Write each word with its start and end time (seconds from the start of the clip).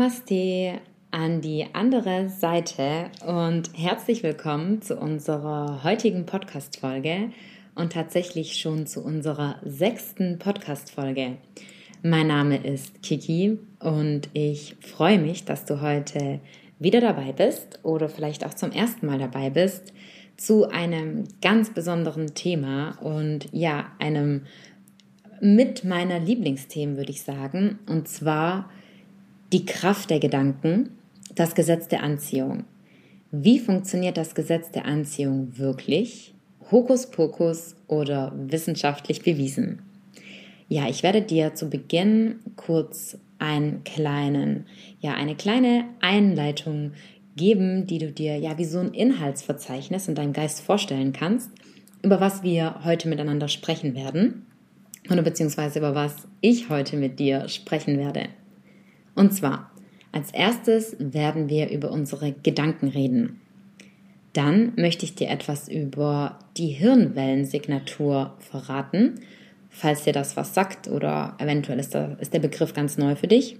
Namaste 0.00 0.80
an 1.10 1.42
die 1.42 1.66
andere 1.74 2.30
Seite 2.30 3.10
und 3.26 3.68
herzlich 3.74 4.22
willkommen 4.22 4.80
zu 4.80 4.96
unserer 4.96 5.84
heutigen 5.84 6.24
Podcast-Folge 6.24 7.32
und 7.74 7.92
tatsächlich 7.92 8.56
schon 8.56 8.86
zu 8.86 9.04
unserer 9.04 9.56
sechsten 9.62 10.38
Podcast-Folge. 10.38 11.36
Mein 12.02 12.28
Name 12.28 12.56
ist 12.66 13.02
Kiki 13.02 13.58
und 13.78 14.30
ich 14.32 14.74
freue 14.80 15.18
mich, 15.18 15.44
dass 15.44 15.66
du 15.66 15.82
heute 15.82 16.40
wieder 16.78 17.02
dabei 17.02 17.32
bist 17.32 17.80
oder 17.82 18.08
vielleicht 18.08 18.46
auch 18.46 18.54
zum 18.54 18.72
ersten 18.72 19.04
Mal 19.04 19.18
dabei 19.18 19.50
bist 19.50 19.92
zu 20.38 20.70
einem 20.70 21.24
ganz 21.42 21.74
besonderen 21.74 22.34
Thema 22.34 22.96
und 23.02 23.48
ja, 23.52 23.92
einem 23.98 24.46
mit 25.42 25.84
meiner 25.84 26.18
Lieblingsthemen, 26.18 26.96
würde 26.96 27.12
ich 27.12 27.22
sagen, 27.22 27.80
und 27.86 28.08
zwar 28.08 28.70
die 29.52 29.66
Kraft 29.66 30.10
der 30.10 30.20
Gedanken, 30.20 30.90
das 31.34 31.54
Gesetz 31.54 31.88
der 31.88 32.02
Anziehung. 32.02 32.64
Wie 33.32 33.58
funktioniert 33.58 34.16
das 34.16 34.34
Gesetz 34.34 34.70
der 34.70 34.84
Anziehung 34.84 35.56
wirklich? 35.58 36.34
Hokuspokus 36.70 37.76
oder 37.88 38.32
wissenschaftlich 38.36 39.22
bewiesen? 39.22 39.82
Ja, 40.68 40.88
ich 40.88 41.02
werde 41.02 41.22
dir 41.22 41.54
zu 41.54 41.68
Beginn 41.68 42.36
kurz 42.56 43.18
einen 43.38 43.82
kleinen, 43.84 44.66
ja, 45.00 45.14
eine 45.14 45.34
kleine 45.34 45.84
Einleitung 46.00 46.92
geben, 47.36 47.86
die 47.86 47.98
du 47.98 48.12
dir 48.12 48.36
ja 48.36 48.58
wie 48.58 48.64
so 48.64 48.78
ein 48.78 48.92
Inhaltsverzeichnis 48.94 50.06
in 50.06 50.14
deinem 50.14 50.32
Geist 50.32 50.60
vorstellen 50.60 51.12
kannst, 51.12 51.50
über 52.02 52.20
was 52.20 52.42
wir 52.42 52.84
heute 52.84 53.08
miteinander 53.08 53.48
sprechen 53.48 53.94
werden 53.94 54.46
oder 55.10 55.22
beziehungsweise 55.22 55.78
über 55.80 55.94
was 55.94 56.28
ich 56.40 56.68
heute 56.68 56.96
mit 56.96 57.18
dir 57.18 57.48
sprechen 57.48 57.98
werde. 57.98 58.28
Und 59.14 59.32
zwar, 59.32 59.70
als 60.12 60.32
erstes 60.32 60.96
werden 60.98 61.48
wir 61.48 61.70
über 61.70 61.90
unsere 61.90 62.32
Gedanken 62.32 62.88
reden. 62.88 63.40
Dann 64.32 64.72
möchte 64.76 65.04
ich 65.04 65.14
dir 65.14 65.28
etwas 65.28 65.68
über 65.68 66.38
die 66.56 66.68
Hirnwellensignatur 66.68 68.34
verraten, 68.38 69.20
falls 69.70 70.04
dir 70.04 70.12
das 70.12 70.36
was 70.36 70.54
sagt 70.54 70.88
oder 70.88 71.34
eventuell 71.38 71.80
ist 71.80 71.94
der, 71.94 72.38
Begriff 72.38 72.74
ganz 72.74 72.96
neu 72.96 73.16
für 73.16 73.26
dich. 73.26 73.56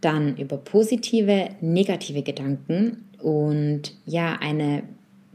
Dann 0.00 0.36
über 0.36 0.58
positive, 0.58 1.48
negative 1.60 2.22
Gedanken 2.22 3.04
und 3.22 3.94
ja, 4.04 4.36
eine, 4.40 4.82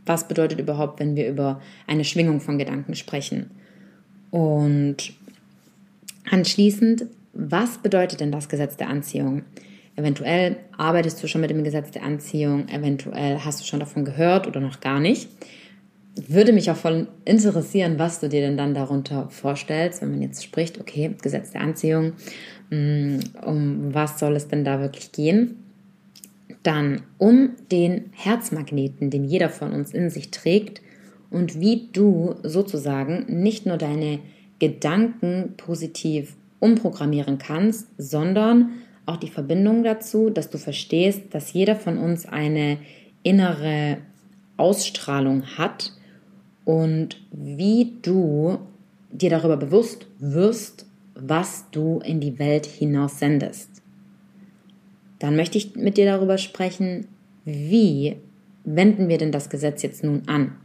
was 0.06 0.28
bedeutet 0.28 0.60
überhaupt, 0.60 1.00
wenn 1.00 1.16
wir 1.16 1.28
über 1.28 1.62
eine 1.88 2.04
Schwingung 2.04 2.40
von 2.40 2.60
Gedanken 2.60 2.96
sprechen. 2.96 3.50
Und 4.30 5.14
anschließend 6.30 7.06
was 7.34 7.78
bedeutet 7.78 8.20
denn 8.20 8.32
das 8.32 8.50
Gesetz 8.50 8.78
der 8.78 8.90
Anziehung? 8.90 9.44
Eventuell 9.96 10.58
arbeitest 10.78 11.22
du 11.22 11.28
schon 11.28 11.42
mit 11.42 11.50
dem 11.50 11.64
Gesetz 11.64 11.92
der 11.92 12.04
Anziehung, 12.04 12.68
eventuell 12.70 13.40
hast 13.40 13.62
du 13.62 13.66
schon 13.66 13.80
davon 13.80 14.06
gehört 14.06 14.48
oder 14.48 14.60
noch 14.60 14.80
gar 14.80 15.00
nicht. 15.00 15.30
Würde 16.16 16.54
mich 16.54 16.70
auch 16.70 16.76
voll 16.76 17.08
interessieren, 17.24 17.98
was 17.98 18.20
du 18.20 18.28
dir 18.28 18.42
denn 18.42 18.58
dann 18.58 18.74
darunter 18.74 19.30
vorstellst, 19.30 20.02
wenn 20.02 20.12
man 20.12 20.22
jetzt 20.22 20.44
spricht, 20.44 20.80
okay, 20.80 21.16
Gesetz 21.22 21.52
der 21.52 21.62
Anziehung, 21.62 22.14
mm, 22.70 23.20
um 23.46 23.94
was 23.94 24.20
soll 24.20 24.36
es 24.36 24.48
denn 24.48 24.66
da 24.66 24.80
wirklich 24.82 25.12
gehen? 25.12 25.64
Dann 26.64 27.04
um 27.18 27.52
den 27.72 28.12
Herzmagneten, 28.12 29.10
den 29.10 29.24
jeder 29.24 29.50
von 29.50 29.72
uns 29.72 29.94
in 29.94 30.10
sich 30.10 30.32
trägt 30.32 30.82
und 31.30 31.60
wie 31.60 31.90
du 31.94 32.36
sozusagen 32.44 33.26
nicht 33.28 33.66
nur 33.66 33.78
deine 33.78 34.20
Gedanken 34.60 35.54
positiv 35.58 36.36
umprogrammieren 36.62 37.38
kannst, 37.38 37.88
sondern 37.98 38.70
auch 39.06 39.18
die 39.18 39.30
Verbindung 39.30 39.84
dazu, 39.84 40.30
dass 40.30 40.50
du 40.50 40.58
verstehst, 40.58 41.24
dass 41.32 41.52
jeder 41.52 41.76
von 41.76 41.98
uns 41.98 42.26
eine 42.26 42.78
innere 43.24 43.98
Ausstrahlung 44.56 45.58
hat 45.58 45.92
und 46.64 47.22
wie 47.32 47.98
du 48.02 48.60
dir 49.12 49.30
darüber 49.30 49.58
bewusst 49.58 50.08
wirst, 50.20 50.86
was 51.16 51.66
du 51.72 52.00
in 52.00 52.22
die 52.22 52.40
Welt 52.40 52.66
hinaus 52.66 53.20
sendest. 53.20 53.82
Dann 55.20 55.36
möchte 55.36 55.58
ich 55.58 55.76
mit 55.76 55.98
dir 55.98 56.06
darüber 56.06 56.38
sprechen, 56.38 57.08
wie 57.44 58.18
wenden 58.64 59.10
wir 59.10 59.18
denn 59.18 59.32
das 59.32 59.50
Gesetz 59.50 59.82
jetzt 59.82 60.04
nun 60.04 60.24
an? 60.28 60.56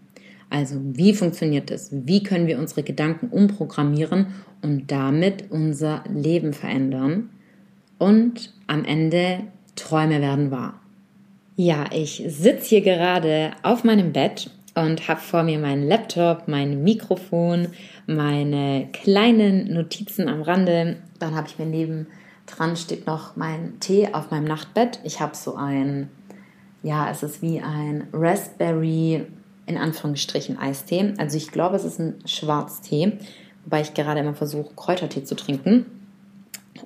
Also 0.50 0.76
wie 0.80 1.14
funktioniert 1.14 1.70
es? 1.70 1.90
Wie 1.92 2.22
können 2.22 2.46
wir 2.46 2.58
unsere 2.58 2.82
Gedanken 2.82 3.28
umprogrammieren 3.28 4.26
und 4.62 4.90
damit 4.90 5.50
unser 5.50 6.04
Leben 6.12 6.52
verändern? 6.52 7.30
Und 7.98 8.52
am 8.66 8.84
Ende 8.84 9.40
Träume 9.74 10.20
werden 10.20 10.50
wahr. 10.50 10.80
Ja, 11.56 11.86
ich 11.92 12.22
sitze 12.26 12.68
hier 12.68 12.80
gerade 12.82 13.52
auf 13.62 13.82
meinem 13.82 14.12
Bett 14.12 14.50
und 14.74 15.08
habe 15.08 15.20
vor 15.20 15.42
mir 15.42 15.58
meinen 15.58 15.88
Laptop, 15.88 16.48
mein 16.48 16.82
Mikrofon, 16.82 17.68
meine 18.06 18.88
kleinen 18.92 19.72
Notizen 19.72 20.28
am 20.28 20.42
Rande. 20.42 20.98
Dann 21.18 21.34
habe 21.34 21.48
ich 21.48 21.58
mir 21.58 21.66
neben 21.66 22.06
dran 22.46 22.76
steht 22.76 23.06
noch 23.06 23.36
mein 23.36 23.78
Tee 23.80 24.08
auf 24.12 24.30
meinem 24.30 24.44
Nachtbett. 24.44 25.00
Ich 25.04 25.20
habe 25.20 25.36
so 25.36 25.56
ein, 25.56 26.08
ja, 26.82 27.10
es 27.10 27.22
ist 27.22 27.42
wie 27.42 27.60
ein 27.60 28.06
Raspberry 28.12 29.26
in 29.66 29.76
Anführungsstrichen 29.76 30.58
Eistee. 30.58 31.12
Also 31.18 31.36
ich 31.36 31.50
glaube, 31.50 31.76
es 31.76 31.84
ist 31.84 31.98
ein 31.98 32.14
Schwarztee, 32.24 33.12
wobei 33.64 33.80
ich 33.82 33.94
gerade 33.94 34.20
immer 34.20 34.34
versuche, 34.34 34.74
Kräutertee 34.74 35.24
zu 35.24 35.34
trinken. 35.34 35.86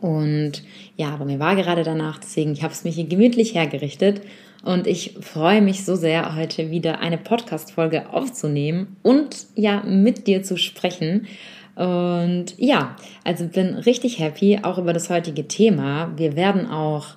Und 0.01 0.63
ja, 0.97 1.11
aber 1.11 1.25
mir 1.25 1.39
war 1.39 1.57
gerade 1.57 1.83
danach, 1.83 2.19
deswegen 2.19 2.53
ich 2.53 2.63
habe 2.63 2.73
es 2.73 2.85
mir 2.85 2.91
hier 2.91 3.07
gemütlich 3.07 3.55
hergerichtet 3.55 4.23
und 4.63 4.87
ich 4.87 5.17
freue 5.21 5.63
mich 5.63 5.85
so 5.85 5.97
sehr, 5.97 6.37
heute 6.37 6.71
wieder 6.71 7.01
eine 7.01 7.19
Podcast-Folge 7.19 8.13
aufzunehmen 8.13 8.97
und 9.03 9.47
ja, 9.55 9.83
mit 9.83 10.27
dir 10.27 10.43
zu 10.43 10.57
sprechen. 10.57 11.27
Und 11.75 12.59
ja, 12.59 12.97
also 13.25 13.47
bin 13.47 13.75
richtig 13.75 14.19
happy 14.19 14.61
auch 14.63 14.79
über 14.79 14.93
das 14.93 15.09
heutige 15.09 15.49
Thema. 15.49 16.13
Wir 16.17 16.37
werden 16.37 16.67
auch 16.67 17.17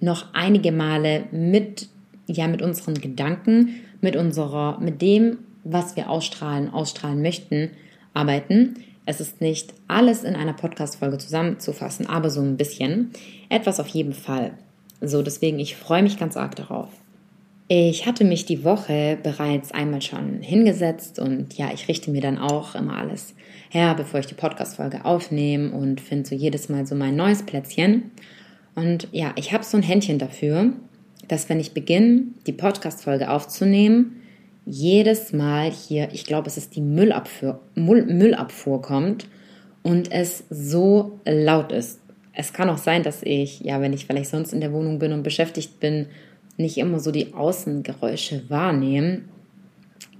noch 0.00 0.26
einige 0.34 0.72
Male 0.72 1.24
mit, 1.30 1.88
ja, 2.26 2.46
mit 2.48 2.60
unseren 2.60 2.94
Gedanken 2.94 3.80
mit 4.04 4.14
unserer, 4.14 4.78
mit 4.78 5.02
dem, 5.02 5.38
was 5.64 5.96
wir 5.96 6.08
ausstrahlen, 6.08 6.72
ausstrahlen 6.72 7.20
möchten, 7.20 7.70
arbeiten. 8.12 8.74
Es 9.06 9.20
ist 9.20 9.40
nicht 9.40 9.74
alles 9.88 10.22
in 10.22 10.36
einer 10.36 10.52
Podcast-Folge 10.52 11.18
zusammenzufassen, 11.18 12.06
aber 12.06 12.30
so 12.30 12.40
ein 12.40 12.56
bisschen. 12.56 13.10
Etwas 13.48 13.80
auf 13.80 13.88
jeden 13.88 14.12
Fall. 14.12 14.52
So, 15.00 15.22
deswegen, 15.22 15.58
ich 15.58 15.74
freue 15.74 16.02
mich 16.02 16.18
ganz 16.18 16.36
arg 16.36 16.54
darauf. 16.54 16.90
Ich 17.66 18.06
hatte 18.06 18.24
mich 18.24 18.44
die 18.44 18.62
Woche 18.62 19.18
bereits 19.22 19.72
einmal 19.72 20.02
schon 20.02 20.42
hingesetzt 20.42 21.18
und 21.18 21.56
ja, 21.56 21.70
ich 21.72 21.88
richte 21.88 22.10
mir 22.10 22.20
dann 22.20 22.38
auch 22.38 22.74
immer 22.74 22.98
alles 22.98 23.34
her, 23.70 23.94
bevor 23.94 24.20
ich 24.20 24.26
die 24.26 24.34
Podcast-Folge 24.34 25.06
aufnehme 25.06 25.72
und 25.72 26.00
finde 26.00 26.28
so 26.28 26.34
jedes 26.34 26.68
Mal 26.68 26.86
so 26.86 26.94
mein 26.94 27.16
neues 27.16 27.42
Plätzchen. 27.42 28.10
Und 28.74 29.08
ja, 29.12 29.32
ich 29.36 29.52
habe 29.52 29.64
so 29.64 29.78
ein 29.78 29.82
Händchen 29.82 30.18
dafür, 30.18 30.72
dass 31.28 31.48
wenn 31.48 31.60
ich 31.60 31.72
beginne, 31.72 32.24
die 32.46 32.52
Podcast-Folge 32.52 33.30
aufzunehmen, 33.30 34.20
jedes 34.66 35.32
Mal 35.32 35.70
hier, 35.70 36.08
ich 36.12 36.24
glaube, 36.24 36.48
es 36.48 36.56
ist 36.56 36.74
die 36.74 36.80
Müllabfuhr, 36.80 37.60
Müllabfuhr 37.74 38.80
kommt 38.80 39.26
und 39.82 40.10
es 40.10 40.44
so 40.50 41.20
laut 41.26 41.72
ist. 41.72 42.00
Es 42.32 42.52
kann 42.52 42.70
auch 42.70 42.78
sein, 42.78 43.02
dass 43.02 43.22
ich, 43.22 43.60
ja, 43.60 43.80
wenn 43.80 43.92
ich 43.92 44.06
vielleicht 44.06 44.30
sonst 44.30 44.52
in 44.52 44.60
der 44.60 44.72
Wohnung 44.72 44.98
bin 44.98 45.12
und 45.12 45.22
beschäftigt 45.22 45.78
bin, 45.80 46.06
nicht 46.56 46.78
immer 46.78 46.98
so 47.00 47.10
die 47.10 47.34
Außengeräusche 47.34 48.48
wahrnehme. 48.48 49.22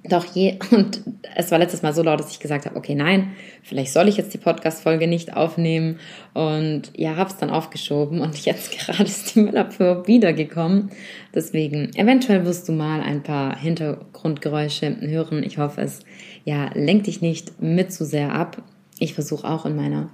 Doch 0.06 0.26
je, 0.26 0.59
und 0.70 1.00
es 1.34 1.51
war 1.51 1.59
letztes 1.59 1.80
Mal 1.80 1.95
so 1.95 2.03
laut, 2.03 2.21
dass 2.21 2.30
ich 2.30 2.39
gesagt 2.39 2.66
habe, 2.66 2.77
okay, 2.77 2.95
nein, 2.95 3.33
vielleicht 3.62 3.91
soll 3.91 4.06
ich 4.06 4.18
jetzt 4.18 4.34
die 4.34 4.39
Podcast-Folge 4.39 5.06
nicht 5.06 5.34
aufnehmen. 5.34 5.98
Und 6.34 6.92
ja, 6.95 7.16
habe 7.16 7.30
es 7.30 7.39
dann 7.39 7.48
aufgeschoben 7.48 8.21
und 8.21 8.36
jetzt 8.45 8.71
gerade 8.72 9.04
ist 9.04 9.34
die 9.34 9.41
Müllabfuhr 9.41 10.06
wiedergekommen. 10.06 10.91
Deswegen, 11.34 11.91
eventuell 11.95 12.45
wirst 12.45 12.68
du 12.68 12.72
mal 12.72 13.01
ein 13.01 13.22
paar 13.22 13.59
Hintergrundgeräusche 13.59 14.95
hören. 15.01 15.42
Ich 15.42 15.56
hoffe, 15.56 15.80
es 15.80 16.01
ja, 16.45 16.71
lenkt 16.74 17.07
dich 17.07 17.22
nicht 17.22 17.62
mit 17.62 17.91
zu 17.91 18.04
sehr 18.04 18.34
ab. 18.34 18.62
Ich 18.98 19.15
versuche 19.15 19.48
auch 19.48 19.65
in 19.65 19.74
meiner 19.74 20.10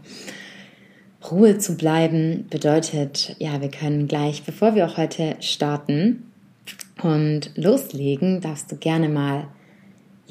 Ruhe 1.29 1.59
zu 1.59 1.77
bleiben. 1.77 2.47
Bedeutet, 2.49 3.35
ja, 3.41 3.61
wir 3.61 3.71
können 3.71 4.07
gleich, 4.07 4.45
bevor 4.45 4.77
wir 4.77 4.87
auch 4.87 4.97
heute 4.97 5.35
starten 5.41 6.31
und 7.03 7.51
loslegen, 7.57 8.41
darfst 8.41 8.71
du 8.71 8.77
gerne 8.77 9.09
mal 9.09 9.49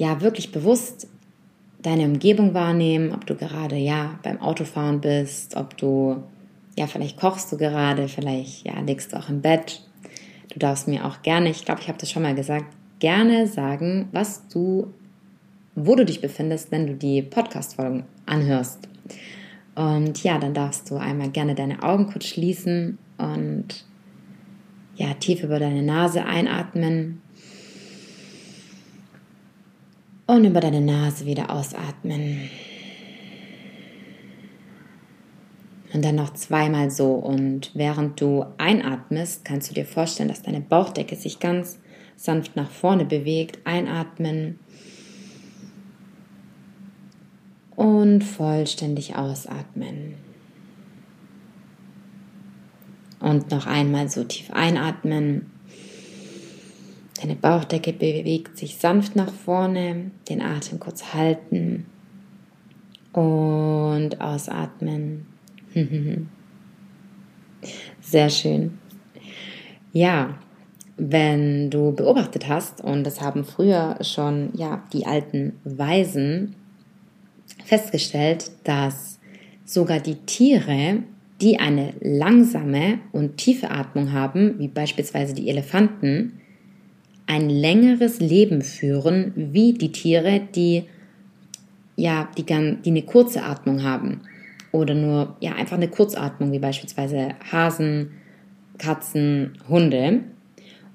ja 0.00 0.20
wirklich 0.22 0.50
bewusst 0.50 1.06
deine 1.82 2.04
Umgebung 2.04 2.54
wahrnehmen, 2.54 3.12
ob 3.12 3.26
du 3.26 3.34
gerade 3.34 3.76
ja 3.76 4.18
beim 4.22 4.40
Autofahren 4.40 5.00
bist, 5.00 5.56
ob 5.56 5.76
du 5.76 6.22
ja 6.76 6.86
vielleicht 6.86 7.18
kochst 7.18 7.52
du 7.52 7.58
gerade, 7.58 8.08
vielleicht 8.08 8.66
ja 8.66 8.80
legst 8.80 9.12
du 9.12 9.18
auch 9.18 9.28
im 9.28 9.42
Bett. 9.42 9.82
Du 10.52 10.58
darfst 10.58 10.88
mir 10.88 11.04
auch 11.04 11.22
gerne, 11.22 11.50
ich 11.50 11.64
glaube, 11.64 11.82
ich 11.82 11.88
habe 11.88 11.98
das 11.98 12.10
schon 12.10 12.22
mal 12.22 12.34
gesagt, 12.34 12.64
gerne 12.98 13.46
sagen, 13.46 14.08
was 14.10 14.48
du 14.48 14.92
wo 15.74 15.94
du 15.94 16.04
dich 16.04 16.20
befindest, 16.20 16.72
wenn 16.72 16.86
du 16.86 16.94
die 16.94 17.22
Podcast 17.22 17.76
Folgen 17.76 18.04
anhörst. 18.26 18.88
Und 19.74 20.22
ja, 20.24 20.38
dann 20.38 20.54
darfst 20.54 20.90
du 20.90 20.96
einmal 20.96 21.30
gerne 21.30 21.54
deine 21.54 21.82
Augen 21.82 22.06
kurz 22.06 22.26
schließen 22.26 22.98
und 23.18 23.84
ja, 24.96 25.14
tief 25.14 25.42
über 25.42 25.58
deine 25.58 25.82
Nase 25.82 26.24
einatmen 26.24 27.22
und 30.30 30.44
über 30.44 30.60
deine 30.60 30.80
Nase 30.80 31.26
wieder 31.26 31.50
ausatmen. 31.50 32.48
Und 35.92 36.04
dann 36.04 36.14
noch 36.14 36.34
zweimal 36.34 36.90
so. 36.92 37.14
Und 37.14 37.72
während 37.74 38.20
du 38.20 38.46
einatmest, 38.56 39.44
kannst 39.44 39.70
du 39.70 39.74
dir 39.74 39.84
vorstellen, 39.84 40.28
dass 40.28 40.42
deine 40.42 40.60
Bauchdecke 40.60 41.16
sich 41.16 41.40
ganz 41.40 41.80
sanft 42.14 42.54
nach 42.54 42.70
vorne 42.70 43.04
bewegt. 43.04 43.58
Einatmen. 43.64 44.60
Und 47.74 48.22
vollständig 48.22 49.16
ausatmen. 49.16 50.14
Und 53.18 53.50
noch 53.50 53.66
einmal 53.66 54.08
so 54.08 54.22
tief 54.22 54.52
einatmen. 54.52 55.49
Deine 57.20 57.34
Bauchdecke 57.34 57.92
bewegt 57.92 58.56
sich 58.56 58.76
sanft 58.76 59.14
nach 59.14 59.32
vorne. 59.32 60.10
Den 60.28 60.40
Atem 60.40 60.80
kurz 60.80 61.12
halten. 61.12 61.84
Und 63.12 64.20
ausatmen. 64.20 65.26
Sehr 68.00 68.30
schön. 68.30 68.78
Ja, 69.92 70.38
wenn 70.96 71.70
du 71.70 71.92
beobachtet 71.92 72.48
hast, 72.48 72.80
und 72.82 73.04
das 73.04 73.20
haben 73.20 73.44
früher 73.44 73.98
schon 74.02 74.50
ja, 74.54 74.84
die 74.92 75.06
alten 75.06 75.54
Weisen 75.64 76.54
festgestellt, 77.64 78.50
dass 78.64 79.18
sogar 79.64 80.00
die 80.00 80.16
Tiere, 80.16 81.02
die 81.40 81.58
eine 81.58 81.94
langsame 82.00 82.98
und 83.12 83.36
tiefe 83.36 83.70
Atmung 83.70 84.12
haben, 84.12 84.58
wie 84.58 84.68
beispielsweise 84.68 85.34
die 85.34 85.48
Elefanten, 85.48 86.40
ein 87.30 87.48
längeres 87.48 88.18
Leben 88.18 88.60
führen 88.60 89.32
wie 89.36 89.72
die 89.72 89.92
Tiere, 89.92 90.40
die 90.52 90.82
ja, 91.94 92.28
die, 92.36 92.44
die 92.44 92.90
eine 92.90 93.02
kurze 93.02 93.44
Atmung 93.44 93.84
haben. 93.84 94.22
Oder 94.72 94.94
nur 94.94 95.36
ja 95.38 95.54
einfach 95.54 95.76
eine 95.76 95.86
Kurzatmung 95.86 96.50
wie 96.50 96.58
beispielsweise 96.58 97.34
Hasen, 97.52 98.10
Katzen, 98.78 99.52
Hunde. 99.68 100.22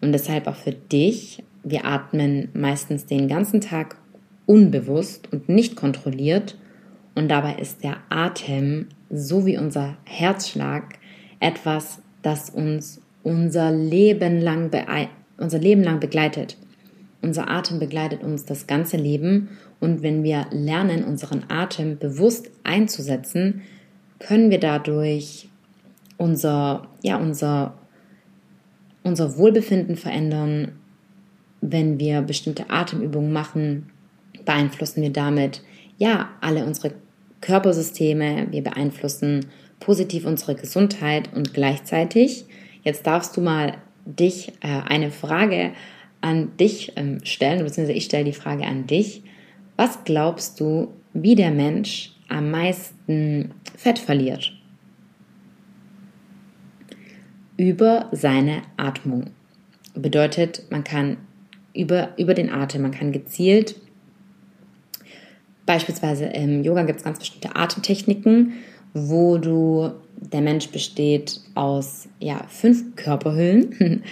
Und 0.02 0.12
deshalb 0.12 0.48
auch 0.48 0.58
für 0.58 0.74
dich. 0.74 1.42
Wir 1.64 1.86
atmen 1.86 2.50
meistens 2.54 3.06
den 3.06 3.30
ganzen 3.30 3.62
Tag 3.62 3.96
unbewusst 4.46 5.32
und 5.32 5.48
nicht 5.48 5.78
kontrolliert. 5.78 6.58
Und 7.16 7.30
dabei 7.30 7.56
ist 7.56 7.82
der 7.82 7.98
Atem 8.10 8.88
so 9.10 9.46
wie 9.46 9.58
unser 9.58 9.96
Herzschlag 10.04 11.00
etwas, 11.40 12.02
das 12.24 12.50
uns 12.50 13.00
unser 13.24 13.72
Leben 13.72 14.42
lang, 14.42 14.70
unser 15.38 15.60
Leben 15.60 15.84
lang 15.84 16.00
begleitet. 16.00 16.58
Unser 17.22 17.50
Atem 17.50 17.80
begleitet 17.80 18.24
uns 18.24 18.46
das 18.46 18.68
ganze 18.68 18.98
Leben 18.98 19.50
und 19.80 20.04
wenn 20.04 20.24
wir 20.24 20.48
lernen, 20.52 21.04
unseren 21.04 21.44
Atem 21.50 21.98
bewusst 21.98 22.50
einzusetzen, 22.64 23.62
können 24.20 24.50
wir 24.50 24.60
dadurch 24.60 25.50
unser, 26.18 26.88
ja, 27.02 27.18
unser, 27.18 27.74
unser 29.04 29.38
Wohlbefinden 29.38 29.98
verändern. 29.98 30.74
Wenn 31.62 32.00
wir 32.00 32.22
bestimmte 32.22 32.70
Atemübungen 32.70 33.34
machen, 33.34 33.92
beeinflussen 34.46 35.02
wir 35.02 35.12
damit 35.12 35.62
ja 35.98 36.30
alle 36.42 36.66
unsere 36.66 36.94
Körpersysteme. 37.42 38.48
Wir 38.52 38.64
beeinflussen 38.64 39.48
positiv 39.80 40.26
unsere 40.26 40.56
Gesundheit 40.56 41.34
und 41.34 41.54
gleichzeitig, 41.54 42.46
jetzt 42.84 43.06
darfst 43.06 43.36
du 43.36 43.42
mal 43.42 43.78
dich 44.06 44.54
äh, 44.62 44.82
eine 44.86 45.12
Frage 45.12 45.72
an 46.22 46.56
dich 46.58 46.94
ähm, 46.96 47.20
stellen, 47.24 47.60
beziehungsweise 47.60 47.98
ich 47.98 48.06
stelle 48.06 48.26
die 48.26 48.34
Frage 48.34 48.66
an 48.66 48.88
dich. 48.88 49.24
Was 49.76 50.04
glaubst 50.04 50.60
du, 50.60 50.94
wie 51.14 51.36
der 51.36 51.52
Mensch 51.52 52.14
am 52.30 52.52
meisten 52.52 53.52
Fett 53.78 54.00
verliert? 54.00 54.54
Über 57.58 58.10
seine 58.12 58.64
Atmung. 58.78 59.32
Bedeutet, 59.94 60.64
man 60.70 60.84
kann 60.84 61.18
über, 61.74 62.10
über 62.18 62.34
den 62.34 62.50
Atem, 62.50 62.82
man 62.82 62.92
kann 62.92 63.12
gezielt, 63.12 63.76
beispielsweise 65.66 66.26
im 66.26 66.64
Yoga 66.64 66.84
gibt 66.84 67.00
es 67.00 67.06
ganz 67.06 67.20
bestimmte 67.20 67.56
Atemtechniken, 67.56 68.54
wo 68.94 69.38
du, 69.38 69.92
der 70.18 70.42
Mensch 70.42 70.70
besteht 70.70 71.42
aus 71.56 72.08
ja, 72.20 72.42
fünf 72.48 72.96
Körperhüllen 72.96 74.04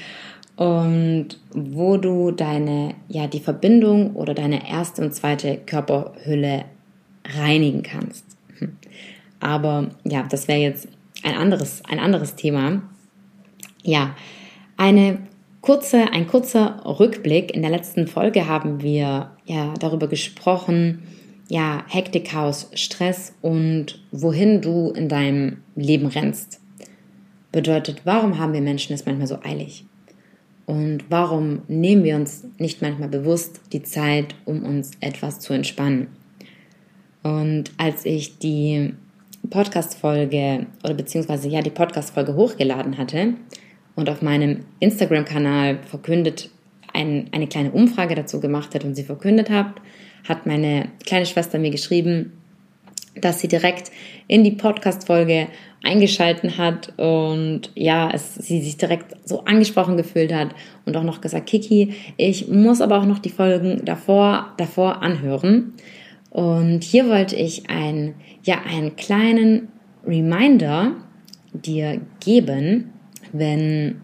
und 0.56 1.28
wo 1.54 1.98
du 1.98 2.32
deine, 2.32 2.96
ja, 3.08 3.28
die 3.28 3.40
Verbindung 3.40 4.16
oder 4.16 4.34
deine 4.34 4.70
erste 4.70 5.02
und 5.02 5.14
zweite 5.14 5.58
Körperhülle 5.66 6.66
reinigen 7.26 7.84
kannst. 7.84 8.26
Aber 9.40 9.90
ja, 10.04 10.24
das 10.24 10.48
wäre 10.48 10.60
jetzt 10.60 10.88
ein 11.24 11.36
anderes, 11.36 11.84
ein 11.90 12.00
anderes 12.00 12.36
Thema. 12.36 12.82
Ja, 13.84 14.16
eine 14.78 15.20
kurze, 15.62 16.12
ein 16.12 16.28
kurzer 16.28 16.82
Rückblick. 16.86 17.54
In 17.54 17.62
der 17.62 17.72
letzten 17.72 18.08
Folge 18.08 18.48
haben 18.48 18.82
wir 18.82 19.32
ja 19.46 19.74
darüber 19.80 20.08
gesprochen, 20.08 21.04
ja, 21.50 21.84
Hektik, 21.88 22.26
Chaos, 22.26 22.70
Stress 22.74 23.36
und 23.42 24.02
wohin 24.12 24.62
du 24.62 24.92
in 24.92 25.10
deinem 25.10 25.58
Leben 25.76 26.08
rennst. 26.08 26.63
Bedeutet, 27.54 28.02
warum 28.04 28.40
haben 28.40 28.52
wir 28.52 28.62
Menschen 28.62 28.94
es 28.94 29.06
manchmal 29.06 29.28
so 29.28 29.38
eilig? 29.44 29.86
Und 30.66 31.06
warum 31.10 31.62
nehmen 31.68 32.04
wir 32.04 32.16
uns 32.16 32.46
nicht 32.58 32.82
manchmal 32.82 33.10
bewusst 33.10 33.62
die 33.72 33.84
Zeit, 33.84 34.34
um 34.46 34.64
uns 34.64 34.92
etwas 35.02 35.40
zu 35.40 35.54
entspannen? 35.54 36.08
Und 37.22 37.72
als 37.78 38.06
ich 38.06 38.40
die 38.40 38.96
Podcast-Folge 39.52 40.66
oder 40.84 40.96
beziehungsweise 40.96 41.48
ja 41.48 41.62
die 41.62 41.70
Podcast-Folge 41.70 42.34
hochgeladen 42.34 42.98
hatte 42.98 43.36
und 43.96 44.10
auf 44.10 44.24
meinem 44.24 44.66
Instagram-Kanal 44.80 45.78
verkündet, 45.86 46.50
ein, 46.92 47.28
eine 47.32 47.46
kleine 47.46 47.72
Umfrage 47.72 48.16
dazu 48.16 48.40
gemacht 48.40 48.74
hat 48.74 48.84
und 48.84 48.96
sie 48.96 49.04
verkündet 49.04 49.52
habt, 49.52 49.80
hat 50.28 50.48
meine 50.48 50.90
kleine 51.06 51.28
Schwester 51.28 51.60
mir 51.60 51.70
geschrieben, 51.70 52.34
dass 53.16 53.40
sie 53.40 53.48
direkt 53.48 53.92
in 54.28 54.44
die 54.44 54.52
Podcast-Folge 54.52 55.48
eingeschalten 55.84 56.58
hat 56.58 56.94
und 56.98 57.72
ja, 57.76 58.10
es, 58.12 58.36
sie 58.36 58.62
sich 58.62 58.78
direkt 58.78 59.16
so 59.28 59.44
angesprochen 59.44 59.98
gefühlt 59.98 60.34
hat 60.34 60.56
und 60.86 60.96
auch 60.96 61.04
noch 61.04 61.22
gesagt, 61.22 61.48
Kiki, 61.48 61.94
ich 62.18 62.48
muss 62.48 62.82
aber 62.82 63.00
auch 63.00 63.06
noch 63.06 63.20
die 63.20 63.30
Folgen 63.30 63.84
davor, 63.84 64.54
davor 64.58 65.04
anhören. 65.04 65.74
Und 66.30 66.84
hier 66.84 67.10
wollte 67.10 67.36
ich 67.36 67.70
ein, 67.70 68.16
ja, 68.44 68.62
einen 68.66 68.96
kleinen 68.96 69.68
Reminder 70.06 70.94
dir 71.54 72.02
geben, 72.20 72.92
wenn 73.32 74.02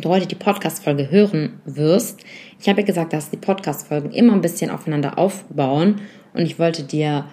du 0.00 0.08
heute 0.08 0.26
die 0.26 0.34
Podcast-Folge 0.34 1.10
hören 1.10 1.60
wirst. 1.64 2.20
Ich 2.60 2.68
habe 2.68 2.80
ja 2.80 2.86
gesagt, 2.86 3.12
dass 3.12 3.30
die 3.30 3.36
Podcast-Folgen 3.36 4.12
immer 4.12 4.32
ein 4.32 4.40
bisschen 4.40 4.70
aufeinander 4.70 5.18
aufbauen 5.18 5.96
und 6.34 6.42
ich 6.42 6.58
wollte 6.58 6.82
dir 6.82 7.26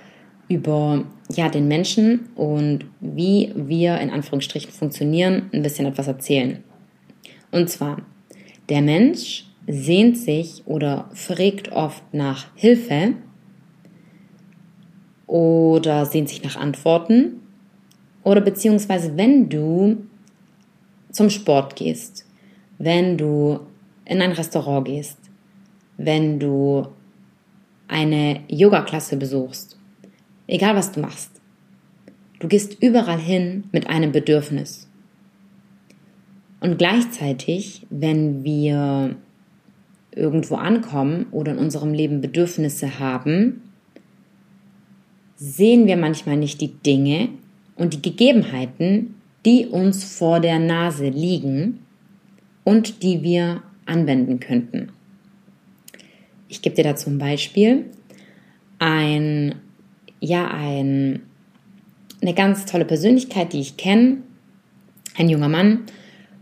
über 0.54 1.04
ja, 1.32 1.50
den 1.50 1.68
Menschen 1.68 2.30
und 2.36 2.86
wie 3.00 3.52
wir 3.56 3.98
in 4.00 4.12
Anführungsstrichen 4.12 4.72
funktionieren, 4.72 5.50
ein 5.52 5.64
bisschen 5.64 5.88
etwas 5.88 6.08
erzählen. 6.08 6.64
Und 7.52 7.70
zwar, 7.70 7.98
der 8.70 8.82
Mensch 8.82 9.46
sehnt 9.68 10.18
sich 10.18 10.62
oder 10.66 11.10
fragt 11.14 11.72
oft 11.72 12.04
nach 12.14 12.48
Hilfe 12.56 13.14
oder 15.28 16.06
sehnt 16.06 16.30
sich 16.30 16.44
nach 16.44 16.56
Antworten 16.56 17.42
oder 18.24 18.42
beziehungsweise 18.42 19.18
wenn 19.18 19.50
du 19.50 19.98
zum 21.12 21.30
Sport 21.30 21.76
gehst, 21.76 22.26
wenn 22.78 23.18
du 23.18 23.60
in 24.06 24.22
ein 24.22 24.32
Restaurant 24.32 24.86
gehst, 24.86 25.18
wenn 25.98 26.40
du 26.40 26.88
eine 27.88 28.42
Yoga-Klasse 28.48 29.18
besuchst, 29.18 29.73
egal 30.48 30.76
was 30.76 30.92
du 30.92 31.00
machst, 31.00 31.32
du 32.40 32.48
gehst 32.48 32.82
überall 32.82 33.20
hin 33.20 33.66
mit 33.72 33.88
einem 33.88 34.12
Bedürfnis. 34.12 34.88
Und 36.60 36.78
gleichzeitig, 36.78 37.86
wenn 37.90 38.44
wir 38.44 39.16
irgendwo 40.16 40.56
ankommen 40.56 41.26
oder 41.32 41.54
in 41.54 41.58
unserem 41.58 41.94
Leben 41.94 42.22
Bedürfnisse 42.22 43.00
haben, 43.00 43.62
sehen 45.36 45.88
wir 45.88 45.98
manchmal 45.98 46.38
nicht 46.38 46.62
die 46.62 46.74
Dinge 46.74 47.30
und 47.76 47.94
die 47.94 48.02
Gegebenheiten, 48.02 49.16
die 49.46 49.66
uns 49.66 50.04
vor 50.04 50.40
der 50.40 50.60
Nase 50.60 51.10
liegen 51.10 51.80
und 52.64 53.04
die 53.04 53.24
wir 53.24 53.64
anwenden 53.86 54.40
könnten. 54.40 54.90
Ich 56.48 56.62
gebe 56.62 56.76
dir 56.76 56.84
dazu 56.84 57.10
ein 57.10 57.18
Beispiel. 57.18 57.86
Ein, 58.80 59.56
ja, 60.24 60.48
ein, 60.48 61.22
eine 62.22 62.34
ganz 62.34 62.66
tolle 62.66 62.86
Persönlichkeit, 62.86 63.52
die 63.52 63.60
ich 63.60 63.76
kenne, 63.76 64.20
ein 65.18 65.28
junger 65.28 65.50
Mann, 65.50 65.80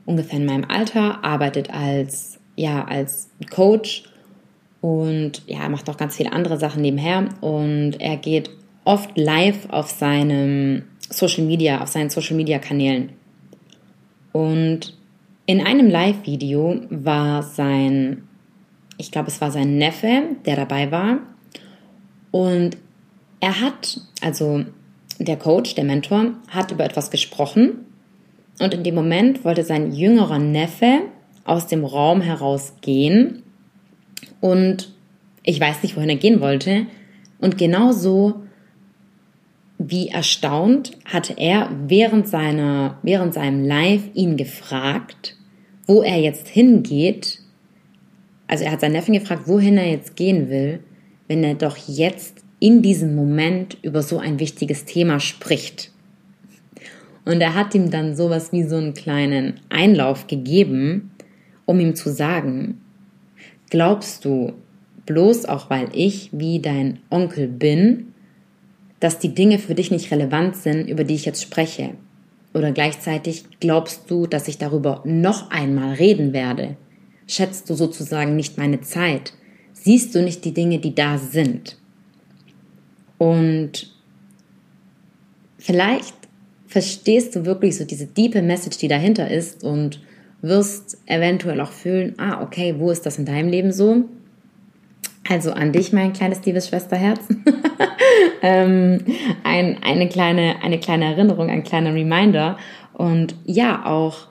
ungefähr 0.06 0.38
in 0.38 0.46
meinem 0.46 0.66
Alter, 0.70 1.24
arbeitet 1.24 1.72
als, 1.74 2.40
ja, 2.56 2.86
als 2.86 3.30
Coach 3.50 4.04
und 4.82 5.42
ja, 5.48 5.68
macht 5.68 5.90
auch 5.90 5.98
ganz 5.98 6.16
viele 6.16 6.32
andere 6.32 6.60
Sachen 6.60 6.84
nebenher 6.84 7.30
und 7.42 8.00
er 8.00 8.18
geht 8.18 8.52
oft 8.86 9.18
live 9.18 9.68
auf 9.70 9.90
seinem 9.90 10.84
Social 11.10 11.44
Media, 11.44 11.82
auf 11.82 11.90
seinen 11.90 12.12
Social 12.12 12.38
Media 12.38 12.60
Kanälen. 12.60 13.10
Und 14.32 14.96
in 15.48 15.60
einem 15.60 15.90
Live-Video 15.90 16.82
war 16.90 17.42
sein, 17.42 18.28
ich 18.98 19.12
glaube, 19.12 19.30
es 19.30 19.42
war 19.42 19.50
sein 19.50 19.78
Neffe, 19.78 20.22
der 20.46 20.56
dabei 20.56 20.92
war. 20.92 21.18
Und 22.30 22.78
er 23.42 23.60
hat, 23.60 24.00
also 24.22 24.64
der 25.20 25.36
Coach, 25.36 25.76
der 25.76 25.84
Mentor, 25.84 26.36
hat 26.48 26.72
über 26.72 26.86
etwas 26.86 27.12
gesprochen. 27.12 27.86
Und 28.60 28.74
in 28.74 28.84
dem 28.84 28.96
Moment 28.96 29.44
wollte 29.44 29.64
sein 29.64 29.92
jüngerer 29.92 30.40
Neffe 30.40 31.02
aus 31.44 31.68
dem 31.68 31.84
Raum 31.84 32.22
herausgehen. 32.22 33.44
Und 34.40 34.94
ich 35.44 35.60
weiß 35.60 35.84
nicht, 35.84 35.98
wohin 35.98 36.10
er 36.10 36.16
gehen 36.16 36.40
wollte. 36.40 36.86
Und 37.40 37.58
genauso 37.58 38.42
wie 39.80 40.10
erstaunt 40.10 40.92
hatte 41.06 41.34
er 41.38 41.70
während 41.88 42.28
seiner, 42.28 43.00
während 43.02 43.34
seinem 43.34 43.66
Live 43.66 44.04
ihn 44.14 44.38
gefragt, 44.38 45.36
wo 45.88 46.04
er 46.04 46.20
jetzt 46.20 46.48
hingeht. 46.48 47.40
Also 48.48 48.64
er 48.64 48.72
hat 48.72 48.82
seinen 48.82 48.92
Neffen 48.92 49.16
gefragt, 49.16 49.48
wohin 49.48 49.78
er 49.78 49.90
jetzt 49.90 50.16
gehen 50.16 50.50
will, 50.50 50.84
wenn 51.28 51.44
er 51.44 51.56
doch 51.56 51.78
jetzt 51.78 52.41
in 52.62 52.84
diesem 52.84 53.16
Moment 53.16 53.76
über 53.82 54.04
so 54.04 54.20
ein 54.20 54.40
wichtiges 54.40 54.86
Thema 54.86 55.20
spricht. 55.20 55.92
Und 57.26 57.42
er 57.42 57.56
hat 57.56 57.74
ihm 57.74 57.90
dann 57.90 58.16
sowas 58.16 58.54
wie 58.54 58.64
so 58.64 58.76
einen 58.76 58.94
kleinen 58.94 59.60
Einlauf 59.70 60.28
gegeben, 60.28 61.12
um 61.66 61.80
ihm 61.80 61.96
zu 61.96 62.12
sagen, 62.12 62.80
glaubst 63.72 64.26
du, 64.26 64.54
bloß 65.08 65.46
auch 65.46 65.72
weil 65.72 65.90
ich 65.94 66.30
wie 66.34 66.60
dein 66.60 67.00
Onkel 67.10 67.48
bin, 67.48 68.14
dass 69.00 69.18
die 69.18 69.34
Dinge 69.34 69.58
für 69.58 69.74
dich 69.74 69.90
nicht 69.90 70.12
relevant 70.12 70.56
sind, 70.56 70.88
über 70.88 71.04
die 71.04 71.16
ich 71.16 71.26
jetzt 71.26 71.42
spreche? 71.42 71.96
Oder 72.54 72.72
gleichzeitig 72.74 73.46
glaubst 73.60 74.12
du, 74.12 74.28
dass 74.28 74.48
ich 74.48 74.60
darüber 74.60 75.02
noch 75.04 75.50
einmal 75.50 75.96
reden 75.96 76.32
werde? 76.32 76.78
Schätzt 77.26 77.72
du 77.72 77.74
sozusagen 77.74 78.36
nicht 78.36 78.60
meine 78.60 78.82
Zeit? 78.82 79.34
Siehst 79.74 80.14
du 80.14 80.22
nicht 80.22 80.46
die 80.46 80.54
Dinge, 80.54 80.78
die 80.78 80.94
da 80.94 81.18
sind? 81.18 81.81
Und 83.22 83.94
vielleicht 85.60 86.16
verstehst 86.66 87.36
du 87.36 87.46
wirklich 87.46 87.78
so 87.78 87.86
diese 87.86 88.08
diepe 88.08 88.42
Message, 88.42 88.80
die 88.80 88.88
dahinter 88.88 89.30
ist 89.30 89.64
und 89.64 90.02
wirst 90.42 90.98
eventuell 91.06 91.62
auch 91.62 91.72
fühlen, 91.72 92.16
ah, 92.18 92.42
okay, 92.42 92.74
wo 92.80 92.90
ist 92.90 93.06
das 93.06 93.20
in 93.20 93.26
deinem 93.26 93.50
Leben 93.50 93.72
so? 93.72 94.06
Also 95.30 95.52
an 95.52 95.72
dich, 95.72 95.94
mein 95.94 96.14
kleines 96.14 96.44
liebes 96.48 96.70
Schwesterherz. 96.70 97.20
ähm, 98.42 99.06
ein, 99.44 99.78
eine, 99.84 100.10
kleine, 100.10 100.56
eine 100.64 100.80
kleine 100.80 101.06
Erinnerung, 101.06 101.52
ein 101.52 101.62
kleiner 101.62 101.94
Reminder. 101.94 102.58
Und 102.94 103.36
ja, 103.46 103.86
auch 103.86 104.30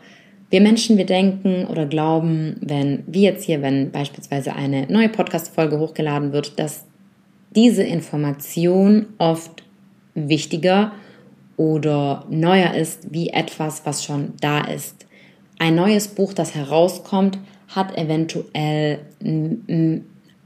wir 0.51 0.61
Menschen, 0.61 0.99
wir 0.99 1.07
denken 1.07 1.65
oder 1.67 1.87
glauben, 1.87 2.57
wenn, 2.61 3.05
wie 3.07 3.23
jetzt 3.23 3.45
hier, 3.45 3.63
wenn 3.63 3.93
beispielsweise 3.93 4.57
eine 4.57 4.89
neue 4.89 5.09
Podcast-Folge 5.09 5.79
hochgeladen 5.79 6.33
wird, 6.33 6.59
dass 6.59 6.90
diese 7.55 7.83
Information 7.83 9.07
oft 9.19 9.63
wichtiger 10.15 10.93
oder 11.57 12.25
neuer 12.31 12.75
ist 12.75 13.13
wie 13.13 13.29
etwas, 13.31 13.83
was 13.85 14.05
schon 14.05 14.35
da 14.41 14.63
ist. 14.63 15.07
Ein 15.59 15.75
neues 15.75 16.09
Buch, 16.09 16.33
das 16.33 16.55
herauskommt, 16.55 17.39
hat 17.69 17.97
eventuell 17.97 19.01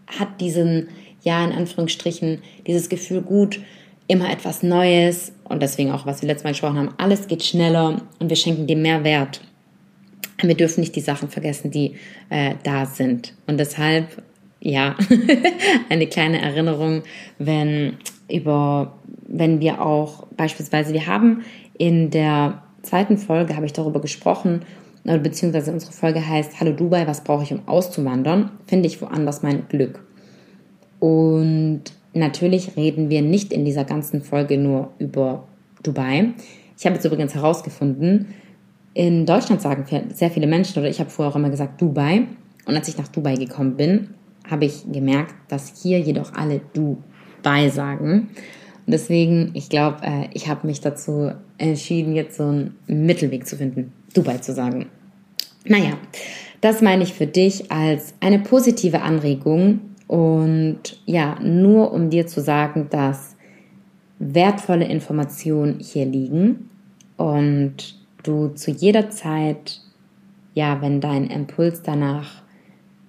hat 0.07 0.41
diesen, 0.41 0.89
ja, 1.23 1.45
in 1.45 1.53
Anführungsstrichen, 1.53 2.43
dieses 2.67 2.89
Gefühl, 2.89 3.23
gut, 3.23 3.61
immer 4.07 4.31
etwas 4.31 4.63
Neues 4.63 5.33
und 5.45 5.63
deswegen 5.63 5.91
auch, 5.93 6.05
was 6.05 6.21
wir 6.21 6.27
letztes 6.27 6.45
Mal 6.45 6.51
gesprochen 6.51 6.79
haben, 6.79 6.95
alles 6.99 7.27
geht 7.27 7.43
schneller 7.43 8.03
und 8.19 8.29
wir 8.29 8.37
schenken 8.37 8.67
dem 8.67 8.83
mehr 8.83 9.05
Wert. 9.05 9.41
Wir 10.43 10.57
dürfen 10.57 10.81
nicht 10.81 10.97
die 10.97 11.01
Sachen 11.01 11.31
vergessen, 11.31 11.71
die 11.71 11.95
äh, 12.29 12.55
da 12.65 12.87
sind. 12.87 13.35
Und 13.47 13.59
deshalb, 13.59 14.23
ja, 14.65 14.97
eine 15.91 16.07
kleine 16.07 16.41
Erinnerung, 16.41 17.03
wenn 17.39 17.99
über, 18.33 18.95
wenn 19.29 19.61
wir 19.61 19.85
auch 19.85 20.27
beispielsweise, 20.37 20.95
wir 20.95 21.07
haben 21.07 21.45
in 21.77 22.11
der 22.11 22.63
zweiten 22.83 23.19
Folge, 23.19 23.57
habe 23.57 23.67
ich 23.67 23.75
darüber 23.75 24.01
gesprochen, 24.01 24.63
beziehungsweise 25.05 25.71
unsere 25.71 25.93
Folge 25.93 26.27
heißt 26.27 26.59
Hallo 26.61 26.73
Dubai, 26.73 27.07
was 27.07 27.25
brauche 27.25 27.43
ich, 27.43 27.53
um 27.53 27.61
auszuwandern? 27.69 28.51
Finde 28.67 28.87
ich 28.87 29.03
woanders 29.03 29.43
mein 29.43 29.69
Glück. 29.69 30.03
Und 30.99 31.83
natürlich 32.15 32.75
reden 32.75 33.11
wir 33.11 33.21
nicht 33.21 33.53
in 33.53 33.67
dieser 33.67 33.85
ganzen 33.85 34.23
Folge 34.23 34.57
nur 34.57 34.93
über 34.99 35.47
Dubai. 35.83 36.33
Ich 36.79 36.87
habe 36.87 36.95
jetzt 36.95 37.05
übrigens 37.05 37.35
herausgefunden, 37.35 38.29
in 38.95 39.27
Deutschland 39.27 39.61
sagen 39.61 39.85
sehr 40.15 40.31
viele 40.31 40.47
Menschen, 40.47 40.79
oder 40.79 40.89
ich 40.89 41.01
habe 41.01 41.11
vorher 41.11 41.33
auch 41.33 41.37
immer 41.37 41.51
gesagt 41.51 41.83
Dubai. 41.83 42.23
Und 42.65 42.75
als 42.75 42.89
ich 42.89 42.97
nach 42.97 43.09
Dubai 43.09 43.35
gekommen 43.35 43.77
bin, 43.77 44.09
habe 44.49 44.67
ich 44.67 44.85
gemerkt, 44.91 45.35
dass 45.49 45.81
hier 45.83 45.99
jedoch 46.01 46.35
alle 46.35 46.61
Dubai 46.73 47.69
sagen. 47.71 48.29
Und 48.87 48.93
deswegen, 48.93 49.51
ich 49.55 49.69
glaube, 49.69 49.99
äh, 50.03 50.29
ich 50.33 50.49
habe 50.49 50.67
mich 50.67 50.81
dazu 50.81 51.33
entschieden, 51.59 52.15
jetzt 52.15 52.37
so 52.37 52.45
einen 52.45 52.77
Mittelweg 52.87 53.47
zu 53.47 53.57
finden, 53.57 53.93
Dubai 54.13 54.39
zu 54.39 54.53
sagen. 54.53 54.87
Naja, 55.67 55.97
das 56.61 56.83
meine 56.83 57.03
ich 57.03 57.15
für 57.15 57.27
dich 57.27 57.71
als 57.71 58.15
eine 58.21 58.39
positive 58.39 59.01
Anregung 59.03 59.81
und 60.07 60.99
ja, 61.07 61.39
nur 61.41 61.93
um 61.93 62.11
dir 62.11 62.27
zu 62.27 62.43
sagen, 62.43 62.89
dass 62.91 63.37
wertvolle 64.19 64.87
Informationen 64.87 65.81
hier 65.81 66.05
liegen 66.05 66.71
und 67.17 67.99
du 68.23 68.49
zu 68.49 68.71
jeder 68.71 69.11
Zeit, 69.11 69.81
ja, 70.55 70.81
wenn 70.81 71.01
dein 71.01 71.27
Impuls 71.27 71.83
danach, 71.83 72.44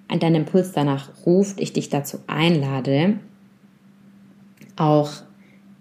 dein 0.08 0.34
Impuls 0.34 0.72
danach 0.72 1.10
ruft, 1.26 1.60
ich 1.60 1.72
dich 1.72 1.88
dazu 1.88 2.18
einlade, 2.26 3.18
auch 4.76 5.10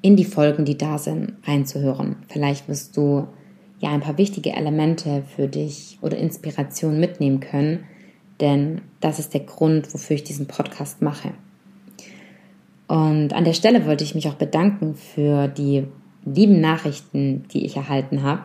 in 0.01 0.15
die 0.15 0.25
Folgen, 0.25 0.65
die 0.65 0.77
da 0.77 0.98
sind, 0.98 1.34
reinzuhören. 1.46 2.17
Vielleicht 2.27 2.67
wirst 2.67 2.96
du 2.98 3.27
ja 3.79 3.89
ein 3.89 4.01
paar 4.01 4.17
wichtige 4.17 4.53
Elemente 4.53 5.24
für 5.36 5.48
dich 5.48 5.98
oder 6.01 6.17
Inspiration 6.17 7.00
mitnehmen 7.00 7.39
können, 7.39 7.86
denn 8.39 8.82
das 9.00 9.20
ist 9.20 9.34
der 9.34 9.41
Grund, 9.41 9.94
wofür 9.94 10.15
ich 10.15 10.24
diesen 10.24 10.48
Podcast 10.48 11.01
mache. 11.01 11.32
Und 12.88 13.34
an 13.34 13.46
der 13.46 13.53
Stelle 13.53 13.86
wollte 13.86 14.03
ich 14.03 14.15
mich 14.15 14.27
auch 14.27 14.36
bedanken 14.36 14.96
für 14.96 15.48
die 15.48 15.88
lieben 16.24 16.60
Nachrichten, 16.62 17.46
die 17.53 17.65
ich 17.65 17.75
erhalten 17.75 18.24
habe. 18.24 18.44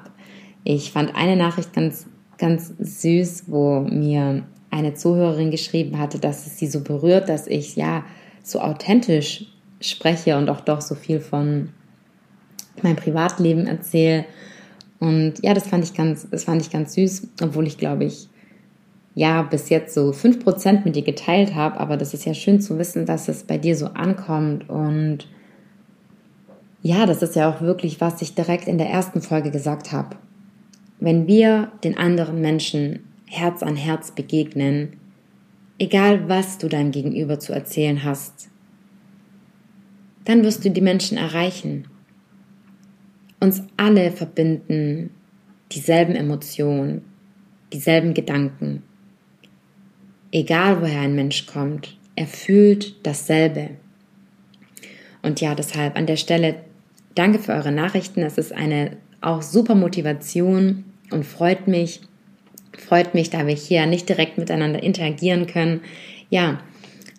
Ich 0.65 0.93
fand 0.93 1.15
eine 1.15 1.37
Nachricht 1.37 1.73
ganz, 1.73 2.07
ganz 2.39 2.73
süß, 2.79 3.45
wo 3.49 3.81
mir 3.81 4.45
eine 4.71 4.95
Zuhörerin 4.95 5.51
geschrieben 5.51 5.99
hatte, 5.99 6.19
dass 6.19 6.47
es 6.47 6.59
sie 6.59 6.67
so 6.67 6.81
berührt, 6.81 7.29
dass 7.29 7.47
ich 7.47 7.77
ja 7.77 8.05
so 8.43 8.61
authentisch 8.61 9.47
spreche 9.81 10.37
und 10.37 10.49
auch 10.49 10.61
doch 10.61 10.81
so 10.81 10.95
viel 10.95 11.21
von 11.21 11.71
meinem 12.83 12.97
Privatleben 12.97 13.67
erzähle. 13.67 14.25
Und 14.99 15.43
ja, 15.43 15.55
das 15.55 15.67
fand 15.67 15.85
ich 15.85 15.95
ganz, 15.95 16.29
das 16.31 16.45
fand 16.45 16.63
ich 16.63 16.71
ganz 16.71 16.95
süß, 16.95 17.29
obwohl 17.43 17.67
ich 17.67 17.79
glaube 17.79 18.05
ich 18.05 18.29
ja 19.15 19.43
bis 19.43 19.69
jetzt 19.71 19.95
so 19.95 20.11
5% 20.11 20.85
mit 20.85 20.95
dir 20.95 21.03
geteilt 21.03 21.55
habe, 21.55 21.81
aber 21.81 21.97
das 21.97 22.15
ist 22.15 22.27
ja 22.27 22.35
schön 22.35 22.61
zu 22.61 22.79
wissen, 22.79 23.07
dass 23.07 23.29
es 23.29 23.43
bei 23.43 23.59
dir 23.59 23.77
so 23.77 23.87
ankommt 23.87 24.69
und 24.69 25.27
ja, 26.83 27.05
das 27.05 27.21
ist 27.21 27.37
ja 27.37 27.51
auch 27.51 27.61
wirklich, 27.61 28.01
was 28.01 28.23
ich 28.23 28.35
direkt 28.35 28.67
in 28.67 28.79
der 28.79 28.89
ersten 28.89 29.21
Folge 29.21 29.51
gesagt 29.51 29.93
habe. 29.93 30.17
Wenn 30.99 31.27
wir 31.27 31.71
den 31.85 31.99
anderen 31.99 32.41
Menschen 32.41 33.01
Herz 33.33 33.63
an 33.63 33.77
Herz 33.77 34.11
begegnen, 34.11 34.97
egal 35.79 36.29
was 36.29 36.59
du 36.59 36.69
deinem 36.69 36.91
Gegenüber 36.91 37.39
zu 37.39 37.53
erzählen 37.53 38.03
hast, 38.03 38.51
dann 40.25 40.43
wirst 40.43 40.65
du 40.65 40.71
die 40.71 40.81
Menschen 40.81 41.17
erreichen. 41.17 41.87
Uns 43.39 43.63
alle 43.77 44.11
verbinden 44.11 45.11
dieselben 45.71 46.17
Emotionen, 46.17 47.03
dieselben 47.73 48.15
Gedanken. 48.15 48.83
Egal 50.33 50.83
woher 50.83 51.03
ein 51.03 51.15
Mensch 51.15 51.47
kommt, 51.47 51.97
er 52.17 52.27
fühlt 52.27 53.07
dasselbe. 53.07 53.71
Und 55.23 55.41
ja, 55.41 55.55
deshalb 55.55 55.97
an 55.97 56.07
der 56.07 56.17
Stelle 56.17 56.65
danke 57.15 57.39
für 57.39 57.53
eure 57.53 57.71
Nachrichten. 57.71 58.23
Es 58.23 58.39
ist 58.39 58.53
eine 58.53 58.97
auch 59.21 59.43
super 59.43 59.77
Motivation 59.77 60.85
und 61.13 61.25
freut 61.25 61.69
mich, 61.69 62.01
freut 62.77 63.15
mich, 63.15 63.31
da 63.31 63.47
wir 63.47 63.55
hier 63.55 63.87
nicht 63.87 64.09
direkt 64.09 64.39
miteinander 64.39 64.83
interagieren 64.83 65.47
können. 65.47 65.81
Ja, 66.29 66.61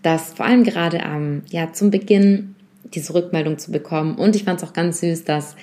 dass 0.02 0.34
vor 0.34 0.46
allem 0.46 0.64
gerade 0.64 1.04
am, 1.04 1.44
ja, 1.50 1.74
zum 1.74 1.92
Beginn 1.92 2.56
diese 2.94 3.14
Rückmeldung 3.14 3.58
zu 3.58 3.72
bekommen. 3.72 4.16
Und 4.16 4.36
ich 4.36 4.44
fand 4.44 4.62
es 4.62 4.68
auch 4.68 4.74
ganz 4.74 5.02
süß, 5.02 5.24
dass 5.24 5.56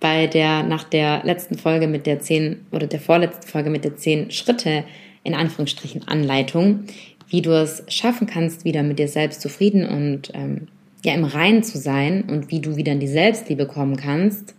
bei 0.00 0.26
der, 0.26 0.62
nach 0.62 0.84
der 0.84 1.24
letzten 1.24 1.56
Folge 1.56 1.86
mit 1.86 2.06
der 2.06 2.20
zehn 2.20 2.66
oder 2.70 2.86
der 2.86 3.00
vorletzten 3.00 3.46
Folge 3.46 3.70
mit 3.70 3.84
der 3.84 3.96
zehn 3.96 4.30
Schritte 4.30 4.84
in 5.22 5.34
Anführungsstrichen 5.34 6.06
Anleitung, 6.06 6.84
wie 7.28 7.42
du 7.42 7.50
es 7.50 7.82
schaffen 7.88 8.26
kannst, 8.26 8.64
wieder 8.64 8.82
mit 8.82 8.98
dir 8.98 9.08
selbst 9.08 9.40
zufrieden 9.40 9.86
und 9.86 10.30
ähm, 10.34 10.68
ja 11.04 11.14
im 11.14 11.24
Reinen 11.24 11.62
zu 11.62 11.78
sein 11.78 12.24
und 12.24 12.50
wie 12.50 12.60
du 12.60 12.76
wieder 12.76 12.92
in 12.92 13.00
die 13.00 13.08
Selbstliebe 13.08 13.66
kommen 13.66 13.96
kannst, 13.96 14.54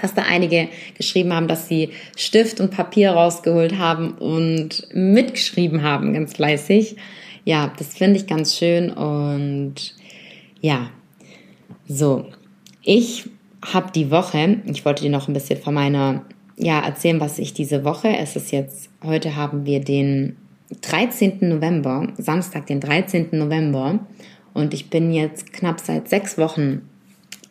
dass 0.00 0.14
da 0.14 0.22
einige 0.22 0.68
geschrieben 0.96 1.32
haben, 1.32 1.48
dass 1.48 1.68
sie 1.68 1.90
Stift 2.16 2.60
und 2.60 2.70
Papier 2.70 3.12
rausgeholt 3.12 3.78
haben 3.78 4.12
und 4.12 4.86
mitgeschrieben 4.92 5.82
haben, 5.82 6.14
ganz 6.14 6.34
fleißig. 6.34 6.96
Ja, 7.44 7.72
das 7.78 7.94
finde 7.94 8.18
ich 8.18 8.26
ganz 8.26 8.56
schön 8.56 8.90
und 8.90 9.94
ja, 10.60 10.90
so. 11.86 12.26
Ich 12.82 13.28
habe 13.64 13.92
die 13.92 14.10
Woche, 14.10 14.60
ich 14.66 14.84
wollte 14.84 15.02
dir 15.02 15.10
noch 15.10 15.28
ein 15.28 15.34
bisschen 15.34 15.60
von 15.60 15.74
meiner, 15.74 16.24
ja, 16.56 16.80
erzählen, 16.80 17.20
was 17.20 17.38
ich 17.38 17.54
diese 17.54 17.84
Woche, 17.84 18.16
es 18.16 18.36
ist 18.36 18.52
jetzt, 18.52 18.90
heute 19.02 19.36
haben 19.36 19.66
wir 19.66 19.80
den 19.80 20.36
13. 20.80 21.38
November, 21.40 22.08
Samstag, 22.16 22.66
den 22.66 22.80
13. 22.80 23.28
November 23.32 24.00
und 24.54 24.74
ich 24.74 24.90
bin 24.90 25.12
jetzt 25.12 25.52
knapp 25.52 25.80
seit 25.80 26.08
sechs 26.08 26.38
Wochen 26.38 26.88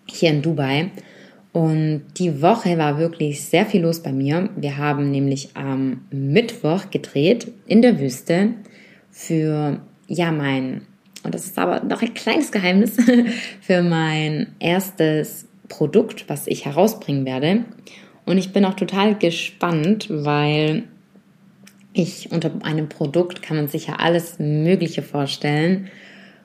hier 0.06 0.32
in 0.32 0.42
Dubai 0.42 0.92
und 1.54 2.06
die 2.18 2.42
Woche 2.42 2.80
war 2.80 2.98
wirklich 2.98 3.46
sehr 3.46 3.68
viel 3.68 3.84
los 3.84 4.02
bei 4.02 4.12
mir. 4.12 4.50
Wir 4.56 4.78
haben 4.78 5.12
nämlich 5.12 5.56
am 5.56 6.02
Mittwoch 6.10 6.90
gedreht 6.90 7.52
in 7.68 7.84
der 7.84 8.00
Wüste 8.00 8.56
für, 9.12 9.80
ja, 10.08 10.32
mein, 10.32 10.82
und 11.22 11.36
das 11.36 11.46
ist 11.46 11.60
aber 11.60 11.84
noch 11.84 12.02
ein 12.02 12.16
kleines 12.16 12.52
Geheimnis, 12.52 12.98
für 13.62 13.84
mein 13.84 14.56
erstes 14.58 15.48
Produkt, 15.70 16.28
was 16.28 16.48
ich 16.48 16.66
herausbringen 16.66 17.24
werde. 17.24 17.66
Und 18.26 18.40
ich 18.40 18.52
bin 18.52 18.66
auch 18.66 18.74
total 18.74 19.16
gespannt, 19.16 20.08
weil 20.10 20.86
ich 21.94 22.32
unter 22.32 22.52
einem 22.64 22.90
Produkt 22.90 23.44
kann 23.44 23.58
man 23.58 23.68
sich 23.68 23.88
ja 23.88 23.98
alles 23.98 24.40
Mögliche 24.40 25.04
vorstellen. 25.04 25.90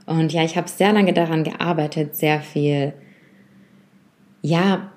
Und 0.04 0.34
ja, 0.34 0.44
ich 0.44 0.58
habe 0.58 0.68
sehr 0.68 0.92
lange 0.92 1.14
daran 1.14 1.44
gearbeitet, 1.44 2.14
sehr 2.14 2.42
viel, 2.42 2.92
ja, 4.42 4.92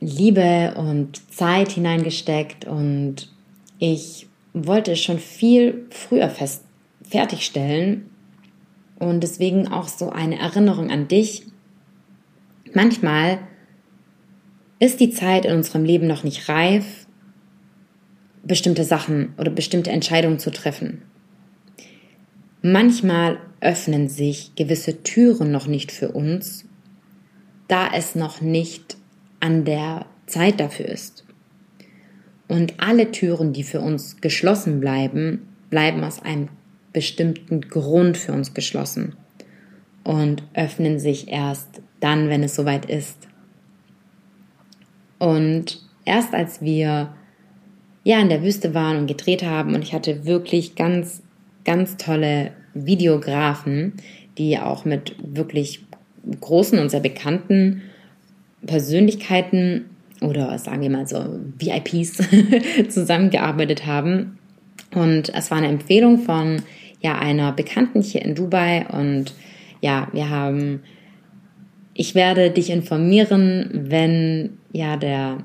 Liebe 0.00 0.74
und 0.76 1.20
Zeit 1.32 1.72
hineingesteckt 1.72 2.66
und 2.66 3.32
ich 3.78 4.26
wollte 4.52 4.92
es 4.92 5.00
schon 5.00 5.18
viel 5.18 5.86
früher 5.90 6.28
fest 6.28 6.64
fertigstellen 7.02 8.10
und 8.98 9.20
deswegen 9.20 9.68
auch 9.68 9.88
so 9.88 10.10
eine 10.10 10.38
Erinnerung 10.38 10.90
an 10.90 11.08
dich. 11.08 11.44
Manchmal 12.72 13.38
ist 14.78 15.00
die 15.00 15.10
Zeit 15.10 15.44
in 15.44 15.54
unserem 15.54 15.84
Leben 15.84 16.06
noch 16.06 16.24
nicht 16.24 16.48
reif, 16.48 17.06
bestimmte 18.42 18.84
Sachen 18.84 19.34
oder 19.38 19.50
bestimmte 19.50 19.90
Entscheidungen 19.90 20.38
zu 20.38 20.50
treffen. 20.50 21.02
Manchmal 22.62 23.38
öffnen 23.60 24.08
sich 24.08 24.54
gewisse 24.54 25.02
Türen 25.02 25.50
noch 25.50 25.66
nicht 25.66 25.92
für 25.92 26.12
uns, 26.12 26.64
da 27.68 27.88
es 27.94 28.14
noch 28.14 28.40
nicht 28.40 28.96
an 29.44 29.66
der 29.66 30.06
Zeit 30.24 30.58
dafür 30.58 30.86
ist. 30.86 31.22
Und 32.48 32.74
alle 32.78 33.10
Türen, 33.10 33.52
die 33.52 33.62
für 33.62 33.80
uns 33.80 34.22
geschlossen 34.22 34.80
bleiben, 34.80 35.46
bleiben 35.68 36.02
aus 36.02 36.22
einem 36.22 36.48
bestimmten 36.94 37.60
Grund 37.60 38.16
für 38.16 38.32
uns 38.32 38.54
geschlossen 38.54 39.16
und 40.02 40.42
öffnen 40.54 40.98
sich 40.98 41.28
erst 41.28 41.82
dann, 42.00 42.30
wenn 42.30 42.42
es 42.42 42.54
soweit 42.54 42.86
ist. 42.86 43.28
Und 45.18 45.82
erst 46.06 46.32
als 46.32 46.62
wir 46.62 47.14
ja 48.02 48.20
in 48.20 48.30
der 48.30 48.42
Wüste 48.42 48.72
waren 48.72 48.96
und 48.96 49.06
gedreht 49.06 49.42
haben 49.42 49.74
und 49.74 49.82
ich 49.82 49.92
hatte 49.92 50.24
wirklich 50.24 50.74
ganz, 50.74 51.22
ganz 51.66 51.98
tolle 51.98 52.52
Videografen, 52.72 53.92
die 54.38 54.58
auch 54.58 54.86
mit 54.86 55.16
wirklich 55.22 55.84
großen 56.40 56.78
und 56.78 56.88
sehr 56.88 57.00
bekannten 57.00 57.82
Persönlichkeiten 58.66 59.86
oder 60.20 60.58
sagen 60.58 60.82
wir 60.82 60.90
mal 60.90 61.06
so 61.06 61.24
VIPs 61.58 62.22
zusammengearbeitet 62.88 63.86
haben. 63.86 64.38
Und 64.94 65.34
es 65.34 65.50
war 65.50 65.58
eine 65.58 65.68
Empfehlung 65.68 66.18
von 66.18 66.62
ja 67.00 67.18
einer 67.18 67.52
Bekannten 67.52 68.00
hier 68.00 68.22
in 68.22 68.34
Dubai 68.34 68.86
und 68.86 69.34
ja, 69.80 70.08
wir 70.12 70.30
haben 70.30 70.80
ich 71.96 72.14
werde 72.14 72.50
dich 72.50 72.70
informieren, 72.70 73.70
wenn 73.72 74.58
ja 74.72 74.96
der 74.96 75.38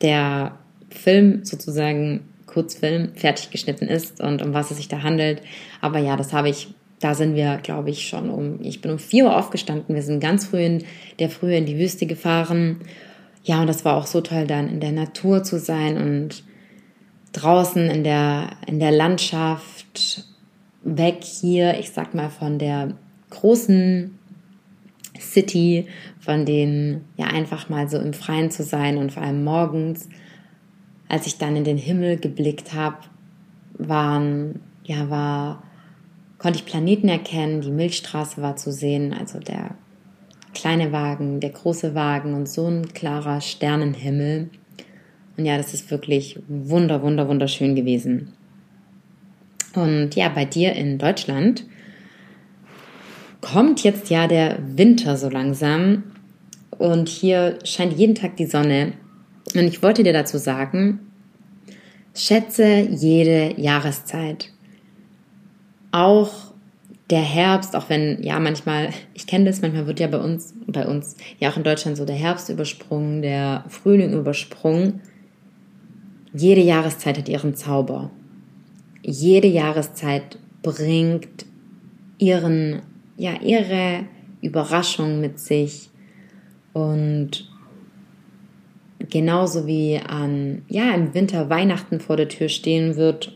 der 0.00 0.58
Film 0.90 1.44
sozusagen 1.44 2.20
Kurzfilm 2.46 3.14
fertig 3.14 3.50
geschnitten 3.50 3.86
ist 3.86 4.20
und 4.20 4.42
um 4.42 4.52
was 4.52 4.70
es 4.70 4.76
sich 4.76 4.88
da 4.88 5.02
handelt. 5.02 5.42
Aber 5.80 5.98
ja, 5.98 6.16
das 6.16 6.32
habe 6.32 6.48
ich 6.50 6.68
da 7.02 7.14
sind 7.14 7.34
wir, 7.34 7.56
glaube 7.56 7.90
ich, 7.90 8.06
schon 8.06 8.30
um, 8.30 8.60
ich 8.62 8.80
bin 8.80 8.92
um 8.92 8.98
4 9.00 9.24
Uhr 9.24 9.36
aufgestanden. 9.36 9.94
Wir 9.94 10.02
sind 10.02 10.20
ganz 10.20 10.46
früh 10.46 10.64
in 10.64 10.84
der 11.18 11.30
Früh 11.30 11.52
in 11.52 11.66
die 11.66 11.76
Wüste 11.76 12.06
gefahren. 12.06 12.78
Ja, 13.42 13.60
und 13.60 13.66
das 13.66 13.84
war 13.84 13.96
auch 13.96 14.06
so 14.06 14.20
toll, 14.20 14.46
dann 14.46 14.68
in 14.68 14.78
der 14.78 14.92
Natur 14.92 15.42
zu 15.42 15.58
sein 15.58 15.96
und 15.96 16.44
draußen 17.32 17.90
in 17.90 18.04
der, 18.04 18.50
in 18.68 18.78
der 18.78 18.92
Landschaft, 18.92 20.24
weg 20.84 21.24
hier, 21.24 21.78
ich 21.80 21.90
sag 21.90 22.14
mal, 22.14 22.30
von 22.30 22.60
der 22.60 22.94
großen 23.30 24.16
City, 25.18 25.88
von 26.20 26.46
den, 26.46 27.00
ja, 27.16 27.26
einfach 27.26 27.68
mal 27.68 27.88
so 27.88 27.98
im 27.98 28.12
Freien 28.12 28.52
zu 28.52 28.62
sein 28.62 28.96
und 28.96 29.10
vor 29.10 29.24
allem 29.24 29.42
morgens, 29.42 30.08
als 31.08 31.26
ich 31.26 31.38
dann 31.38 31.56
in 31.56 31.64
den 31.64 31.78
Himmel 31.78 32.16
geblickt 32.16 32.74
habe, 32.74 32.98
waren, 33.74 34.60
ja, 34.84 35.10
war, 35.10 35.64
konnte 36.42 36.58
ich 36.58 36.66
Planeten 36.66 37.08
erkennen, 37.08 37.60
die 37.60 37.70
Milchstraße 37.70 38.42
war 38.42 38.56
zu 38.56 38.72
sehen, 38.72 39.14
also 39.14 39.38
der 39.38 39.76
kleine 40.52 40.90
Wagen, 40.90 41.38
der 41.38 41.50
große 41.50 41.94
Wagen 41.94 42.34
und 42.34 42.48
so 42.48 42.66
ein 42.66 42.92
klarer 42.92 43.40
Sternenhimmel. 43.40 44.50
Und 45.36 45.44
ja, 45.44 45.56
das 45.56 45.72
ist 45.72 45.90
wirklich 45.92 46.40
wunder, 46.48 47.00
wunder, 47.00 47.28
wunderschön 47.28 47.76
gewesen. 47.76 48.32
Und 49.74 50.16
ja, 50.16 50.28
bei 50.28 50.44
dir 50.44 50.72
in 50.72 50.98
Deutschland 50.98 51.64
kommt 53.40 53.84
jetzt 53.84 54.10
ja 54.10 54.26
der 54.26 54.58
Winter 54.76 55.16
so 55.16 55.30
langsam 55.30 56.02
und 56.76 57.08
hier 57.08 57.60
scheint 57.64 57.96
jeden 57.96 58.16
Tag 58.16 58.36
die 58.36 58.46
Sonne. 58.46 58.94
Und 59.54 59.64
ich 59.68 59.80
wollte 59.80 60.02
dir 60.02 60.12
dazu 60.12 60.38
sagen, 60.38 60.98
schätze 62.14 62.80
jede 62.90 63.58
Jahreszeit 63.60 64.51
auch 65.92 66.52
der 67.10 67.20
Herbst, 67.20 67.76
auch 67.76 67.88
wenn, 67.90 68.22
ja, 68.22 68.40
manchmal, 68.40 68.88
ich 69.12 69.26
kenne 69.26 69.44
das, 69.44 69.60
manchmal 69.60 69.86
wird 69.86 70.00
ja 70.00 70.06
bei 70.06 70.18
uns, 70.18 70.54
bei 70.66 70.86
uns, 70.86 71.16
ja 71.38 71.50
auch 71.50 71.56
in 71.56 71.62
Deutschland 71.62 71.96
so 71.96 72.06
der 72.06 72.16
Herbst 72.16 72.48
übersprungen, 72.48 73.20
der 73.22 73.64
Frühling 73.68 74.14
übersprungen. 74.14 75.02
Jede 76.32 76.62
Jahreszeit 76.62 77.18
hat 77.18 77.28
ihren 77.28 77.54
Zauber. 77.54 78.10
Jede 79.02 79.48
Jahreszeit 79.48 80.38
bringt 80.62 81.44
ihren, 82.16 82.80
ja, 83.18 83.32
ihre 83.42 84.04
Überraschung 84.40 85.20
mit 85.20 85.38
sich 85.38 85.90
und 86.72 87.50
genauso 89.10 89.66
wie 89.66 89.98
an, 89.98 90.62
ja, 90.68 90.94
im 90.94 91.12
Winter 91.12 91.50
Weihnachten 91.50 92.00
vor 92.00 92.16
der 92.16 92.28
Tür 92.28 92.48
stehen 92.48 92.96
wird 92.96 93.32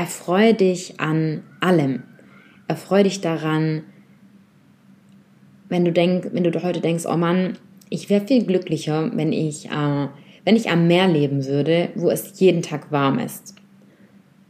erfreue 0.00 0.54
dich 0.54 0.98
an 0.98 1.42
allem. 1.60 2.04
Erfreue 2.68 3.04
dich 3.04 3.20
daran, 3.20 3.82
wenn 5.68 5.84
du, 5.84 5.92
denk, 5.92 6.30
wenn 6.32 6.42
du 6.42 6.62
heute 6.62 6.80
denkst, 6.80 7.04
oh 7.06 7.18
Mann, 7.18 7.58
ich 7.90 8.08
wäre 8.08 8.26
viel 8.26 8.46
glücklicher, 8.46 9.10
wenn 9.14 9.34
ich, 9.34 9.66
äh, 9.66 10.08
wenn 10.46 10.56
ich 10.56 10.70
am 10.70 10.86
Meer 10.86 11.06
leben 11.06 11.44
würde, 11.44 11.90
wo 11.96 12.08
es 12.08 12.40
jeden 12.40 12.62
Tag 12.62 12.90
warm 12.90 13.18
ist. 13.18 13.56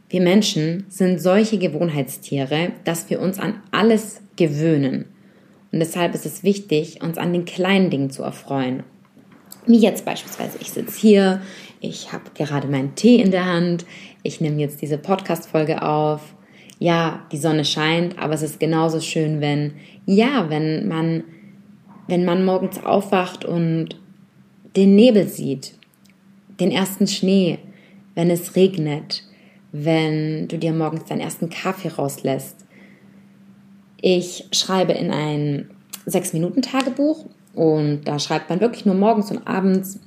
Wir 0.07 0.21
Menschen 0.21 0.85
sind 0.87 1.19
solche 1.21 1.57
Gewohnheitstiere, 1.57 2.71
dass 2.85 3.09
wir 3.09 3.19
uns 3.19 3.37
an 3.37 3.55
alles 3.71 4.21
gewöhnen. 4.37 5.03
Und 5.73 5.79
deshalb 5.79 6.15
ist 6.15 6.25
es 6.25 6.43
wichtig, 6.43 7.03
uns 7.03 7.17
an 7.17 7.33
den 7.33 7.43
kleinen 7.43 7.89
Dingen 7.89 8.09
zu 8.09 8.23
erfreuen. 8.23 8.83
Wie 9.65 9.79
jetzt 9.79 10.05
beispielsweise, 10.05 10.57
ich 10.61 10.71
sitze 10.71 10.97
hier, 10.97 11.41
ich 11.81 12.13
habe 12.13 12.23
gerade 12.35 12.67
meinen 12.67 12.95
Tee 12.95 13.17
in 13.17 13.31
der 13.31 13.45
Hand, 13.45 13.85
ich 14.23 14.41
nehme 14.41 14.59
jetzt 14.59 14.81
diese 14.81 14.97
Podcast-Folge 14.97 15.81
auf. 15.81 16.35
Ja, 16.79 17.25
die 17.31 17.37
Sonne 17.37 17.65
scheint, 17.65 18.17
aber 18.17 18.33
es 18.33 18.41
ist 18.41 18.59
genauso 18.59 18.99
schön, 18.99 19.39
wenn, 19.39 19.73
ja, 20.05 20.49
wenn 20.49 20.87
man, 20.87 21.23
wenn 22.07 22.25
man 22.25 22.43
morgens 22.43 22.83
aufwacht 22.83 23.45
und 23.45 23.89
den 24.75 24.95
Nebel 24.95 25.27
sieht, 25.27 25.73
den 26.59 26.71
ersten 26.71 27.07
Schnee, 27.07 27.59
wenn 28.15 28.29
es 28.29 28.55
regnet, 28.55 29.23
wenn 29.71 30.47
du 30.47 30.57
dir 30.57 30.73
morgens 30.73 31.05
deinen 31.05 31.21
ersten 31.21 31.49
Kaffee 31.49 31.89
rauslässt. 31.89 32.65
Ich 34.01 34.47
schreibe 34.51 34.93
in 34.93 35.11
ein 35.11 35.69
Sechs-Minuten-Tagebuch 36.05 37.25
Und 37.53 38.03
da 38.05 38.17
schreibt 38.19 38.49
man 38.49 38.59
wirklich 38.59 38.85
nur 38.85 38.95
morgens 38.95 39.31
und 39.31 39.47
abends 39.47 39.99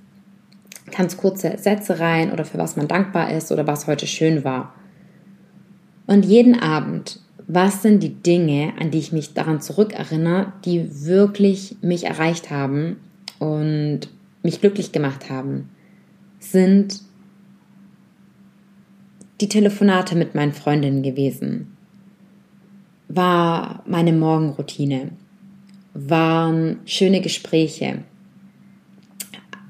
ganz 0.90 1.16
kurze 1.16 1.56
Sätze 1.58 2.00
rein 2.00 2.32
oder 2.32 2.44
für 2.44 2.58
was 2.58 2.76
man 2.76 2.88
dankbar 2.88 3.30
ist 3.30 3.50
oder 3.52 3.66
was 3.66 3.86
heute 3.86 4.06
schön 4.06 4.44
war. 4.44 4.74
Und 6.06 6.24
jeden 6.24 6.58
Abend, 6.60 7.20
was 7.46 7.82
sind 7.82 8.02
die 8.02 8.14
Dinge, 8.14 8.74
an 8.78 8.90
die 8.90 8.98
ich 8.98 9.12
mich 9.12 9.34
daran 9.34 9.60
zurückerinnere, 9.60 10.52
die 10.64 11.06
wirklich 11.06 11.76
mich 11.80 12.04
erreicht 12.04 12.50
haben 12.50 12.96
und 13.38 14.00
mich 14.42 14.60
glücklich 14.60 14.92
gemacht 14.92 15.30
haben, 15.30 15.70
sind 16.38 17.00
die 19.40 19.48
Telefonate 19.48 20.14
mit 20.14 20.34
meinen 20.34 20.52
Freundinnen 20.52 21.02
gewesen, 21.02 21.76
war 23.08 23.82
meine 23.86 24.12
Morgenroutine, 24.12 25.10
waren 25.94 26.78
schöne 26.84 27.20
Gespräche, 27.20 28.04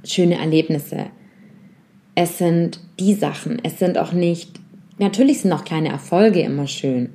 schöne 0.04 0.38
Erlebnisse. 0.38 1.06
Es 2.14 2.38
sind 2.38 2.80
die 2.98 3.14
Sachen, 3.14 3.60
es 3.64 3.78
sind 3.78 3.98
auch 3.98 4.12
nicht, 4.12 4.60
natürlich 4.98 5.40
sind 5.40 5.52
auch 5.52 5.64
kleine 5.64 5.88
Erfolge 5.88 6.40
immer 6.40 6.66
schön. 6.66 7.10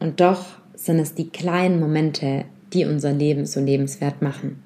Und 0.00 0.20
doch 0.20 0.44
sind 0.74 0.98
es 0.98 1.14
die 1.14 1.28
kleinen 1.28 1.78
Momente, 1.80 2.44
die 2.72 2.84
unser 2.84 3.12
Leben 3.12 3.46
so 3.46 3.60
lebenswert 3.60 4.22
machen. 4.22 4.62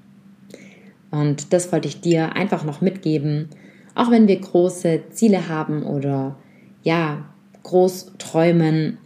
Und 1.10 1.52
das 1.52 1.72
wollte 1.72 1.88
ich 1.88 2.00
dir 2.00 2.34
einfach 2.34 2.64
noch 2.64 2.80
mitgeben, 2.80 3.48
auch 3.94 4.10
wenn 4.10 4.28
wir 4.28 4.40
große 4.40 5.02
Ziele 5.10 5.48
haben 5.48 5.82
oder 5.82 6.36
ja, 6.82 7.24
groß 7.62 8.12
träumen. 8.18 8.98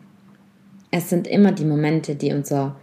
Es 0.90 1.10
sind 1.10 1.26
immer 1.26 1.52
die 1.52 1.64
Momente, 1.64 2.14
die 2.14 2.32
unser 2.32 2.76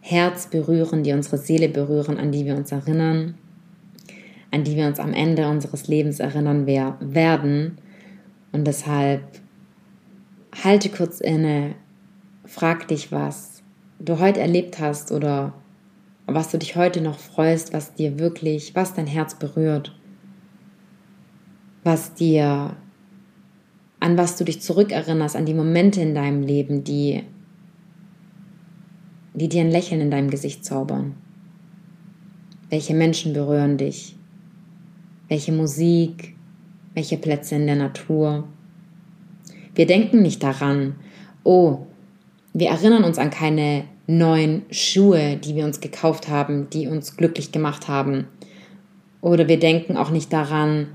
Herz 0.00 0.48
berühren, 0.48 1.02
die 1.02 1.12
unsere 1.12 1.38
Seele 1.38 1.68
berühren, 1.68 2.18
an 2.18 2.32
die 2.32 2.44
wir 2.44 2.56
uns 2.56 2.72
erinnern, 2.72 3.34
an 4.52 4.64
die 4.64 4.76
wir 4.76 4.86
uns 4.86 5.00
am 5.00 5.14
Ende 5.14 5.48
unseres 5.48 5.88
Lebens 5.88 6.20
erinnern 6.20 6.66
werden. 6.66 7.78
Und 8.52 8.66
deshalb 8.66 9.22
halte 10.62 10.90
kurz 10.90 11.20
inne, 11.20 11.74
frag 12.44 12.86
dich, 12.86 13.10
was 13.10 13.62
du 13.98 14.18
heute 14.18 14.40
erlebt 14.40 14.78
hast 14.78 15.10
oder 15.10 15.54
was 16.26 16.50
du 16.50 16.58
dich 16.58 16.76
heute 16.76 17.00
noch 17.00 17.18
freust, 17.18 17.72
was 17.72 17.94
dir 17.94 18.18
wirklich, 18.18 18.74
was 18.74 18.94
dein 18.94 19.06
Herz 19.06 19.34
berührt, 19.34 19.96
was 21.82 22.12
dir, 22.14 22.76
an 24.00 24.18
was 24.18 24.36
du 24.36 24.44
dich 24.44 24.60
zurückerinnerst, 24.60 25.34
an 25.34 25.46
die 25.46 25.54
Momente 25.54 26.02
in 26.02 26.14
deinem 26.14 26.42
Leben, 26.42 26.84
die, 26.84 27.24
die 29.32 29.48
dir 29.48 29.62
ein 29.62 29.70
Lächeln 29.70 30.02
in 30.02 30.10
deinem 30.10 30.30
Gesicht 30.30 30.62
zaubern. 30.64 31.14
Welche 32.68 32.94
Menschen 32.94 33.32
berühren 33.32 33.78
dich? 33.78 34.16
Welche 35.32 35.50
Musik, 35.50 36.34
welche 36.92 37.16
Plätze 37.16 37.54
in 37.54 37.66
der 37.66 37.76
Natur. 37.76 38.44
Wir 39.74 39.86
denken 39.86 40.20
nicht 40.20 40.42
daran, 40.42 40.96
oh, 41.42 41.86
wir 42.52 42.68
erinnern 42.68 43.02
uns 43.02 43.16
an 43.16 43.30
keine 43.30 43.84
neuen 44.06 44.66
Schuhe, 44.70 45.38
die 45.38 45.56
wir 45.56 45.64
uns 45.64 45.80
gekauft 45.80 46.28
haben, 46.28 46.68
die 46.68 46.86
uns 46.86 47.16
glücklich 47.16 47.50
gemacht 47.50 47.88
haben. 47.88 48.26
Oder 49.22 49.48
wir 49.48 49.58
denken 49.58 49.96
auch 49.96 50.10
nicht 50.10 50.30
daran, 50.34 50.88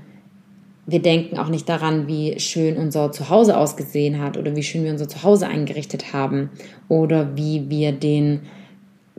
wir 0.86 1.02
denken 1.02 1.36
auch 1.36 1.48
nicht 1.48 1.68
daran, 1.68 2.06
wie 2.06 2.38
schön 2.38 2.76
unser 2.76 3.10
Zuhause 3.10 3.56
ausgesehen 3.56 4.20
hat 4.20 4.36
oder 4.36 4.54
wie 4.54 4.62
schön 4.62 4.84
wir 4.84 4.92
unser 4.92 5.08
Zuhause 5.08 5.48
eingerichtet 5.48 6.12
haben 6.12 6.50
oder 6.86 7.36
wie 7.36 7.68
wir 7.68 7.90
den, 7.90 8.42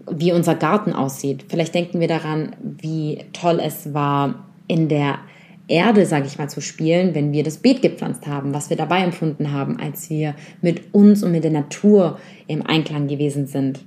wie 0.09 0.31
unser 0.31 0.55
Garten 0.55 0.93
aussieht. 0.93 1.43
Vielleicht 1.49 1.75
denken 1.75 1.99
wir 1.99 2.07
daran, 2.07 2.55
wie 2.61 3.25
toll 3.33 3.59
es 3.61 3.93
war, 3.93 4.45
in 4.69 4.87
der 4.87 5.19
Erde, 5.67 6.05
sage 6.05 6.25
ich 6.25 6.37
mal, 6.37 6.49
zu 6.49 6.61
spielen, 6.61 7.13
wenn 7.13 7.33
wir 7.33 7.43
das 7.43 7.57
Beet 7.57 7.81
gepflanzt 7.81 8.25
haben, 8.25 8.53
was 8.53 8.69
wir 8.69 8.77
dabei 8.77 9.03
empfunden 9.03 9.51
haben, 9.51 9.77
als 9.79 10.09
wir 10.09 10.35
mit 10.61 10.93
uns 10.93 11.21
und 11.21 11.31
mit 11.31 11.43
der 11.43 11.51
Natur 11.51 12.17
im 12.47 12.65
Einklang 12.65 13.07
gewesen 13.07 13.45
sind. 13.45 13.81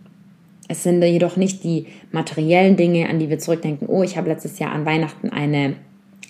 Es 0.69 0.85
sind 0.85 1.03
jedoch 1.03 1.37
nicht 1.37 1.65
die 1.65 1.87
materiellen 2.13 2.77
Dinge, 2.77 3.09
an 3.09 3.19
die 3.19 3.29
wir 3.29 3.39
zurückdenken. 3.39 3.89
Oh, 3.89 4.03
ich 4.03 4.17
habe 4.17 4.29
letztes 4.29 4.59
Jahr 4.59 4.73
an 4.73 4.87
Weihnachten 4.87 5.31
eine, 5.31 5.75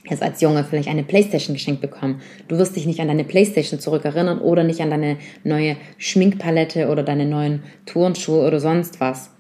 jetzt 0.09 0.23
als 0.23 0.41
Junge 0.41 0.65
vielleicht 0.65 0.89
eine 0.89 1.03
Playstation 1.03 1.55
geschenkt 1.55 1.83
bekommen. 1.83 2.23
Du 2.49 2.57
wirst 2.57 2.75
dich 2.75 2.87
nicht 2.87 3.01
an 3.01 3.09
deine 3.09 3.25
Playstation 3.25 3.79
zurückerinnern 3.79 4.39
oder 4.39 4.65
nicht 4.65 4.81
an 4.81 4.91
deine 4.91 5.19
neue 5.45 5.77
Schminkpalette 5.99 6.89
oder 6.89 7.03
deine 7.03 7.27
neuen 7.27 7.63
Turnschuhe 7.85 8.47
oder 8.47 8.59
sonst 8.59 9.01
was. 9.01 9.31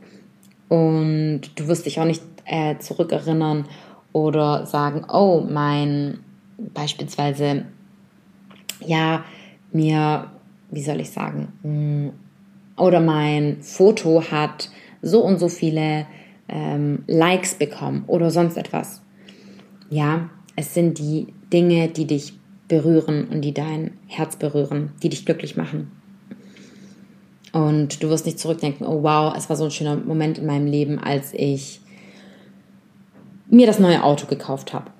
Und 0.68 1.42
du 1.57 1.68
wirst 1.68 1.87
dich 1.87 1.98
auch 1.98 2.05
nicht 2.05 2.22
äh, 2.44 2.77
zurückerinnern 2.79 3.64
oder 4.12 4.66
sagen, 4.66 5.05
oh, 5.09 5.44
mein 5.48 6.20
beispielsweise, 6.75 7.64
ja, 8.85 9.25
mir, 9.72 10.31
wie 10.70 10.83
soll 10.83 11.01
ich 11.01 11.11
sagen, 11.11 11.48
mm, 11.62 12.81
oder 12.81 13.01
mein 13.01 13.62
Foto 13.62 14.22
hat 14.31 14.70
so 15.03 15.22
und 15.22 15.38
so 15.38 15.48
viele 15.48 16.07
ähm, 16.48 17.05
Likes 17.07 17.55
bekommen 17.55 18.05
oder 18.07 18.31
sonst 18.31 18.57
etwas. 18.57 19.03
Ja, 19.90 20.31
es 20.57 20.75
sind 20.75 20.98
die 20.98 21.29
Dinge, 21.53 21.88
die 21.88 22.07
dich 22.07 22.35
berühren 22.68 23.29
und 23.29 23.42
die 23.42 23.53
dein 23.53 23.92
Herz 24.07 24.37
berühren, 24.37 24.92
die 25.03 25.11
dich 25.11 25.27
glücklich 25.27 25.57
machen. 25.57 25.90
Und 27.53 28.03
du 28.03 28.09
wirst 28.09 28.25
nicht 28.25 28.38
zurückdenken, 28.38 28.87
oh 28.87 29.03
wow, 29.03 29.35
es 29.37 29.51
war 29.51 29.57
so 29.57 29.64
ein 29.64 29.70
schöner 29.70 29.96
Moment 29.96 30.38
in 30.38 30.46
meinem 30.46 30.66
Leben, 30.66 30.98
als 30.98 31.35
ich 31.35 31.81
mir 33.52 33.66
das 33.66 33.78
neue 33.78 34.02
Auto 34.02 34.26
gekauft 34.26 34.72
habe. 34.72 34.90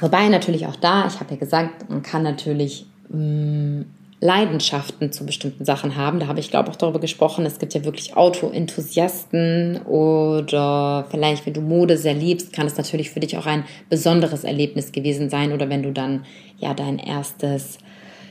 Wobei 0.00 0.28
natürlich 0.28 0.66
auch 0.66 0.76
da, 0.76 1.06
ich 1.06 1.20
habe 1.20 1.34
ja 1.34 1.36
gesagt, 1.36 1.88
man 1.88 2.02
kann 2.02 2.24
natürlich 2.24 2.86
mh, 3.08 3.18
mm, 3.18 3.84
Leidenschaften 4.20 5.12
zu 5.12 5.24
bestimmten 5.24 5.64
Sachen 5.64 5.96
haben. 5.96 6.18
Da 6.18 6.26
habe 6.26 6.40
ich, 6.40 6.50
glaube 6.50 6.68
ich, 6.68 6.74
auch 6.74 6.78
darüber 6.78 6.98
gesprochen. 6.98 7.46
Es 7.46 7.58
gibt 7.58 7.74
ja 7.74 7.84
wirklich 7.84 8.16
Auto-Enthusiasten 8.16 9.82
oder 9.82 11.06
vielleicht, 11.10 11.46
wenn 11.46 11.52
du 11.52 11.60
Mode 11.60 11.98
sehr 11.98 12.14
liebst, 12.14 12.52
kann 12.52 12.66
es 12.66 12.76
natürlich 12.76 13.10
für 13.10 13.20
dich 13.20 13.36
auch 13.36 13.46
ein 13.46 13.64
besonderes 13.90 14.42
Erlebnis 14.42 14.92
gewesen 14.92 15.30
sein. 15.30 15.52
Oder 15.52 15.68
wenn 15.68 15.82
du 15.82 15.92
dann 15.92 16.24
ja 16.58 16.74
dein 16.74 16.98
erstes, 16.98 17.78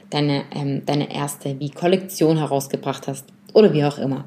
deine, 0.10 0.44
ähm, 0.54 0.82
deine 0.86 1.14
erste 1.14 1.60
wie 1.60 1.70
Kollektion 1.70 2.38
herausgebracht 2.38 3.08
hast 3.08 3.26
oder 3.54 3.72
wie 3.72 3.86
auch 3.86 4.00
immer. 4.00 4.26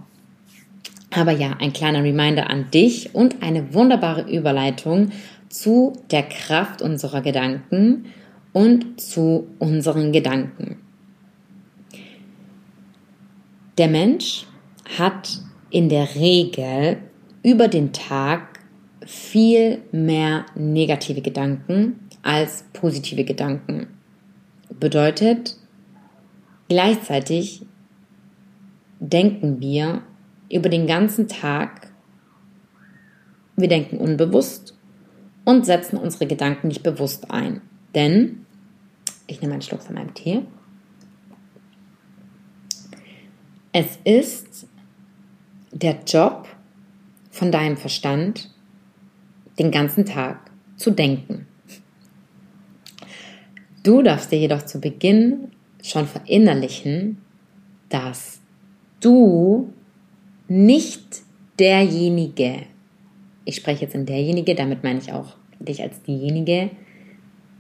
Aber 1.17 1.33
ja, 1.33 1.57
ein 1.61 1.73
kleiner 1.73 2.05
Reminder 2.05 2.51
an 2.51 2.71
dich 2.71 3.15
und 3.15 3.43
eine 3.43 3.73
wunderbare 3.73 4.31
Überleitung 4.31 5.13
zu 5.49 5.95
der 6.11 6.25
Kraft 6.25 6.83
unserer 6.83 7.23
Gedanken 7.23 8.13
und 8.53 9.01
zu 9.01 9.47
unseren 9.59 10.13
Gedanken. 10.13 10.77
Der 13.79 13.89
Mensch 13.89 14.45
hat 14.99 15.41
in 15.71 15.89
der 15.89 16.15
Regel 16.17 16.99
über 17.43 17.69
den 17.69 17.95
Tag 17.95 18.61
viel 19.07 19.79
mehr 19.93 20.45
negative 20.55 21.23
Gedanken 21.23 21.99
als 22.23 22.67
positive 22.75 23.25
Gedanken. 23.25 23.87
Bedeutet, 24.79 25.57
gleichzeitig 26.69 27.63
denken 29.01 29.61
wir 29.61 30.03
über 30.51 30.69
den 30.69 30.87
ganzen 30.87 31.29
Tag. 31.29 31.93
Wir 33.57 33.69
denken 33.69 33.99
unbewusst 33.99 34.77
und 35.45 35.65
setzen 35.65 35.97
unsere 35.97 36.27
Gedanken 36.27 36.69
nicht 36.69 36.83
bewusst 36.83 37.31
ein. 37.31 37.63
Denn, 37.95 38.45
ich 39.27 39.41
nehme 39.41 39.55
einen 39.55 39.63
Schluck 39.63 39.83
von 39.83 39.95
meinem 39.95 40.15
Tee, 40.15 40.43
es 43.73 43.99
ist 44.05 44.67
der 45.71 45.99
Job 46.07 46.49
von 47.31 47.53
deinem 47.53 47.77
Verstand, 47.77 48.51
den 49.59 49.71
ganzen 49.71 50.07
Tag 50.07 50.51
zu 50.77 50.91
denken. 50.91 51.47
Du 53.83 54.03
darfst 54.03 54.33
dir 54.33 54.39
jedoch 54.39 54.63
zu 54.63 54.81
Beginn 54.81 55.53
schon 55.83 56.07
verinnerlichen, 56.07 57.19
dass 57.89 58.41
du 59.01 59.73
nicht 60.49 61.23
derjenige, 61.59 62.63
ich 63.45 63.57
spreche 63.57 63.83
jetzt 63.83 63.95
in 63.95 64.07
derjenige, 64.07 64.55
damit 64.55 64.85
meine 64.85 64.99
ich 64.99 65.13
auch 65.13 65.37
dich 65.59 65.83
als 65.83 66.03
diejenige, 66.03 66.71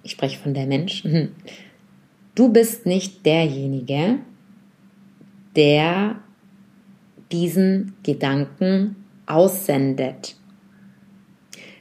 ich 0.02 0.12
spreche 0.12 0.38
von 0.38 0.54
der 0.54 0.66
Mensch, 0.66 1.04
du 2.34 2.52
bist 2.52 2.86
nicht 2.86 3.24
derjenige, 3.26 4.18
der 5.56 6.16
diesen 7.32 7.94
Gedanken 8.02 8.96
aussendet. 9.26 10.36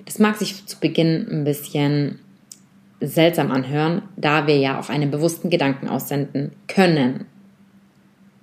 Das 0.06 0.20
mag 0.20 0.38
sich 0.38 0.65
zu 0.65 0.80
Beginn 0.80 1.28
ein 1.30 1.44
bisschen 1.44 2.20
seltsam 3.02 3.52
anhören, 3.52 4.04
da 4.15 4.48
wir 4.48 4.58
ja 4.58 4.80
auch 4.80 4.89
einen 4.89 5.12
bewussten 5.12 5.50
Gedanken 5.50 5.88
aussenden 5.88 6.52
können. 6.68 7.26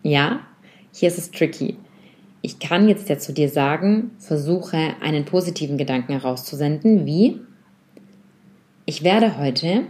Ja, 0.02 0.40
hier 0.92 1.08
ist 1.08 1.18
es 1.18 1.30
tricky. 1.30 1.76
Ich 2.42 2.58
kann 2.58 2.88
jetzt 2.88 3.08
ja 3.08 3.18
zu 3.18 3.32
dir 3.32 3.48
sagen, 3.48 4.10
versuche 4.18 4.96
einen 5.00 5.24
positiven 5.24 5.78
Gedanken 5.78 6.12
herauszusenden, 6.12 7.06
wie 7.06 7.40
ich 8.84 9.04
werde 9.04 9.38
heute 9.38 9.82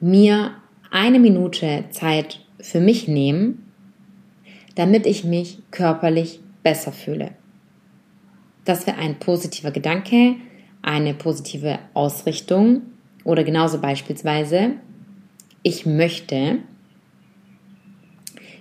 mir 0.00 0.52
eine 0.90 1.18
Minute 1.18 1.84
Zeit 1.90 2.40
für 2.58 2.80
mich 2.80 3.06
nehmen, 3.06 3.70
damit 4.74 5.06
ich 5.06 5.24
mich 5.24 5.58
körperlich 5.70 6.40
besser 6.62 6.92
fühle. 6.92 7.32
Das 8.64 8.86
wäre 8.86 8.96
ein 8.98 9.18
positiver 9.18 9.70
Gedanke, 9.70 10.36
eine 10.80 11.12
positive 11.12 11.78
Ausrichtung 11.92 12.82
oder 13.24 13.44
genauso 13.44 13.80
beispielsweise, 13.80 14.72
ich 15.62 15.84
möchte, 15.84 16.58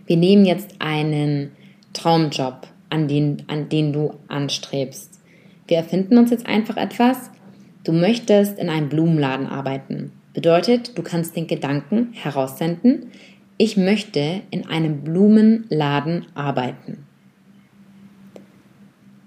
wir 0.08 0.18
nehmen 0.18 0.46
jetzt 0.46 0.76
einen 0.80 1.52
Traumjob, 1.94 2.68
an 2.90 3.08
den, 3.08 3.44
an 3.48 3.70
den 3.70 3.94
du 3.94 4.14
anstrebst. 4.28 5.20
Wir 5.68 5.78
erfinden 5.78 6.18
uns 6.18 6.32
jetzt 6.32 6.46
einfach 6.46 6.78
etwas. 6.78 7.30
Du 7.84 7.92
möchtest 7.92 8.58
in 8.58 8.70
einem 8.70 8.90
Blumenladen 8.90 9.48
arbeiten. 9.48 10.12
Bedeutet, 10.34 10.98
du 10.98 11.04
kannst 11.04 11.36
den 11.36 11.48
Gedanken 11.48 12.10
heraussenden, 12.14 13.12
ich 13.58 13.76
möchte 13.76 14.42
in 14.52 14.68
einem 14.68 15.02
Blumenladen 15.02 16.28
arbeiten. 16.36 17.06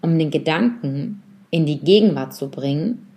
Um 0.02 0.18
den 0.18 0.30
Gedanken 0.30 1.22
in 1.50 1.66
die 1.66 1.80
Gegenwart 1.80 2.32
zu 2.32 2.48
bringen 2.48 3.08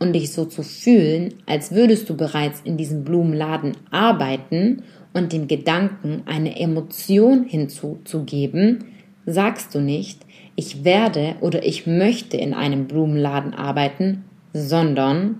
und 0.00 0.14
dich 0.14 0.32
so 0.32 0.44
zu 0.44 0.64
fühlen, 0.64 1.34
als 1.46 1.70
würdest 1.70 2.10
du 2.10 2.16
bereits 2.16 2.60
in 2.62 2.76
diesem 2.76 3.04
Blumenladen 3.04 3.76
arbeiten 3.92 4.82
und 5.12 5.32
den 5.32 5.48
Gedanken 5.48 6.22
eine 6.26 6.58
Emotion 6.58 7.44
hinzuzugeben, 7.44 8.84
sagst 9.26 9.74
du 9.74 9.80
nicht, 9.80 10.24
ich 10.56 10.84
werde 10.84 11.36
oder 11.40 11.64
ich 11.64 11.86
möchte 11.86 12.36
in 12.36 12.54
einem 12.54 12.86
Blumenladen 12.86 13.54
arbeiten, 13.54 14.24
sondern 14.52 15.38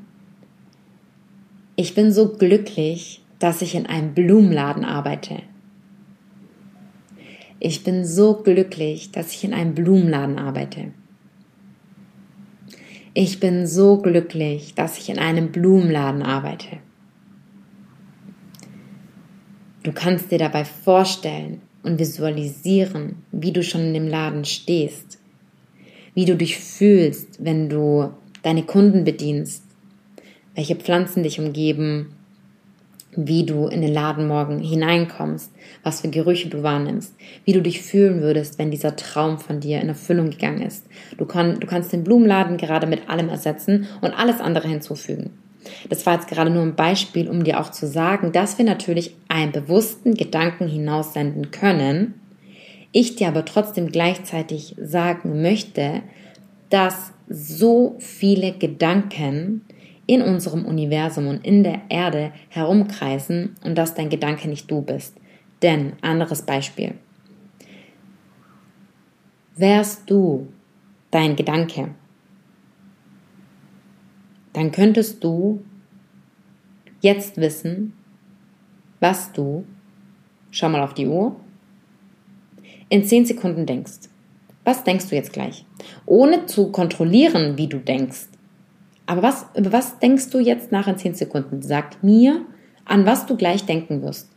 ich 1.77 1.95
bin 1.95 2.13
so 2.13 2.33
glücklich, 2.35 3.23
dass 3.39 3.63
ich 3.63 3.75
in 3.75 3.87
einem 3.87 4.15
Blumenladen 4.15 4.85
arbeite. 4.85 5.43
Ich 7.59 7.85
bin 7.85 8.05
so 8.05 8.35
glücklich, 8.35 9.13
dass 9.13 9.33
ich 9.33 9.45
in 9.45 9.55
einem 9.55 9.75
Blumenladen 9.75 10.39
arbeite. 10.39 10.93
Ich 13.15 13.41
bin 13.41 13.67
so 13.67 13.99
glücklich, 13.99 14.75
dass 14.75 14.99
ich 14.99 15.11
in 15.11 15.19
einem 15.19 15.53
Blumenladen 15.53 16.23
arbeite. 16.23 16.79
Du 19.83 19.91
kannst 19.93 20.31
dir 20.31 20.39
dabei 20.39 20.65
vorstellen 20.65 21.61
und 21.83 21.99
visualisieren, 21.99 23.17
wie 23.33 23.53
du 23.53 23.65
schon 23.65 23.81
in 23.81 23.95
dem 23.95 24.07
Laden 24.07 24.45
stehst, 24.45 25.19
wie 26.15 26.25
du 26.25 26.37
dich 26.37 26.59
fühlst, 26.59 27.45
wenn 27.45 27.69
du 27.69 28.11
deine 28.43 28.63
Kunden 28.63 29.03
bedienst, 29.03 29.65
welche 30.55 30.77
Pflanzen 30.77 31.25
dich 31.25 31.41
umgeben, 31.41 32.15
wie 33.17 33.45
du 33.45 33.67
in 33.67 33.83
den 33.83 33.93
Laden 33.93 34.29
morgen 34.29 34.61
hineinkommst, 34.61 35.51
was 35.83 36.01
für 36.01 36.09
Gerüche 36.09 36.49
du 36.49 36.63
wahrnimmst, 36.63 37.15
wie 37.45 37.53
du 37.53 37.61
dich 37.61 37.83
fühlen 37.83 38.21
würdest, 38.21 38.59
wenn 38.59 38.71
dieser 38.71 38.95
Traum 38.95 39.39
von 39.39 39.59
dir 39.59 39.81
in 39.81 39.89
Erfüllung 39.89 40.31
gegangen 40.31 40.63
ist. 40.63 40.87
Du, 41.19 41.27
kann, 41.27 41.59
du 41.59 41.67
kannst 41.67 41.93
den 41.93 42.05
Blumenladen 42.05 42.57
gerade 42.57 42.87
mit 42.87 43.11
allem 43.11 43.29
ersetzen 43.29 43.87
und 44.01 44.13
alles 44.13 44.41
andere 44.41 44.69
hinzufügen. 44.69 45.31
Das 45.89 46.05
war 46.07 46.15
jetzt 46.15 46.29
gerade 46.29 46.51
nur 46.51 46.63
ein 46.63 46.77
Beispiel, 46.77 47.29
um 47.29 47.45
dir 47.45 47.61
auch 47.61 47.71
zu 47.71 47.87
sagen, 47.87 48.33
dass 48.33 48.59
wir 48.59 48.65
natürlich 48.65 49.15
einen 49.29 49.53
bewussten 49.53 50.15
Gedanken 50.15 50.69
hinaussenden 50.69 51.51
können, 51.51 52.15
ich 52.93 53.17
dir 53.17 53.29
aber 53.29 53.45
trotzdem 53.45 53.89
gleichzeitig 53.89 54.77
sagen 54.79 55.41
möchte, 55.41 56.03
dass 56.69 57.13
so 57.29 57.97
viele 57.99 58.53
Gedanken 58.53 59.63
in 60.07 60.21
unserem 60.21 60.67
Universum 60.67 61.27
und 61.27 61.45
in 61.45 61.63
der 61.63 61.81
Erde 61.89 62.33
herumkreisen 62.51 63.55
und 63.65 63.77
dass 63.77 63.95
dein 63.95 64.11
Gedanke 64.11 64.49
nicht 64.49 64.71
du 64.71 64.83
bist. 64.83 65.17
Denn, 65.63 65.95
anderes 66.03 66.43
Beispiel. 66.43 66.95
Wärst 69.55 70.11
du 70.11 70.49
dein 71.11 71.37
Gedanke, 71.37 71.91
dann 74.53 74.73
könntest 74.73 75.23
du 75.25 75.65
jetzt 77.01 77.37
wissen, 77.37 77.95
was 79.01 79.33
du, 79.33 79.65
schau 80.51 80.69
mal 80.69 80.83
auf 80.83 80.95
die 80.95 81.07
Uhr, 81.07 81.37
in 82.89 83.05
10 83.05 83.27
Sekunden 83.27 83.67
denkst. 83.67 84.09
Was 84.65 84.85
denkst 84.85 85.09
du 85.09 85.17
jetzt 85.17 85.33
gleich? 85.33 85.65
Ohne 86.07 86.47
zu 86.47 86.71
kontrollieren, 86.71 87.57
wie 87.57 87.67
du 87.67 87.79
denkst, 87.79 88.29
aber 89.07 89.23
was, 89.23 89.47
über 89.57 89.73
was 89.73 89.99
denkst 89.99 90.31
du 90.31 90.39
jetzt 90.39 90.73
nach 90.73 90.87
in 90.87 90.97
10 90.97 91.15
Sekunden? 91.15 91.63
Sag 91.63 92.03
mir, 92.03 92.43
an 92.85 93.07
was 93.07 93.27
du 93.27 93.37
gleich 93.37 93.65
denken 93.65 94.03
wirst. 94.03 94.31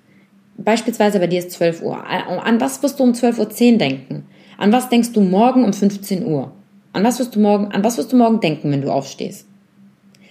Beispielsweise 0.58 1.20
bei 1.20 1.28
dir 1.28 1.40
ist 1.40 1.52
12 1.52 1.82
Uhr. 1.82 2.06
An 2.06 2.60
was 2.62 2.82
wirst 2.82 3.00
du 3.00 3.04
um 3.04 3.12
12.10 3.12 3.74
Uhr 3.74 3.78
denken? 3.78 4.26
An 4.58 4.72
was 4.72 4.90
denkst 4.90 5.12
du 5.12 5.22
morgen 5.22 5.64
um 5.64 5.74
15 5.74 6.26
Uhr? 6.26 6.52
An 6.94 7.04
was 7.04 7.20
wirst 7.20 7.36
du 7.36 7.40
morgen, 7.40 7.72
an 7.72 7.84
was 7.84 7.98
wirst 7.98 8.14
du 8.14 8.18
morgen 8.18 8.40
denken, 8.40 8.72
wenn 8.72 8.82
du 8.82 8.92
aufstehst? 8.92 9.48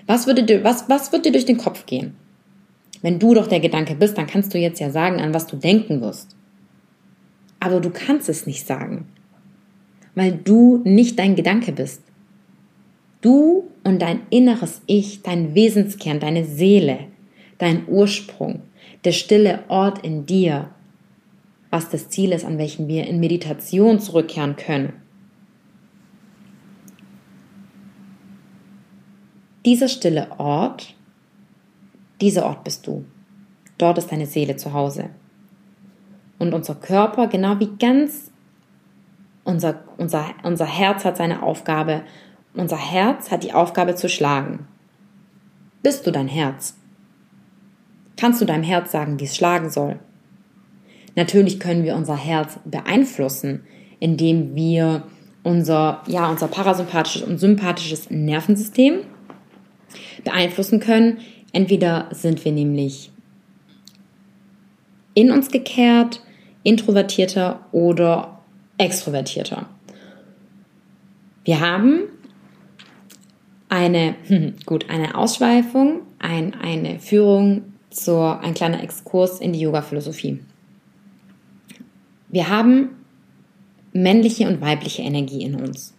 Was 0.07 0.27
würde 0.27 0.43
dir, 0.43 0.65
was, 0.65 0.89
was 0.89 1.13
wird 1.13 1.25
dir 1.25 1.33
durch 1.33 1.47
den 1.47 1.57
Kopf 1.57 1.87
gehen? 1.87 2.15
Wenn 3.03 3.19
du 3.19 3.35
doch 3.35 3.47
der 3.47 3.61
Gedanke 3.61 3.95
bist, 3.95 4.17
dann 4.17 4.27
kannst 4.27 4.55
du 4.55 4.59
jetzt 4.59 4.81
ja 4.81 4.91
sagen, 4.91 5.21
an 5.21 5.35
was 5.35 5.47
du 5.47 5.57
denken 5.57 6.01
wirst. 6.01 6.37
Aber 7.61 7.81
du 7.81 7.91
kannst 7.91 8.29
es 8.29 8.47
nicht 8.47 8.67
sagen, 8.67 9.09
weil 10.15 10.33
du 10.33 10.83
nicht 10.85 11.19
dein 11.19 11.37
Gedanke 11.37 11.73
bist. 11.73 12.03
Du 13.21 13.71
und 13.85 14.03
dein 14.03 14.21
inneres 14.31 14.83
Ich, 14.87 15.23
dein 15.23 15.55
Wesenskern, 15.55 16.21
deine 16.21 16.45
Seele, 16.45 17.07
dein 17.59 17.89
Ursprung, 17.89 18.63
der 19.05 19.13
stille 19.13 19.65
Ort 19.69 20.05
in 20.05 20.27
dir, 20.27 20.71
was 21.71 21.89
das 21.89 22.09
Ziel 22.09 22.33
ist, 22.33 22.45
an 22.45 22.59
welchem 22.59 22.89
wir 22.89 23.07
in 23.07 23.21
Meditation 23.21 23.99
zurückkehren 23.99 24.57
können. 24.57 24.93
Dieser 29.65 29.89
stille 29.89 30.29
Ort, 30.39 30.95
dieser 32.21 32.45
Ort 32.45 32.65
bist 32.65 32.87
du. 32.87 33.05
Dort 33.79 33.99
ist 33.99 34.13
deine 34.13 34.27
Seele 34.27 34.57
zu 34.57 34.73
Hause. 34.73 35.11
Und 36.39 36.53
unser 36.53 36.75
Körper, 36.75 37.29
genau 37.29 37.59
wie 37.61 37.71
ganz 37.79 38.31
unser, 39.45 39.85
unser, 39.99 40.27
unser 40.43 40.67
Herz 40.67 41.05
hat 41.05 41.17
seine 41.17 41.43
Aufgabe, 41.43 42.03
unser 42.55 42.77
Herz 42.77 43.31
hat 43.31 43.43
die 43.43 43.53
Aufgabe 43.53 43.95
zu 43.95 44.09
schlagen. 44.09 44.67
Bist 45.83 46.07
du 46.07 46.11
dein 46.11 46.29
Herz? 46.29 46.77
Kannst 48.17 48.41
du 48.41 48.45
deinem 48.45 48.63
Herz 48.63 48.93
sagen, 48.93 49.19
wie 49.21 49.25
es 49.25 49.37
schlagen 49.37 49.71
soll? 49.71 49.99
Natürlich 51.17 51.61
können 51.61 51.85
wir 51.85 51.95
unser 51.95 52.17
Herz 52.17 52.59
beeinflussen, 52.65 53.65
indem 54.01 54.55
wir 54.55 55.05
unser, 55.43 56.03
ja, 56.07 56.29
unser 56.31 56.49
parasympathisches 56.49 57.23
und 57.23 57.39
sympathisches 57.39 58.11
Nervensystem 58.11 59.01
beeinflussen 60.25 60.81
können. 60.81 61.19
Entweder 61.53 62.09
sind 62.11 62.45
wir 62.45 62.53
nämlich 62.53 63.11
in 65.15 65.31
uns 65.31 65.51
gekehrt, 65.51 66.21
introvertierter 66.63 67.67
oder 67.73 68.41
extrovertierter. 68.79 69.67
Wir 71.45 71.61
haben 71.61 72.09
eine, 73.69 74.17
gut, 74.67 74.91
eine 74.91 75.15
Ausschweifung, 75.17 76.01
ein, 76.19 76.55
eine 76.55 76.99
Führung 76.99 77.75
zur, 77.91 78.41
ein 78.41 78.55
kleiner 78.55 78.83
Exkurs 78.83 79.41
in 79.41 79.53
die 79.53 79.61
Yoga-Philosophie. 79.61 80.41
Wir 82.29 82.49
haben 82.49 82.91
männliche 83.93 84.49
und 84.49 84.61
weibliche 84.61 85.03
Energie 85.03 85.43
in 85.43 85.55
uns. 85.55 85.95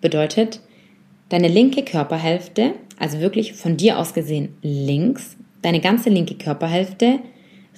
Bedeutet, 0.00 0.60
deine 1.32 1.48
linke 1.48 1.82
Körperhälfte, 1.82 2.74
also 2.98 3.20
wirklich 3.20 3.54
von 3.54 3.78
dir 3.78 3.98
aus 3.98 4.12
gesehen 4.12 4.50
links, 4.60 5.38
deine 5.62 5.80
ganze 5.80 6.10
linke 6.10 6.34
Körperhälfte 6.34 7.20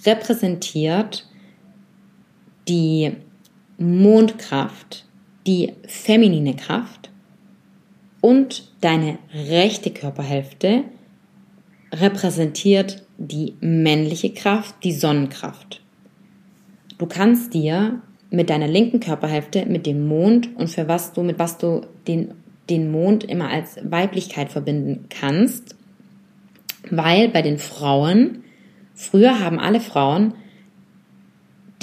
repräsentiert 0.05 1.29
die 2.67 3.13
Mondkraft, 3.79 5.07
die 5.47 5.73
feminine 5.87 6.57
Kraft 6.57 7.11
und 8.21 8.73
deine 8.81 9.19
rechte 9.33 9.91
Körperhälfte 9.91 10.83
repräsentiert 11.93 13.07
die 13.19 13.55
männliche 13.61 14.33
Kraft, 14.33 14.75
die 14.83 14.93
Sonnenkraft. 14.93 15.81
Du 16.99 17.07
kannst 17.07 17.55
dir 17.55 18.03
mit 18.31 18.51
deiner 18.51 18.67
linken 18.67 18.99
Körperhälfte, 18.99 19.65
mit 19.67 19.87
dem 19.87 20.09
Mond 20.09 20.57
und 20.57 20.71
für 20.71 20.89
was 20.89 21.13
du, 21.13 21.23
mit 21.23 21.39
was 21.39 21.59
du 21.59 21.83
den, 22.09 22.35
den 22.71 22.91
Mond 22.91 23.25
immer 23.25 23.49
als 23.49 23.79
Weiblichkeit 23.83 24.51
verbinden 24.51 25.07
kannst, 25.11 25.77
weil 26.91 27.29
bei 27.29 27.43
den 27.43 27.59
Frauen, 27.59 28.45
früher 28.95 29.41
haben 29.41 29.59
alle 29.59 29.81
Frauen 29.81 30.35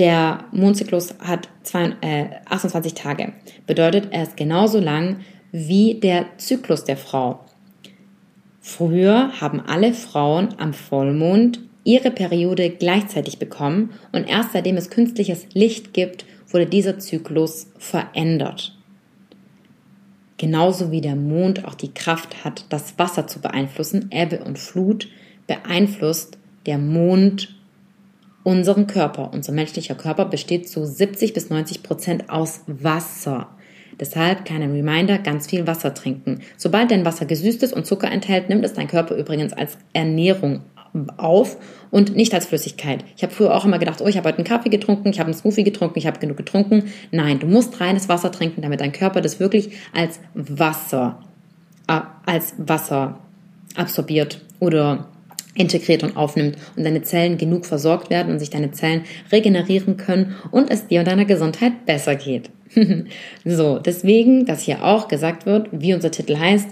der 0.02 0.46
Mondzyklus 0.52 1.14
hat 1.20 1.50
zwei, 1.62 1.94
äh, 2.02 2.26
28 2.50 2.96
Tage. 2.96 3.34
Bedeutet, 3.68 4.08
er 4.12 4.24
ist 4.24 4.36
genauso 4.36 4.80
lang 4.80 5.18
wie 5.52 6.00
der 6.00 6.26
Zyklus 6.38 6.86
der 6.86 6.98
Frau. 6.98 7.42
Früher 8.62 9.40
haben 9.40 9.60
alle 9.60 9.94
Frauen 9.94 10.56
am 10.58 10.74
Vollmond 10.74 11.60
ihre 11.84 12.10
Periode 12.10 12.70
gleichzeitig 12.70 13.38
bekommen 13.38 13.92
und 14.12 14.28
erst 14.28 14.54
seitdem 14.54 14.78
es 14.78 14.90
künstliches 14.90 15.46
Licht 15.54 15.94
gibt, 15.94 16.26
wurde 16.50 16.66
dieser 16.66 16.98
Zyklus 16.98 17.68
verändert. 17.78 18.78
Genauso 20.42 20.90
wie 20.90 21.02
der 21.02 21.16
Mond 21.16 21.66
auch 21.66 21.76
die 21.76 21.94
Kraft 21.94 22.44
hat, 22.44 22.66
das 22.70 22.98
Wasser 22.98 23.28
zu 23.28 23.42
beeinflussen, 23.42 24.10
Ebbe 24.10 24.40
und 24.40 24.58
Flut, 24.58 25.08
beeinflusst 25.46 26.40
der 26.66 26.80
Mond 26.80 27.56
unseren 28.42 28.88
Körper. 28.88 29.30
Unser 29.36 29.52
menschlicher 29.52 29.94
Körper 29.94 30.26
besteht 30.26 30.68
zu 30.68 30.84
70 30.84 31.34
bis 31.34 31.52
90 31.52 31.84
Prozent 31.84 32.32
aus 32.32 32.62
Wasser. 32.66 33.50
Deshalb 34.00 34.46
kleiner 34.46 34.74
Reminder, 34.74 35.20
ganz 35.20 35.46
viel 35.46 35.68
Wasser 35.68 35.94
trinken. 35.94 36.40
Sobald 36.58 36.90
dein 36.90 37.06
Wasser 37.06 37.28
gesüßt 37.28 37.62
ist 37.62 37.74
und 37.74 37.86
Zucker 37.86 38.10
enthält, 38.10 38.50
nimmt 38.50 38.66
es 38.66 38.74
dein 38.74 38.88
Körper 38.88 39.16
übrigens 39.18 39.54
als 39.54 39.78
Ernährung 39.94 40.64
auf 41.18 41.58
und 41.90 42.16
nicht 42.16 42.34
als 42.34 42.48
Flüssigkeit. 42.48 43.04
Ich 43.16 43.24
habe 43.24 43.34
früher 43.34 43.56
auch 43.56 43.66
immer 43.66 43.80
gedacht, 43.80 44.02
oh, 44.02 44.08
ich 44.08 44.18
habe 44.18 44.28
heute 44.28 44.40
einen 44.40 44.48
Kaffee 44.48 44.70
getrunken, 44.70 45.10
ich 45.10 45.20
habe 45.20 45.28
einen 45.28 45.38
Smoothie 45.38 45.64
getrunken, 45.64 45.98
ich 46.00 46.08
habe 46.08 46.20
genug 46.20 46.38
getrunken. 46.38 46.92
Nein, 47.12 47.40
du 47.40 47.48
musst 47.48 47.80
reines 47.80 48.10
Wasser 48.10 48.32
trinken, 48.32 48.62
damit 48.62 48.82
dein 48.82 48.92
Körper 48.92 49.22
das 49.22 49.40
wirklich 49.40 49.72
als 49.94 50.20
Wasser, 50.34 51.20
äh, 51.88 52.02
als 52.26 52.54
Wasser 52.58 53.20
absorbiert 53.76 54.42
oder 54.60 55.08
integriert 55.54 56.04
und 56.04 56.16
aufnimmt 56.16 56.58
und 56.76 56.84
deine 56.84 57.02
Zellen 57.02 57.38
genug 57.38 57.66
versorgt 57.66 58.10
werden 58.10 58.32
und 58.32 58.40
sich 58.40 58.50
deine 58.50 58.72
Zellen 58.72 59.04
regenerieren 59.32 59.98
können 59.98 60.36
und 60.52 60.70
es 60.72 60.88
dir 60.88 61.00
und 61.00 61.08
deiner 61.08 61.26
Gesundheit 61.26 61.86
besser 61.86 62.16
geht. 62.16 62.50
so, 63.46 63.80
deswegen, 63.80 64.46
dass 64.46 64.62
hier 64.62 64.84
auch 64.84 65.08
gesagt 65.10 65.46
wird, 65.46 65.68
wie 65.72 65.94
unser 65.94 66.12
Titel 66.12 66.38
heißt, 66.38 66.70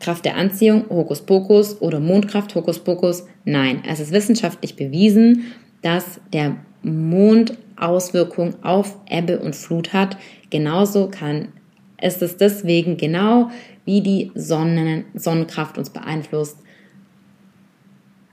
Kraft 0.00 0.24
der 0.24 0.36
Anziehung, 0.36 0.88
Hokuspokus 0.90 1.80
oder 1.80 2.00
Mondkraft, 2.00 2.54
Hokuspokus. 2.54 3.26
Nein, 3.44 3.82
es 3.88 4.00
ist 4.00 4.12
wissenschaftlich 4.12 4.76
bewiesen, 4.76 5.52
dass 5.82 6.20
der 6.32 6.56
Mond 6.82 7.56
Auswirkungen 7.76 8.56
auf 8.62 8.96
Ebbe 9.08 9.38
und 9.38 9.56
Flut 9.56 9.92
hat. 9.92 10.16
Genauso 10.50 11.08
kann 11.08 11.48
es 11.98 12.20
ist 12.20 12.40
deswegen 12.40 12.96
genau 12.96 13.50
wie 13.84 14.00
die 14.00 14.30
Sonnen 14.34 15.04
Sonnenkraft 15.14 15.78
uns 15.78 15.90
beeinflusst. 15.90 16.58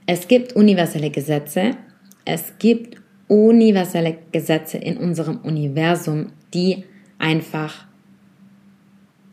Es 0.06 0.28
gibt 0.28 0.54
universelle 0.54 1.10
Gesetze. 1.10 1.72
Es 2.24 2.54
gibt 2.58 3.00
universelle 3.28 4.18
Gesetze 4.32 4.78
in 4.78 4.98
unserem 4.98 5.38
Universum, 5.38 6.32
die 6.52 6.84
einfach 7.18 7.86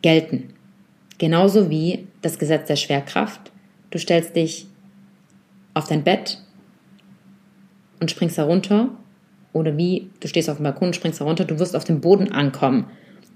gelten. 0.02 0.54
Genauso 1.18 1.70
wie 1.70 2.08
das 2.22 2.40
Gesetz 2.40 2.68
der 2.68 2.76
Schwerkraft. 2.76 3.52
Du 3.90 4.00
stellst 4.00 4.36
dich 4.36 4.68
auf 5.74 5.88
dein 5.88 6.04
Bett 6.04 6.40
und 8.00 8.12
springst 8.12 8.38
herunter. 8.38 8.90
Oder 9.54 9.76
wie 9.78 10.10
du 10.20 10.28
stehst 10.28 10.50
auf 10.50 10.58
dem 10.58 10.64
Balkon 10.64 10.90
und 10.90 10.96
springst 10.96 11.20
herunter, 11.20 11.44
du 11.44 11.60
wirst 11.60 11.76
auf 11.76 11.84
dem 11.84 12.00
Boden 12.00 12.32
ankommen. 12.32 12.86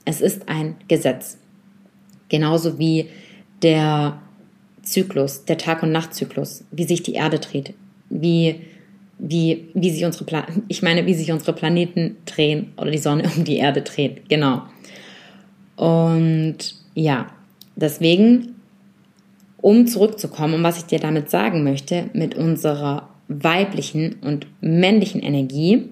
Es 0.06 0.22
ist 0.22 0.48
ein 0.48 0.76
Gesetz. 0.88 1.38
Genauso 2.30 2.80
wie 2.80 3.10
der 3.62 4.22
Zyklus, 4.82 5.46
der 5.46 5.58
Tag- 5.58 5.84
und 5.84 5.92
Nachtzyklus, 5.92 6.64
wie 6.72 6.86
sich 6.86 7.04
die 7.04 7.16
Erde 7.16 7.40
dreht, 7.40 7.74
wie, 8.10 8.62
wie, 9.18 9.70
wie 9.74 9.90
sich 9.90 10.06
unsere, 10.06 10.26
Pla 10.26 10.46
ich 10.68 10.82
meine, 10.82 11.06
wie 11.06 11.14
sich 11.14 11.32
unsere 11.32 11.54
Planeten 11.54 12.18
drehen 12.26 12.72
oder 12.78 12.92
die 12.92 12.98
Sonne 12.98 13.30
um 13.36 13.44
die 13.44 13.58
Erde 13.58 13.82
dreht, 13.82 14.30
genau. 14.30 14.64
Und 15.76 16.76
ja, 16.94 17.28
Deswegen, 17.76 18.55
um 19.66 19.88
zurückzukommen, 19.88 20.54
und 20.54 20.64
was 20.64 20.78
ich 20.78 20.86
dir 20.86 21.00
damit 21.00 21.32
sagen 21.32 21.64
möchte, 21.64 22.12
mit 22.14 22.36
unserer 22.36 23.10
weiblichen 23.28 24.18
und 24.22 24.46
männlichen 24.62 25.24
Energie, 25.24 25.90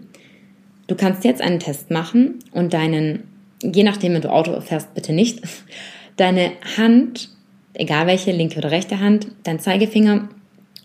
du 0.85 0.93
kannst 0.93 1.23
jetzt 1.23 1.41
einen 1.41 1.57
Test 1.57 1.89
machen 1.89 2.37
und 2.51 2.75
deinen, 2.75 3.23
je 3.63 3.81
nachdem, 3.81 4.13
wenn 4.13 4.21
du 4.21 4.31
Auto 4.31 4.61
fährst, 4.61 4.93
bitte 4.93 5.11
nicht, 5.11 5.41
deine 6.17 6.51
Hand, 6.77 7.29
egal 7.73 8.05
welche, 8.05 8.31
linke 8.31 8.59
oder 8.59 8.69
rechte 8.69 8.99
Hand, 8.99 9.29
dein 9.41 9.57
Zeigefinger 9.57 10.29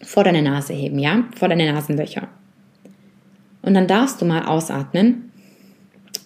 vor 0.02 0.24
deine 0.24 0.40
Nase 0.40 0.72
heben, 0.72 0.98
ja, 0.98 1.24
vor 1.36 1.50
deine 1.50 1.70
Nasenlöcher. 1.70 2.28
Und 3.60 3.74
dann 3.74 3.86
darfst 3.86 4.22
du 4.22 4.24
mal 4.24 4.46
ausatmen 4.46 5.30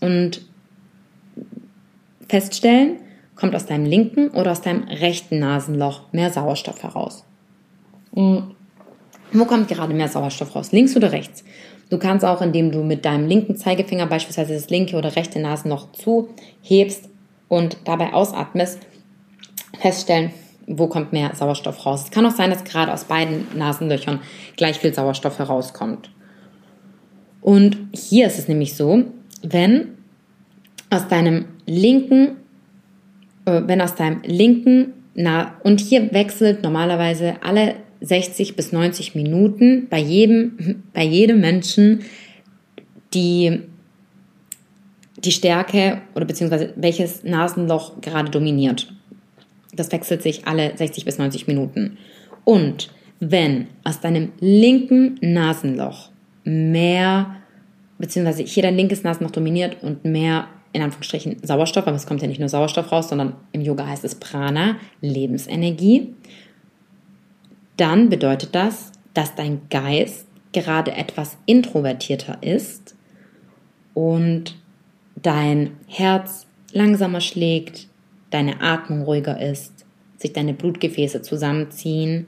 und 0.01 0.42
feststellen, 2.29 2.98
kommt 3.42 3.57
aus 3.57 3.66
deinem 3.66 3.87
linken 3.87 4.28
oder 4.28 4.52
aus 4.52 4.61
deinem 4.61 4.85
rechten 4.85 5.40
Nasenloch 5.40 6.02
mehr 6.12 6.31
Sauerstoff 6.31 6.81
heraus. 6.85 7.24
Hm. 8.14 8.55
Wo 9.33 9.44
kommt 9.46 9.66
gerade 9.66 9.92
mehr 9.94 10.07
Sauerstoff 10.07 10.55
raus? 10.55 10.70
Links 10.70 10.96
oder 10.96 11.11
rechts? 11.11 11.42
Du 11.90 11.98
kannst 11.98 12.24
auch, 12.24 12.40
indem 12.40 12.70
du 12.70 12.85
mit 12.85 13.05
deinem 13.05 13.26
linken 13.26 13.57
Zeigefinger 13.57 14.07
beispielsweise 14.07 14.55
das 14.55 14.70
linke 14.70 14.96
oder 14.96 15.16
rechte 15.16 15.40
Nasenloch 15.40 15.88
zuhebst 15.90 17.09
und 17.48 17.78
dabei 17.85 18.12
ausatmest, 18.12 18.78
feststellen, 19.76 20.31
wo 20.68 20.87
kommt 20.87 21.12
mehr 21.12 21.35
Sauerstoff 21.35 21.85
raus. 21.85 22.05
Es 22.05 22.11
kann 22.12 22.24
auch 22.24 22.37
sein, 22.37 22.50
dass 22.50 22.62
gerade 22.62 22.92
aus 22.92 23.07
beiden 23.07 23.46
Nasenlöchern 23.57 24.20
gleich 24.57 24.78
viel 24.78 24.94
Sauerstoff 24.94 25.40
herauskommt. 25.40 26.12
Und 27.40 27.76
hier 27.92 28.28
ist 28.28 28.38
es 28.38 28.46
nämlich 28.46 28.76
so, 28.76 29.02
wenn 29.42 29.98
aus 30.90 31.09
deinem 31.09 31.46
linken 31.66 32.37
wenn 33.44 33.81
aus 33.81 33.94
deinem 33.94 34.22
linken, 34.24 34.94
na, 35.14 35.55
und 35.62 35.81
hier 35.81 36.12
wechselt 36.12 36.62
normalerweise 36.62 37.37
alle 37.42 37.74
60 38.00 38.57
bis 38.57 38.72
90 38.72 39.14
Minuten 39.14 39.88
bei 39.88 39.98
jedem, 39.98 40.83
bei 40.92 41.05
jedem 41.05 41.40
Menschen 41.40 42.00
die, 43.14 43.61
die 45.18 45.33
Stärke 45.33 46.02
oder 46.14 46.24
beziehungsweise 46.24 46.72
welches 46.76 47.24
Nasenloch 47.24 48.00
gerade 48.00 48.31
dominiert. 48.31 48.92
Das 49.74 49.92
wechselt 49.92 50.22
sich 50.22 50.46
alle 50.46 50.76
60 50.76 51.05
bis 51.05 51.18
90 51.18 51.46
Minuten. 51.46 51.98
Und 52.44 52.90
wenn 53.20 53.68
aus 53.85 54.00
deinem 54.00 54.33
linken 54.40 55.18
Nasenloch 55.20 56.11
mehr, 56.44 57.37
beziehungsweise 57.98 58.42
hier 58.42 58.64
dein 58.64 58.76
linkes 58.76 59.05
Nasenloch 59.05 59.31
dominiert 59.31 59.83
und 59.83 60.05
mehr 60.05 60.48
in 60.72 60.82
Anführungsstrichen 60.82 61.38
Sauerstoff, 61.42 61.87
aber 61.87 61.96
es 61.96 62.06
kommt 62.06 62.22
ja 62.22 62.28
nicht 62.28 62.40
nur 62.40 62.48
Sauerstoff 62.48 62.90
raus, 62.92 63.08
sondern 63.08 63.35
im 63.52 63.61
Yoga 63.61 63.87
heißt 63.87 64.04
es 64.04 64.14
Prana, 64.14 64.76
Lebensenergie, 65.00 66.14
dann 67.76 68.08
bedeutet 68.08 68.54
das, 68.54 68.92
dass 69.14 69.35
dein 69.35 69.62
Geist 69.68 70.26
gerade 70.52 70.92
etwas 70.92 71.37
introvertierter 71.46 72.38
ist 72.42 72.94
und 73.94 74.56
dein 75.16 75.72
Herz 75.87 76.46
langsamer 76.72 77.20
schlägt, 77.20 77.88
deine 78.30 78.61
Atmung 78.61 79.02
ruhiger 79.02 79.40
ist, 79.40 79.85
sich 80.16 80.32
deine 80.32 80.54
Blutgefäße 80.54 81.22
zusammenziehen 81.22 82.26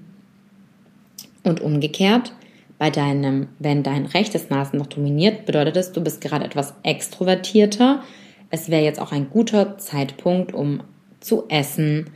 und 1.43 1.61
umgekehrt. 1.61 2.33
Bei 2.79 2.91
deinem, 2.91 3.49
wenn 3.59 3.83
dein 3.83 4.05
rechtes 4.07 4.51
Nasen 4.51 4.79
noch 4.79 4.89
dominiert, 4.89 5.47
bedeutet 5.47 5.77
es, 5.77 5.93
du 5.93 6.03
bist 6.03 6.21
gerade 6.21 6.45
etwas 6.45 6.75
extrovertierter, 6.83 8.03
es 8.51 8.69
wäre 8.69 8.85
jetzt 8.85 9.01
auch 9.01 9.13
ein 9.13 9.31
guter 9.31 9.79
Zeitpunkt, 9.79 10.53
um 10.53 10.83
zu 11.21 11.45
essen. 11.49 12.11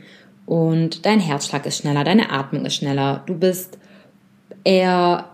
Und 0.45 1.05
dein 1.05 1.19
Herzschlag 1.19 1.65
ist 1.65 1.79
schneller, 1.79 2.03
deine 2.03 2.31
Atmung 2.31 2.65
ist 2.65 2.75
schneller, 2.75 3.23
du 3.25 3.35
bist 3.35 3.77
eher 4.63 5.29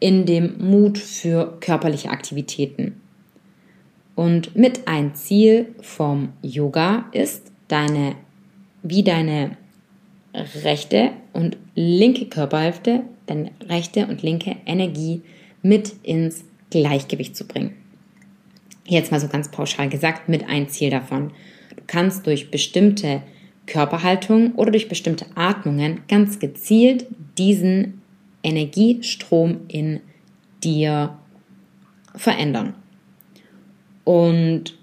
in 0.00 0.26
dem 0.26 0.56
Mut 0.58 0.98
für 0.98 1.58
körperliche 1.60 2.10
Aktivitäten. 2.10 3.00
Und 4.14 4.54
mit 4.54 4.86
ein 4.86 5.14
Ziel 5.14 5.74
vom 5.80 6.32
Yoga 6.40 7.06
ist 7.12 7.50
deine, 7.68 8.14
wie 8.82 9.02
deine 9.02 9.56
rechte 10.62 11.10
und 11.32 11.56
linke 11.74 12.26
Körperhälfte, 12.26 13.02
deine 13.26 13.50
rechte 13.68 14.06
und 14.06 14.22
linke 14.22 14.56
Energie 14.66 15.22
mit 15.62 15.92
ins 16.02 16.44
Gleichgewicht 16.70 17.36
zu 17.36 17.46
bringen 17.46 17.83
jetzt 18.86 19.10
mal 19.10 19.20
so 19.20 19.28
ganz 19.28 19.50
pauschal 19.50 19.88
gesagt, 19.88 20.28
mit 20.28 20.48
ein 20.48 20.68
Ziel 20.68 20.90
davon. 20.90 21.30
Du 21.76 21.82
kannst 21.86 22.26
durch 22.26 22.50
bestimmte 22.50 23.22
Körperhaltung 23.66 24.52
oder 24.54 24.70
durch 24.70 24.88
bestimmte 24.88 25.26
Atmungen 25.34 26.02
ganz 26.08 26.38
gezielt 26.38 27.06
diesen 27.38 28.02
Energiestrom 28.42 29.60
in 29.68 30.00
dir 30.62 31.16
verändern. 32.14 32.74
Und 34.04 34.76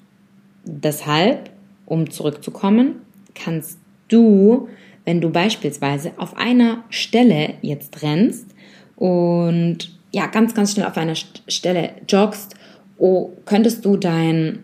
deshalb, 0.63 1.51
um 1.85 2.09
zurückzukommen, 2.09 2.95
kannst 3.35 3.79
du, 4.07 4.67
wenn 5.05 5.21
du 5.21 5.29
beispielsweise 5.29 6.13
auf 6.17 6.35
einer 6.37 6.83
Stelle 6.89 7.55
jetzt 7.61 8.01
rennst 8.01 8.47
und 8.95 9.97
ja, 10.11 10.27
ganz, 10.27 10.53
ganz 10.53 10.73
schnell 10.73 10.87
auf 10.87 10.97
einer 10.97 11.15
Stelle 11.15 11.91
joggst 12.07 12.55
oh, 13.01 13.31
könntest 13.45 13.83
du 13.83 13.97
deinen 13.97 14.63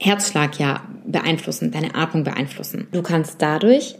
Herzschlag 0.00 0.58
ja 0.58 0.82
beeinflussen, 1.04 1.72
deine 1.72 1.94
Atmung 1.94 2.24
beeinflussen. 2.24 2.86
Du 2.92 3.02
kannst 3.02 3.42
dadurch 3.42 3.96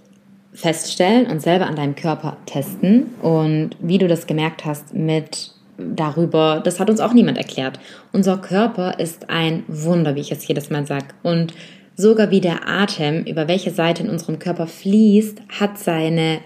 feststellen 0.52 1.26
und 1.26 1.42
selber 1.42 1.66
an 1.66 1.74
deinem 1.74 1.96
Körper 1.96 2.36
testen 2.46 3.06
und 3.20 3.70
wie 3.80 3.98
du 3.98 4.06
das 4.06 4.28
gemerkt 4.28 4.64
hast 4.64 4.94
mit 4.94 5.50
darüber, 5.76 6.60
das 6.64 6.78
hat 6.78 6.88
uns 6.88 7.00
auch 7.00 7.12
niemand 7.12 7.36
erklärt. 7.36 7.80
Unser 8.12 8.38
Körper 8.38 9.00
ist 9.00 9.28
ein 9.28 9.64
Wunder, 9.66 10.14
wie 10.14 10.20
ich 10.20 10.30
es 10.30 10.46
jedes 10.46 10.70
Mal 10.70 10.86
sage. 10.86 11.06
Und 11.24 11.52
sogar 11.96 12.30
wie 12.30 12.40
der 12.40 12.68
Atem, 12.68 13.24
über 13.24 13.48
welche 13.48 13.72
Seite 13.72 14.04
in 14.04 14.10
unserem 14.10 14.38
Körper 14.38 14.68
fließt, 14.68 15.42
hat 15.60 15.78
seine, 15.78 16.38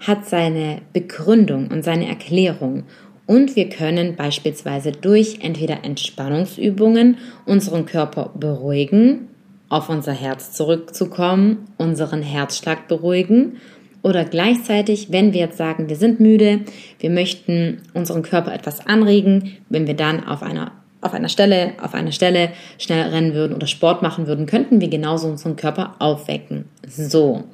hat 0.00 0.26
seine 0.26 0.82
Begründung 0.92 1.68
und 1.68 1.84
seine 1.84 2.08
Erklärung. 2.08 2.82
Und 3.26 3.56
wir 3.56 3.68
können 3.68 4.16
beispielsweise 4.16 4.92
durch 4.92 5.38
entweder 5.40 5.84
Entspannungsübungen 5.84 7.16
unseren 7.46 7.86
Körper 7.86 8.30
beruhigen, 8.34 9.28
auf 9.68 9.88
unser 9.88 10.12
Herz 10.12 10.52
zurückzukommen, 10.52 11.64
unseren 11.78 12.22
Herzschlag 12.22 12.86
beruhigen 12.86 13.56
oder 14.02 14.26
gleichzeitig, 14.26 15.10
wenn 15.10 15.32
wir 15.32 15.40
jetzt 15.40 15.56
sagen, 15.56 15.88
wir 15.88 15.96
sind 15.96 16.20
müde, 16.20 16.60
wir 16.98 17.08
möchten 17.08 17.80
unseren 17.94 18.22
Körper 18.22 18.52
etwas 18.52 18.86
anregen, 18.86 19.56
wenn 19.70 19.86
wir 19.86 19.94
dann 19.94 20.26
auf 20.26 20.42
einer 20.42 20.72
auf 21.00 21.12
einer 21.12 21.28
Stelle, 21.28 21.74
auf 21.82 21.92
einer 21.92 22.12
Stelle 22.12 22.52
schnell 22.78 23.10
rennen 23.10 23.34
würden 23.34 23.54
oder 23.54 23.66
Sport 23.66 24.00
machen 24.00 24.26
würden, 24.26 24.46
könnten 24.46 24.80
wir 24.80 24.88
genauso 24.88 25.28
unseren 25.28 25.54
Körper 25.54 25.96
aufwecken. 25.98 26.64
So. 26.88 27.44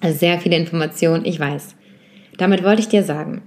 Also 0.00 0.16
sehr 0.16 0.38
viele 0.38 0.56
Informationen, 0.56 1.24
ich 1.24 1.40
weiß. 1.40 1.74
Damit 2.36 2.62
wollte 2.62 2.80
ich 2.80 2.88
dir 2.88 3.02
sagen, 3.02 3.42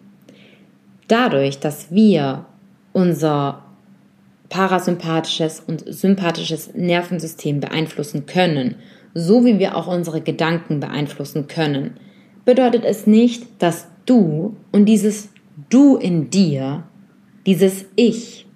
dadurch, 1.12 1.60
dass 1.60 1.92
wir 1.92 2.46
unser 2.94 3.64
parasympathisches 4.50 5.62
und 5.66 5.84
sympathisches 5.88 6.74
Nervensystem 6.74 7.60
beeinflussen 7.60 8.26
können, 8.26 8.76
so 9.14 9.46
wie 9.46 9.60
wir 9.60 9.76
auch 9.76 9.88
unsere 9.88 10.22
Gedanken 10.22 10.80
beeinflussen 10.80 11.48
können, 11.48 11.98
bedeutet 12.46 12.84
es 12.86 13.08
nicht, 13.08 13.46
dass 13.60 13.88
du 14.06 14.56
und 14.72 14.86
dieses 14.86 15.30
Du 15.70 15.96
in 15.98 16.30
dir, 16.30 16.84
dieses 17.46 17.86
Ich, 17.96 18.48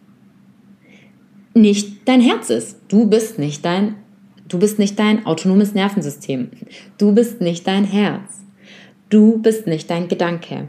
nicht 1.53 2.07
dein 2.07 2.19
Herz 2.19 2.49
ist. 2.49 2.79
Du 2.89 3.07
bist 3.07 3.39
nicht 3.39 3.63
dein, 3.63 3.95
du 4.47 4.59
bist 4.59 4.79
nicht 4.79 4.99
dein 4.99 5.25
autonomes 5.25 5.73
Nervensystem. 5.73 6.49
Du 6.97 7.13
bist 7.13 7.41
nicht 7.41 7.67
dein 7.67 7.85
Herz. 7.85 8.41
Du 9.09 9.41
bist 9.41 9.67
nicht 9.67 9.89
dein 9.89 10.07
Gedanke. 10.07 10.67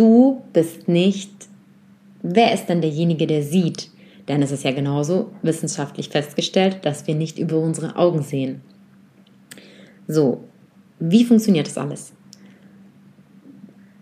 Du 0.00 0.40
bist 0.54 0.88
nicht, 0.88 1.30
wer 2.22 2.54
ist 2.54 2.68
denn 2.68 2.80
derjenige, 2.80 3.26
der 3.26 3.42
sieht? 3.42 3.90
Denn 4.28 4.40
es 4.40 4.50
ist 4.50 4.64
ja 4.64 4.72
genauso 4.72 5.30
wissenschaftlich 5.42 6.08
festgestellt, 6.08 6.78
dass 6.86 7.06
wir 7.06 7.14
nicht 7.14 7.38
über 7.38 7.58
unsere 7.58 7.96
Augen 7.96 8.22
sehen. 8.22 8.62
So, 10.08 10.44
wie 11.00 11.22
funktioniert 11.22 11.66
das 11.66 11.76
alles? 11.76 12.14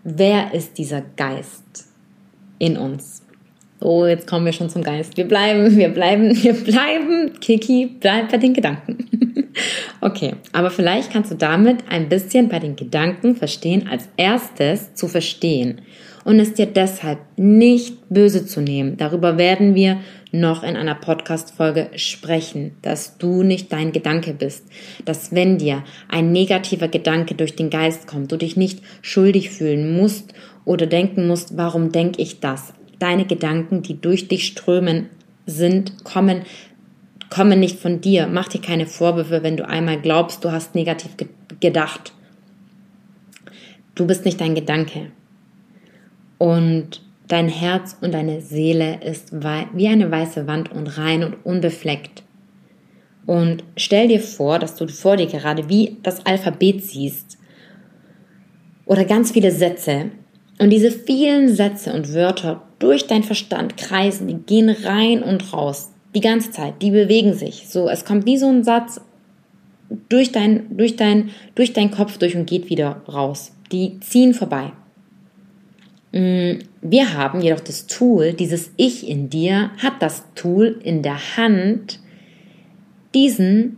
Wer 0.05 0.53
ist 0.53 0.77
dieser 0.77 1.01
Geist 1.01 1.89
in 2.59 2.77
uns? 2.77 3.21
Oh, 3.81 4.05
jetzt 4.05 4.27
kommen 4.27 4.45
wir 4.45 4.51
schon 4.51 4.69
zum 4.69 4.83
Geist. 4.83 5.15
Wir 5.15 5.27
bleiben, 5.27 5.75
wir 5.77 5.89
bleiben, 5.89 6.35
wir 6.43 6.53
bleiben, 6.53 7.39
Kiki, 7.39 7.95
bleib 7.99 8.31
bei 8.31 8.37
den 8.37 8.53
Gedanken. 8.53 9.49
okay, 10.01 10.35
aber 10.51 10.69
vielleicht 10.69 11.11
kannst 11.11 11.31
du 11.31 11.35
damit 11.35 11.83
ein 11.89 12.09
bisschen 12.09 12.49
bei 12.49 12.59
den 12.59 12.75
Gedanken 12.75 13.35
verstehen, 13.35 13.87
als 13.89 14.09
erstes 14.17 14.93
zu 14.95 15.07
verstehen 15.07 15.81
und 16.25 16.39
es 16.39 16.53
dir 16.53 16.65
deshalb 16.65 17.19
nicht 17.37 18.09
böse 18.09 18.45
zu 18.45 18.61
nehmen. 18.61 18.97
Darüber 18.97 19.37
werden 19.37 19.75
wir 19.75 19.99
noch 20.31 20.63
in 20.63 20.75
einer 20.75 20.95
Podcast-Folge 20.95 21.89
sprechen, 21.95 22.75
dass 22.81 23.17
du 23.17 23.43
nicht 23.43 23.71
dein 23.71 23.91
Gedanke 23.91 24.33
bist, 24.33 24.67
dass 25.05 25.33
wenn 25.33 25.57
dir 25.57 25.83
ein 26.07 26.31
negativer 26.31 26.87
Gedanke 26.87 27.33
durch 27.33 27.55
den 27.55 27.69
Geist 27.69 28.07
kommt, 28.07 28.31
du 28.31 28.37
dich 28.37 28.57
nicht 28.57 28.81
schuldig 29.01 29.49
fühlen 29.49 29.97
musst 29.97 30.33
oder 30.65 30.85
denken 30.85 31.27
musst, 31.27 31.57
warum 31.57 31.91
denke 31.91 32.21
ich 32.21 32.39
das? 32.39 32.73
Deine 32.99 33.25
Gedanken, 33.25 33.81
die 33.81 33.99
durch 33.99 34.27
dich 34.27 34.45
strömen, 34.45 35.09
sind, 35.45 36.03
kommen, 36.03 36.43
kommen 37.29 37.59
nicht 37.59 37.79
von 37.79 38.01
dir. 38.01 38.27
Mach 38.27 38.47
dir 38.47 38.61
keine 38.61 38.85
Vorwürfe, 38.85 39.43
wenn 39.43 39.57
du 39.57 39.67
einmal 39.67 39.99
glaubst, 39.99 40.43
du 40.43 40.51
hast 40.51 40.75
negativ 40.75 41.17
ge 41.17 41.27
gedacht. 41.59 42.13
Du 43.95 44.05
bist 44.05 44.23
nicht 44.23 44.39
dein 44.39 44.55
Gedanke. 44.55 45.11
Und 46.37 47.01
dein 47.27 47.49
Herz 47.49 47.97
und 47.99 48.13
deine 48.13 48.39
Seele 48.39 49.01
ist 49.03 49.33
wie 49.73 49.87
eine 49.87 50.09
weiße 50.09 50.47
Wand 50.47 50.71
und 50.71 50.97
rein 50.97 51.23
und 51.23 51.45
unbefleckt. 51.45 52.23
Und 53.25 53.63
stell 53.75 54.07
dir 54.07 54.21
vor, 54.21 54.57
dass 54.57 54.75
du 54.75 54.87
vor 54.87 55.17
dir 55.17 55.27
gerade 55.27 55.69
wie 55.69 55.97
das 56.01 56.25
Alphabet 56.25 56.83
siehst 56.83 57.37
oder 58.85 59.05
ganz 59.05 59.31
viele 59.31 59.51
Sätze. 59.51 60.11
Und 60.59 60.71
diese 60.71 60.91
vielen 60.91 61.53
Sätze 61.53 61.93
und 61.93 62.13
Wörter 62.13 62.68
durch 62.79 63.07
deinen 63.07 63.23
Verstand 63.23 63.77
kreisen, 63.77 64.27
die 64.27 64.37
gehen 64.37 64.69
rein 64.69 65.21
und 65.21 65.53
raus. 65.53 65.91
Die 66.15 66.21
ganze 66.21 66.51
Zeit, 66.51 66.81
die 66.81 66.91
bewegen 66.91 67.33
sich. 67.33 67.67
So, 67.67 67.87
es 67.89 68.05
kommt 68.05 68.25
wie 68.25 68.37
so 68.37 68.47
ein 68.47 68.63
Satz 68.63 69.01
durch 70.07 70.31
dein, 70.31 70.75
durch 70.75 70.95
dein, 70.95 71.29
durch 71.55 71.73
deinen 71.73 71.91
Kopf 71.91 72.17
durch 72.17 72.35
und 72.35 72.47
geht 72.47 72.69
wieder 72.69 73.01
raus. 73.07 73.51
Die 73.71 73.99
ziehen 73.99 74.33
vorbei. 74.33 74.71
Mm, 76.11 76.59
wir 76.81 77.13
haben 77.13 77.41
jedoch 77.41 77.59
das 77.59 77.87
Tool, 77.87 78.33
dieses 78.33 78.71
Ich 78.77 79.07
in 79.07 79.29
dir 79.29 79.71
hat 79.77 80.01
das 80.01 80.23
Tool 80.33 80.79
in 80.83 81.03
der 81.03 81.37
Hand, 81.37 81.99
diesen, 83.13 83.77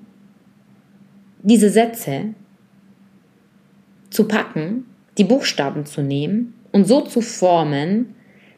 diese 1.42 1.70
Sätze 1.70 2.34
zu 4.10 4.28
packen, 4.28 4.86
die 5.18 5.24
Buchstaben 5.24 5.86
zu 5.86 6.02
nehmen 6.02 6.54
und 6.72 6.86
so 6.86 7.02
zu 7.02 7.22
formen, 7.22 8.16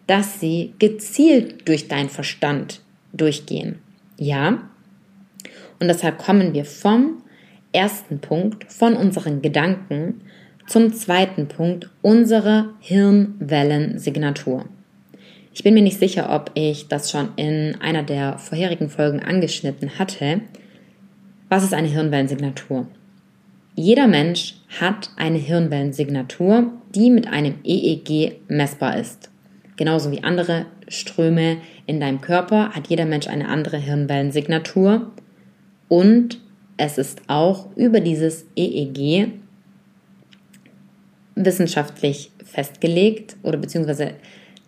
dass 0.07 0.39
sie 0.39 0.73
gezielt 0.79 1.67
durch 1.67 1.87
deinen 1.87 2.09
Verstand 2.09 2.81
durchgehen. 3.13 3.79
Ja? 4.17 4.69
Und 5.79 5.87
deshalb 5.87 6.17
kommen 6.17 6.53
wir 6.53 6.65
vom 6.65 7.23
ersten 7.71 8.19
Punkt, 8.19 8.71
von 8.71 8.95
unseren 8.95 9.41
Gedanken, 9.41 10.21
zum 10.67 10.93
zweiten 10.93 11.47
Punkt, 11.47 11.89
unsere 12.01 12.69
Hirnwellensignatur. 12.79 14.65
Ich 15.53 15.63
bin 15.63 15.73
mir 15.73 15.83
nicht 15.83 15.99
sicher, 15.99 16.33
ob 16.33 16.51
ich 16.55 16.87
das 16.87 17.11
schon 17.11 17.29
in 17.35 17.75
einer 17.81 18.03
der 18.03 18.37
vorherigen 18.39 18.89
Folgen 18.89 19.19
angeschnitten 19.19 19.99
hatte. 19.99 20.41
Was 21.49 21.63
ist 21.63 21.73
eine 21.73 21.87
Hirnwellensignatur? 21.87 22.87
Jeder 23.75 24.07
Mensch 24.07 24.55
hat 24.79 25.09
eine 25.15 25.37
Hirnwellensignatur, 25.37 26.71
die 26.95 27.09
mit 27.09 27.27
einem 27.27 27.55
EEG 27.63 28.39
messbar 28.47 28.97
ist. 28.97 29.29
Genauso 29.83 30.13
wie 30.13 30.23
andere 30.23 30.65
Ströme 30.87 31.57
in 31.87 31.99
deinem 31.99 32.21
Körper 32.21 32.69
hat 32.69 32.87
jeder 32.87 33.03
Mensch 33.03 33.27
eine 33.27 33.49
andere 33.49 33.75
Hirnwellensignatur 33.75 35.11
und 35.89 36.39
es 36.77 36.97
ist 36.97 37.21
auch 37.27 37.67
über 37.75 37.99
dieses 37.99 38.45
EEG 38.55 39.27
wissenschaftlich 41.35 42.31
festgelegt 42.45 43.35
oder 43.43 43.57
beziehungsweise 43.57 44.13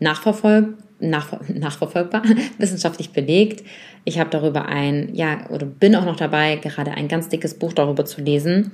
nachverfolgt, 0.01 0.83
nachver 0.99 1.39
nachverfolgbar, 1.53 2.23
wissenschaftlich 2.57 3.11
belegt. 3.11 3.65
Ich 4.03 4.19
habe 4.19 4.31
darüber 4.31 4.65
ein, 4.65 5.15
ja, 5.15 5.49
oder 5.49 5.65
bin 5.65 5.95
auch 5.95 6.03
noch 6.03 6.17
dabei, 6.17 6.57
gerade 6.57 6.91
ein 6.91 7.07
ganz 7.07 7.29
dickes 7.29 7.53
Buch 7.53 7.71
darüber 7.71 8.03
zu 8.03 8.19
lesen, 8.19 8.73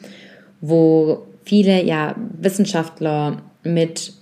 wo 0.60 1.28
viele 1.46 1.84
ja 1.84 2.16
Wissenschaftler 2.39 3.44
mit 3.64 4.14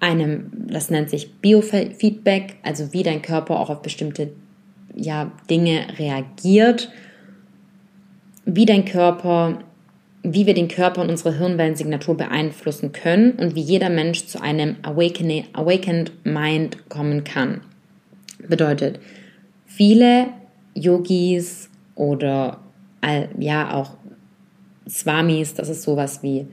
einem, 0.00 0.50
das 0.68 0.90
nennt 0.90 1.10
sich 1.10 1.34
Biofeedback, 1.40 2.56
also 2.62 2.92
wie 2.92 3.02
dein 3.02 3.22
Körper 3.22 3.58
auch 3.58 3.70
auf 3.70 3.82
bestimmte 3.82 4.30
ja, 4.94 5.32
Dinge 5.50 5.86
reagiert, 5.98 6.90
wie 8.44 8.64
dein 8.64 8.84
Körper, 8.84 9.60
wie 10.22 10.46
wir 10.46 10.54
den 10.54 10.68
Körper 10.68 11.02
und 11.02 11.10
unsere 11.10 11.36
Hirnwellensignatur 11.36 12.16
beeinflussen 12.16 12.92
können 12.92 13.32
und 13.32 13.54
wie 13.54 13.60
jeder 13.60 13.90
Mensch 13.90 14.26
zu 14.26 14.40
einem 14.40 14.76
Awakened 14.82 16.12
Mind 16.24 16.88
kommen 16.88 17.24
kann. 17.24 17.60
Bedeutet, 18.48 19.00
viele 19.66 20.28
Yogis 20.74 21.70
oder 21.94 22.60
ja 23.38 23.74
auch 23.74 23.96
Swamis, 24.88 25.54
das 25.54 25.68
ist 25.68 25.82
sowas 25.82 26.22
wie 26.22 26.46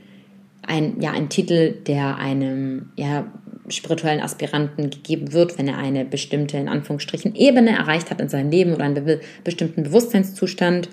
ein, 0.68 1.02
ja, 1.02 1.12
ein 1.12 1.30
Titel, 1.30 1.74
der 1.86 2.18
einem 2.18 2.92
ja, 2.96 3.32
spirituellen 3.70 4.22
Aspiranten 4.22 4.90
gegeben 4.90 5.34
wird, 5.34 5.58
wenn 5.58 5.68
er 5.68 5.78
eine 5.78 6.06
bestimmte, 6.06 6.58
in 6.58 6.68
Anführungsstrichen, 6.68 7.36
Ebene 7.36 7.72
erreicht 7.72 8.12
hat 8.12 8.22
in 8.22 8.30
seinem 8.30 8.52
Leben 8.52 8.74
oder 8.74 8.84
einen 8.84 9.06
be 9.06 9.22
bestimmten 9.44 9.84
Bewusstseinszustand. 9.84 10.90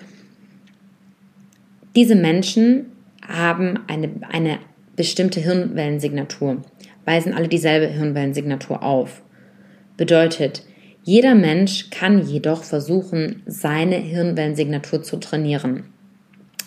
Diese 1.95 2.15
Menschen 2.15 2.87
haben 3.27 3.79
eine, 3.87 4.09
eine 4.29 4.59
bestimmte 4.95 5.39
Hirnwellensignatur, 5.39 6.61
weisen 7.05 7.33
alle 7.33 7.47
dieselbe 7.47 7.87
Hirnwellensignatur 7.87 8.81
auf. 8.83 9.21
Bedeutet, 9.97 10.63
Jeder 11.05 11.35
Mensch 11.35 11.89
kann 11.89 12.25
jedoch 12.25 12.63
versuchen, 12.63 13.43
seine 13.45 13.97
Hirnwellensignatur 13.97 15.03
zu 15.03 15.17
trainieren. 15.17 15.83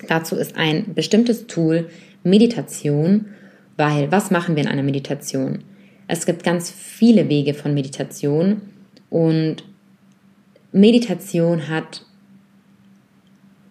Dazu 0.08 0.36
ist 0.36 0.56
ein 0.56 0.92
bestimmtes 0.94 1.46
Tool 1.46 1.88
Meditation, 2.26 3.26
weil 3.76 4.10
was 4.10 4.32
machen 4.32 4.56
wir 4.56 4.64
in 4.64 4.68
einer 4.68 4.82
Meditation? 4.82 5.60
Es 6.08 6.26
gibt 6.26 6.42
ganz 6.42 6.70
viele 6.70 7.28
Wege 7.28 7.54
von 7.54 7.72
Meditation 7.72 8.62
und 9.10 9.64
Meditation 10.72 11.68
hat, 11.68 12.04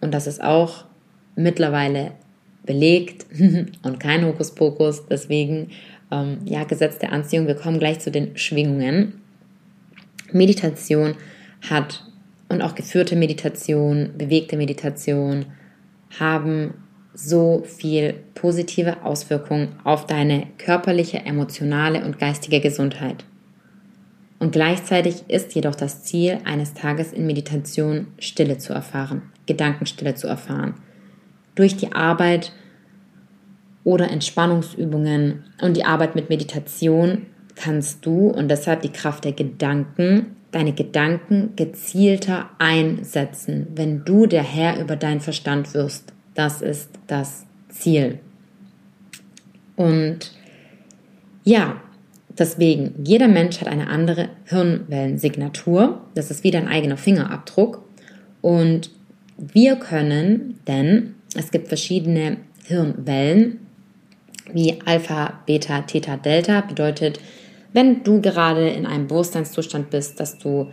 und 0.00 0.12
das 0.14 0.26
ist 0.26 0.42
auch 0.42 0.86
mittlerweile 1.34 2.12
belegt 2.64 3.26
und 3.82 4.00
kein 4.00 4.24
Hokuspokus, 4.24 5.06
deswegen 5.06 5.68
ähm, 6.10 6.38
ja, 6.46 6.64
Gesetz 6.64 6.98
der 6.98 7.12
Anziehung, 7.12 7.46
wir 7.46 7.56
kommen 7.56 7.78
gleich 7.78 8.00
zu 8.00 8.10
den 8.10 8.38
Schwingungen. 8.38 9.20
Meditation 10.32 11.14
hat 11.68 12.04
und 12.48 12.62
auch 12.62 12.74
geführte 12.74 13.16
Meditation, 13.16 14.12
bewegte 14.16 14.56
Meditation 14.56 15.46
haben 16.18 16.74
so 17.16 17.62
viel 17.64 18.14
positive 18.34 19.02
Auswirkungen 19.02 19.76
auf 19.84 20.06
deine 20.06 20.46
körperliche, 20.58 21.18
emotionale 21.18 22.04
und 22.04 22.18
geistige 22.18 22.60
Gesundheit. 22.60 23.24
Und 24.38 24.52
gleichzeitig 24.52 25.24
ist 25.28 25.54
jedoch 25.54 25.74
das 25.74 26.04
Ziel 26.04 26.38
eines 26.44 26.74
Tages 26.74 27.14
in 27.14 27.26
Meditation 27.26 28.08
Stille 28.18 28.58
zu 28.58 28.74
erfahren, 28.74 29.22
Gedankenstille 29.46 30.14
zu 30.14 30.26
erfahren. 30.26 30.74
Durch 31.54 31.78
die 31.78 31.92
Arbeit 31.92 32.52
oder 33.82 34.10
Entspannungsübungen 34.10 35.44
und 35.62 35.74
die 35.74 35.86
Arbeit 35.86 36.16
mit 36.16 36.28
Meditation 36.28 37.26
kannst 37.54 38.04
du 38.04 38.28
und 38.28 38.48
deshalb 38.50 38.82
die 38.82 38.92
Kraft 38.92 39.24
der 39.24 39.32
Gedanken, 39.32 40.36
deine 40.50 40.74
Gedanken 40.74 41.52
gezielter 41.56 42.50
einsetzen, 42.58 43.68
wenn 43.74 44.04
du 44.04 44.26
der 44.26 44.42
Herr 44.42 44.78
über 44.78 44.96
deinen 44.96 45.20
Verstand 45.20 45.72
wirst. 45.72 46.12
Das 46.36 46.62
ist 46.62 46.90
das 47.08 47.46
Ziel. 47.70 48.20
Und 49.74 50.32
ja, 51.44 51.80
deswegen, 52.38 52.94
jeder 53.04 53.26
Mensch 53.26 53.60
hat 53.60 53.68
eine 53.68 53.88
andere 53.88 54.28
Hirnwellensignatur. 54.44 56.02
Das 56.14 56.30
ist 56.30 56.44
wie 56.44 56.50
dein 56.50 56.68
eigener 56.68 56.96
Fingerabdruck. 56.96 57.82
Und 58.42 58.90
wir 59.38 59.76
können, 59.76 60.60
denn 60.66 61.14
es 61.34 61.50
gibt 61.50 61.68
verschiedene 61.68 62.36
Hirnwellen, 62.64 63.60
wie 64.52 64.78
Alpha, 64.84 65.40
Beta, 65.46 65.82
Theta, 65.82 66.16
Delta, 66.16 66.60
bedeutet, 66.60 67.18
wenn 67.72 68.02
du 68.04 68.20
gerade 68.20 68.68
in 68.68 68.86
einem 68.86 69.06
Bewusstseinszustand 69.06 69.90
bist, 69.90 70.20
dass 70.20 70.38
du 70.38 70.70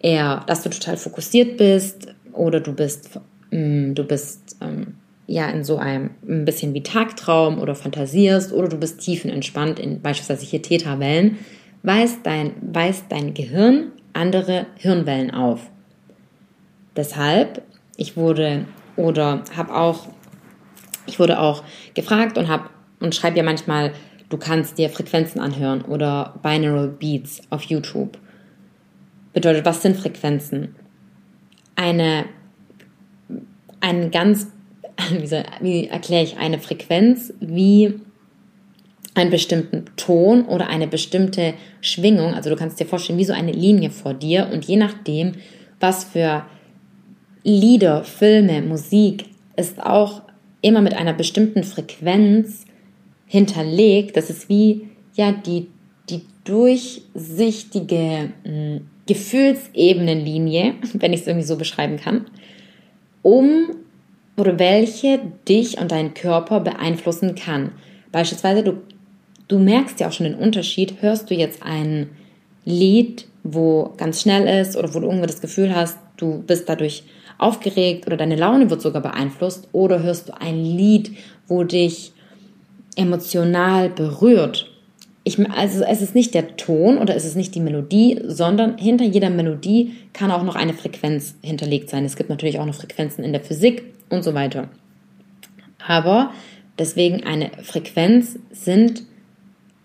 eher, 0.00 0.42
dass 0.46 0.62
du 0.62 0.70
total 0.70 0.96
fokussiert 0.96 1.56
bist 1.56 2.14
oder 2.32 2.60
du 2.60 2.72
bist, 2.72 3.20
mm, 3.50 3.94
du 3.94 4.04
bist 4.04 4.56
ähm, 4.60 4.94
ja 5.32 5.48
in 5.48 5.64
so 5.64 5.78
einem 5.78 6.10
ein 6.28 6.44
bisschen 6.44 6.74
wie 6.74 6.82
Tagtraum 6.82 7.58
oder 7.58 7.74
fantasierst 7.74 8.52
oder 8.52 8.68
du 8.68 8.76
bist 8.76 9.00
tiefenentspannt 9.00 9.78
in 9.78 10.02
beispielsweise 10.02 10.44
hier 10.44 10.60
Theta-Wellen, 10.60 11.38
weist 11.82 12.18
dein, 12.24 12.52
weist 12.60 13.06
dein 13.08 13.32
Gehirn 13.32 13.92
andere 14.12 14.66
Hirnwellen 14.76 15.30
auf. 15.30 15.70
Deshalb, 16.96 17.62
ich 17.96 18.16
wurde 18.16 18.66
oder 18.96 19.42
habe 19.56 19.74
auch, 19.74 20.08
ich 21.06 21.18
wurde 21.18 21.40
auch 21.40 21.64
gefragt 21.94 22.36
und 22.36 22.48
habe 22.48 22.68
und 23.00 23.14
schreibe 23.14 23.38
ja 23.38 23.42
manchmal, 23.42 23.92
du 24.28 24.36
kannst 24.36 24.76
dir 24.76 24.90
Frequenzen 24.90 25.40
anhören 25.40 25.80
oder 25.82 26.38
Binaural 26.42 26.88
Beats 26.88 27.40
auf 27.48 27.62
YouTube. 27.62 28.18
Bedeutet, 29.32 29.64
was 29.64 29.80
sind 29.80 29.96
Frequenzen? 29.96 30.76
Eine, 31.74 32.26
ein 33.80 34.10
ganz, 34.10 34.48
wie, 35.20 35.26
soll, 35.26 35.44
wie 35.60 35.88
erkläre 35.88 36.24
ich 36.24 36.36
eine 36.38 36.58
Frequenz 36.58 37.32
wie 37.40 38.00
einen 39.14 39.30
bestimmten 39.30 39.84
Ton 39.96 40.46
oder 40.46 40.68
eine 40.68 40.86
bestimmte 40.86 41.54
Schwingung. 41.80 42.34
Also 42.34 42.48
du 42.50 42.56
kannst 42.56 42.80
dir 42.80 42.86
vorstellen, 42.86 43.18
wie 43.18 43.24
so 43.24 43.32
eine 43.32 43.52
Linie 43.52 43.90
vor 43.90 44.14
dir 44.14 44.48
und 44.52 44.64
je 44.64 44.76
nachdem, 44.76 45.32
was 45.80 46.04
für 46.04 46.44
Lieder, 47.44 48.04
Filme, 48.04 48.62
Musik 48.62 49.26
ist 49.56 49.82
auch 49.82 50.22
immer 50.62 50.80
mit 50.80 50.94
einer 50.94 51.12
bestimmten 51.12 51.64
Frequenz 51.64 52.64
hinterlegt. 53.26 54.16
Das 54.16 54.30
ist 54.30 54.48
wie 54.48 54.88
ja 55.14 55.32
die, 55.32 55.68
die 56.08 56.22
durchsichtige 56.44 58.30
hm, 58.44 58.86
Gefühlsebenenlinie, 59.06 60.74
wenn 60.94 61.12
ich 61.12 61.20
es 61.20 61.26
irgendwie 61.26 61.46
so 61.46 61.56
beschreiben 61.56 61.96
kann, 61.96 62.26
um 63.22 63.70
oder 64.36 64.58
welche 64.58 65.20
dich 65.48 65.78
und 65.78 65.92
deinen 65.92 66.14
Körper 66.14 66.60
beeinflussen 66.60 67.34
kann. 67.34 67.72
Beispielsweise, 68.10 68.62
du, 68.62 68.74
du 69.48 69.58
merkst 69.58 70.00
ja 70.00 70.08
auch 70.08 70.12
schon 70.12 70.24
den 70.24 70.34
Unterschied, 70.34 71.00
hörst 71.00 71.30
du 71.30 71.34
jetzt 71.34 71.62
ein 71.62 72.10
Lied, 72.64 73.26
wo 73.42 73.92
ganz 73.96 74.22
schnell 74.22 74.60
ist 74.60 74.76
oder 74.76 74.94
wo 74.94 75.00
du 75.00 75.06
irgendwie 75.06 75.26
das 75.26 75.40
Gefühl 75.40 75.74
hast, 75.74 75.98
du 76.16 76.42
bist 76.46 76.68
dadurch 76.68 77.04
aufgeregt 77.38 78.06
oder 78.06 78.16
deine 78.16 78.36
Laune 78.36 78.70
wird 78.70 78.80
sogar 78.80 79.02
beeinflusst 79.02 79.68
oder 79.72 80.02
hörst 80.02 80.28
du 80.28 80.40
ein 80.40 80.64
Lied, 80.64 81.16
wo 81.48 81.64
dich 81.64 82.12
emotional 82.96 83.88
berührt. 83.88 84.71
Ich, 85.24 85.38
also 85.50 85.84
es 85.84 86.02
ist 86.02 86.14
nicht 86.14 86.34
der 86.34 86.56
Ton 86.56 86.98
oder 86.98 87.14
es 87.14 87.24
ist 87.24 87.36
nicht 87.36 87.54
die 87.54 87.60
Melodie, 87.60 88.20
sondern 88.26 88.76
hinter 88.78 89.04
jeder 89.04 89.30
Melodie 89.30 89.94
kann 90.12 90.32
auch 90.32 90.42
noch 90.42 90.56
eine 90.56 90.74
Frequenz 90.74 91.36
hinterlegt 91.42 91.90
sein. 91.90 92.04
Es 92.04 92.16
gibt 92.16 92.28
natürlich 92.28 92.58
auch 92.58 92.66
noch 92.66 92.74
Frequenzen 92.74 93.24
in 93.24 93.32
der 93.32 93.40
Physik 93.40 93.84
und 94.10 94.24
so 94.24 94.34
weiter. 94.34 94.68
Aber 95.86 96.32
deswegen 96.78 97.24
eine 97.24 97.50
Frequenz 97.62 98.38
sind 98.50 99.04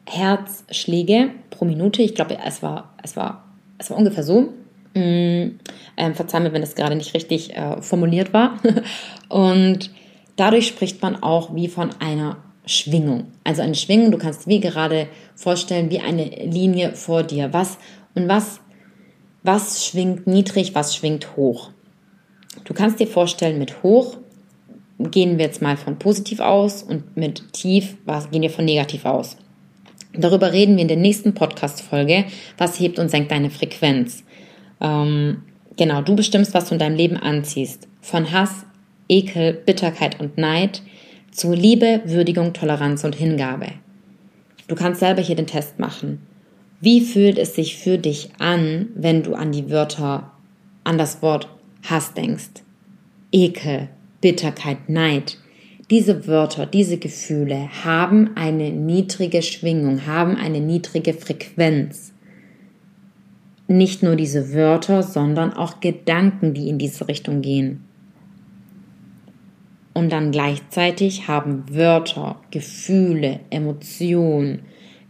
Herzschläge 0.06 1.30
pro 1.50 1.66
Minute. 1.66 2.02
Ich 2.02 2.16
glaube, 2.16 2.38
es 2.46 2.64
war, 2.64 2.96
es 3.04 3.16
war, 3.16 3.44
es 3.78 3.90
war 3.92 3.98
ungefähr 3.98 4.24
so. 4.24 4.54
Mm, 4.94 5.60
ähm, 5.98 6.16
verzeih 6.16 6.40
mir, 6.40 6.54
wenn 6.54 6.62
das 6.62 6.76
gerade 6.76 6.96
nicht 6.96 7.14
richtig 7.14 7.56
äh, 7.56 7.82
formuliert 7.82 8.34
war. 8.34 8.58
und 9.30 9.92
dadurch 10.36 10.68
spricht 10.68 11.02
man 11.02 11.22
auch 11.22 11.54
wie 11.54 11.68
von 11.68 11.90
einer 12.00 12.38
Schwingung. 12.68 13.32
Also 13.44 13.62
eine 13.62 13.76
Schwingung, 13.76 14.12
du 14.12 14.18
kannst 14.18 14.48
wie 14.48 14.60
gerade 14.60 15.08
vorstellen, 15.36 15.90
wie 15.90 16.00
eine 16.00 16.26
Linie 16.26 16.94
vor 16.94 17.24
dir. 17.24 17.54
Was 17.54 17.78
und 18.14 18.28
was, 18.28 18.60
was 19.44 19.86
schwingt 19.86 20.28
niedrig, 20.28 20.76
was 20.76 20.96
schwingt 20.96 21.36
hoch. 21.36 21.72
Du 22.64 22.74
kannst 22.74 23.00
dir 23.00 23.08
vorstellen, 23.08 23.60
mit 23.60 23.84
hoch 23.84 24.18
gehen 25.00 25.38
wir 25.38 25.46
jetzt 25.46 25.62
mal 25.62 25.78
von 25.78 26.00
positiv 26.00 26.40
aus 26.40 26.84
und 26.84 27.16
mit 27.16 27.54
tief 27.54 27.98
was, 28.06 28.32
gehen 28.32 28.42
wir 28.42 28.50
von 28.50 28.66
negativ 28.66 29.06
aus. 29.06 29.38
Darüber 30.14 30.52
reden 30.52 30.76
wir 30.76 30.82
in 30.82 30.88
der 30.88 30.98
nächsten 30.98 31.34
Podcast-Folge. 31.34 32.26
Was 32.58 32.80
hebt 32.80 32.98
und 32.98 33.10
senkt 33.10 33.32
deine 33.32 33.52
Frequenz? 33.52 34.24
Ähm, 34.82 35.44
genau, 35.76 36.02
du 36.02 36.16
bestimmst, 36.16 36.54
was 36.54 36.70
du 36.70 36.76
in 36.76 36.80
deinem 36.80 36.96
Leben 36.96 37.18
anziehst. 37.18 37.88
Von 38.02 38.32
Hass, 38.32 38.66
Ekel, 39.08 39.54
Bitterkeit 39.54 40.20
und 40.20 40.38
Neid 40.38 40.82
zu 41.38 41.54
Liebe, 41.54 42.02
Würdigung, 42.06 42.54
Toleranz 42.54 43.04
und 43.04 43.14
Hingabe. 43.14 43.68
Du 44.68 44.74
kannst 44.74 45.02
selber 45.02 45.22
hier 45.22 45.36
den 45.36 45.46
Test 45.46 45.78
machen. 45.78 46.20
Wie 46.82 47.00
fühlt 47.00 47.38
es 47.38 47.54
sich 47.54 47.78
für 47.78 48.00
dich 48.00 48.32
an, 48.40 48.88
wenn 48.96 49.22
du 49.22 49.36
an 49.36 49.52
die 49.52 49.70
Wörter, 49.70 50.32
an 50.84 50.98
das 50.98 51.22
Wort 51.22 51.48
Hass 51.84 52.16
denkst? 52.16 52.64
Ekel, 53.32 53.90
Bitterkeit, 54.20 54.90
Neid. 54.90 55.38
Diese 55.92 56.26
Wörter, 56.26 56.66
diese 56.66 56.98
Gefühle 56.98 57.70
haben 57.86 58.32
eine 58.36 58.72
niedrige 58.72 59.44
Schwingung, 59.44 60.08
haben 60.08 60.38
eine 60.38 60.60
niedrige 60.60 61.14
Frequenz. 61.14 62.14
Nicht 63.68 64.02
nur 64.02 64.16
diese 64.16 64.56
Wörter, 64.56 65.04
sondern 65.04 65.54
auch 65.54 65.82
Gedanken, 65.82 66.56
die 66.56 66.68
in 66.68 66.80
diese 66.80 67.08
Richtung 67.08 67.42
gehen. 67.42 67.87
Und 69.98 70.12
dann 70.12 70.32
gleichzeitig 70.32 71.28
haben 71.28 71.64
Wörter, 71.72 72.40
Gefühle, 72.52 73.40
Emotionen 73.50 74.60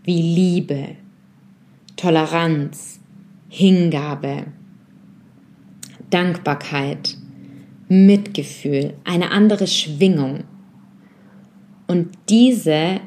wie 0.06 0.22
Liebe, 0.22 0.96
Toleranz, 1.98 3.02
Hingabe, 3.50 4.46
Dankbarkeit, 6.10 7.18
Mitgefühl, 7.90 8.94
eine 9.04 9.32
andere 9.32 9.68
Schwingung. 9.68 10.46
Und 11.88 12.08
diese 12.30 13.02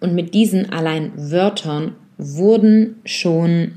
und 0.00 0.14
mit 0.14 0.34
diesen 0.34 0.70
allein 0.70 1.12
Wörtern 1.16 1.94
wurden 2.18 2.96
schon 3.06 3.72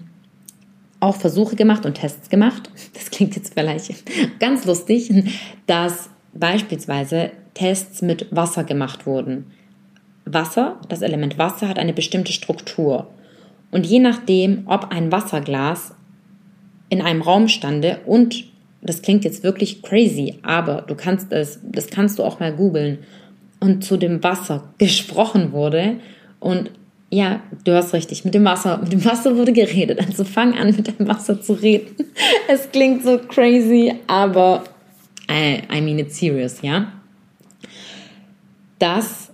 auch 1.00 1.16
Versuche 1.16 1.56
gemacht 1.56 1.86
und 1.86 1.94
Tests 1.94 2.28
gemacht. 2.28 2.70
Das 2.94 3.10
klingt 3.10 3.38
jetzt 3.38 3.54
vielleicht 3.54 4.04
ganz 4.42 4.66
lustig, 4.66 5.10
dass 5.66 6.10
beispielsweise 6.34 7.32
Tests 7.54 8.02
mit 8.02 8.28
Wasser 8.32 8.64
gemacht 8.64 9.06
wurden. 9.06 9.52
Wasser, 10.26 10.80
das 10.88 11.02
Element 11.02 11.38
Wasser 11.38 11.68
hat 11.68 11.80
eine 11.80 11.94
bestimmte 11.94 12.32
Struktur. 12.32 13.08
Und 13.72 13.86
je 13.86 14.00
nachdem, 14.00 14.64
ob 14.66 14.92
ein 14.92 15.12
Wasserglas 15.12 15.94
in 16.90 17.02
einem 17.02 17.22
Raum 17.22 17.48
stande 17.48 18.00
und 18.06 18.46
das 18.82 19.02
klingt 19.02 19.24
jetzt 19.24 19.44
wirklich 19.44 19.82
crazy, 19.82 20.40
aber 20.42 20.82
du 20.82 20.96
kannst 20.96 21.32
es, 21.32 21.60
das 21.64 21.88
kannst 21.88 22.20
du 22.20 22.24
auch 22.24 22.40
mal 22.40 22.54
googeln 22.54 23.00
und 23.60 23.84
zu 23.84 23.98
dem 23.98 24.24
Wasser 24.24 24.74
gesprochen 24.78 25.52
wurde 25.52 25.98
und 26.40 26.72
ja, 27.14 27.42
du 27.66 27.74
hast 27.76 27.94
richtig, 27.94 28.24
mit 28.24 28.34
dem 28.34 28.46
Wasser, 28.46 28.78
mit 28.78 28.94
dem 28.94 29.04
Wasser 29.04 29.36
wurde 29.36 29.52
geredet. 29.52 30.00
Also 30.00 30.24
fang 30.24 30.58
an, 30.58 30.68
mit 30.68 30.88
dem 30.98 31.10
Wasser 31.10 31.42
zu 31.42 31.54
reden. 31.54 31.94
Es 32.48 32.72
klingt 32.72 33.04
so 33.04 33.18
crazy, 33.18 33.94
aber 34.08 34.64
I, 35.30 35.63
I 35.72 35.82
mean 35.82 35.99
it 35.99 36.13
serious, 36.13 36.61
ja? 36.61 36.91
Dass, 38.80 39.32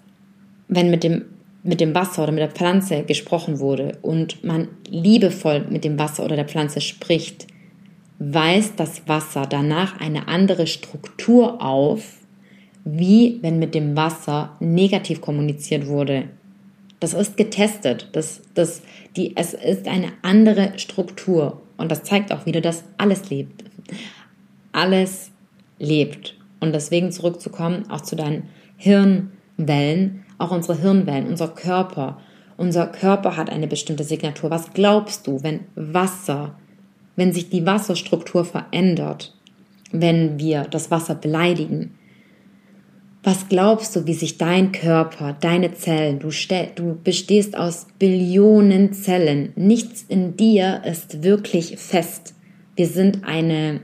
wenn 0.68 0.90
mit 0.92 1.04
dem, 1.04 1.26
mit 1.64 1.80
dem 1.80 1.96
Wasser 1.96 2.24
oder 2.24 2.32
mit 2.32 2.42
der 2.42 2.52
Pflanze 2.52 3.04
gesprochen 3.04 3.60
wurde 3.60 3.98
und 4.02 4.44
man 4.44 4.68
liebevoll 4.90 5.66
mit 5.70 5.84
dem 5.84 5.98
Wasser 5.98 6.24
oder 6.26 6.36
der 6.36 6.48
Pflanze 6.48 6.82
spricht, 6.82 7.48
weist 8.20 8.80
das 8.80 9.08
Wasser 9.08 9.46
danach 9.46 10.00
eine 10.00 10.28
andere 10.28 10.68
Struktur 10.68 11.62
auf, 11.62 12.18
wie 12.84 13.40
wenn 13.42 13.60
mit 13.60 13.76
dem 13.76 13.96
Wasser 13.96 14.56
negativ 14.60 15.22
kommuniziert 15.22 15.88
wurde. 15.88 16.30
Das 17.00 17.14
ist 17.14 17.38
getestet. 17.38 18.10
Das, 18.14 18.42
das, 18.54 18.82
die, 19.16 19.36
es 19.36 19.54
ist 19.54 19.88
eine 19.88 20.14
andere 20.22 20.74
Struktur. 20.78 21.62
Und 21.78 21.92
das 21.92 22.04
zeigt 22.04 22.32
auch 22.32 22.46
wieder, 22.46 22.62
dass 22.62 22.84
alles 22.98 23.30
lebt. 23.30 23.64
Alles 24.72 25.32
lebt. 25.80 26.36
Und 26.60 26.74
deswegen 26.74 27.12
zurückzukommen, 27.12 27.90
auch 27.90 28.02
zu 28.02 28.16
deinen 28.16 28.50
Hirnwellen, 28.78 30.24
auch 30.38 30.52
unsere 30.52 30.78
Hirnwellen, 30.80 31.28
unser 31.28 31.50
Körper. 31.50 32.20
Unser 32.58 32.88
Körper 32.88 33.38
hat 33.38 33.50
eine 33.50 33.68
bestimmte 33.68 34.04
Signatur. 34.04 34.50
Was 34.50 34.74
glaubst 34.74 35.28
du, 35.28 35.44
wenn 35.44 35.62
Wasser, 35.76 36.56
wenn 37.16 37.32
sich 37.32 37.50
die 37.50 37.66
Wasserstruktur 37.66 38.46
verändert, 38.46 39.36
wenn 39.92 40.40
wir 40.40 40.64
das 40.64 40.90
Wasser 40.90 41.16
beleidigen? 41.16 41.98
Was 43.24 43.50
glaubst 43.50 43.96
du, 43.96 44.08
wie 44.08 44.14
sich 44.14 44.38
dein 44.38 44.72
Körper, 44.72 45.36
deine 45.40 45.74
Zellen, 45.74 46.20
du, 46.20 46.30
du 46.76 46.98
bestehst 47.04 47.58
aus 47.58 47.88
Billionen 48.00 48.94
Zellen. 48.94 49.52
Nichts 49.56 50.06
in 50.08 50.38
dir 50.38 50.82
ist 50.86 51.24
wirklich 51.24 51.78
fest. 51.78 52.36
Wir 52.76 52.88
sind 52.88 53.26
eine 53.26 53.82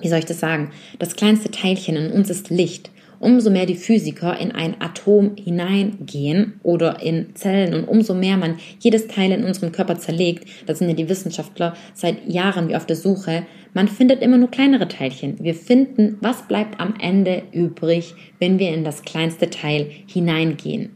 wie 0.00 0.08
soll 0.08 0.18
ich 0.18 0.24
das 0.26 0.40
sagen? 0.40 0.70
Das 0.98 1.16
kleinste 1.16 1.50
Teilchen 1.50 1.96
in 1.96 2.12
uns 2.12 2.30
ist 2.30 2.50
Licht. 2.50 2.90
Umso 3.18 3.50
mehr 3.50 3.64
die 3.64 3.76
Physiker 3.76 4.38
in 4.38 4.52
ein 4.52 4.78
Atom 4.78 5.36
hineingehen 5.36 6.60
oder 6.62 7.00
in 7.02 7.34
Zellen 7.34 7.72
und 7.72 7.88
umso 7.88 8.12
mehr 8.12 8.36
man 8.36 8.58
jedes 8.78 9.08
Teil 9.08 9.32
in 9.32 9.44
unserem 9.44 9.72
Körper 9.72 9.98
zerlegt, 9.98 10.46
da 10.66 10.74
sind 10.74 10.88
ja 10.90 10.94
die 10.94 11.08
Wissenschaftler 11.08 11.74
seit 11.94 12.28
Jahren 12.28 12.68
wie 12.68 12.76
auf 12.76 12.84
der 12.84 12.96
Suche, 12.96 13.46
man 13.72 13.88
findet 13.88 14.22
immer 14.22 14.36
nur 14.36 14.50
kleinere 14.50 14.88
Teilchen. 14.88 15.36
Wir 15.38 15.54
finden, 15.54 16.18
was 16.20 16.46
bleibt 16.48 16.78
am 16.78 16.94
Ende 17.00 17.42
übrig, 17.52 18.14
wenn 18.38 18.58
wir 18.58 18.72
in 18.74 18.84
das 18.84 19.02
kleinste 19.02 19.48
Teil 19.48 19.90
hineingehen. 20.06 20.90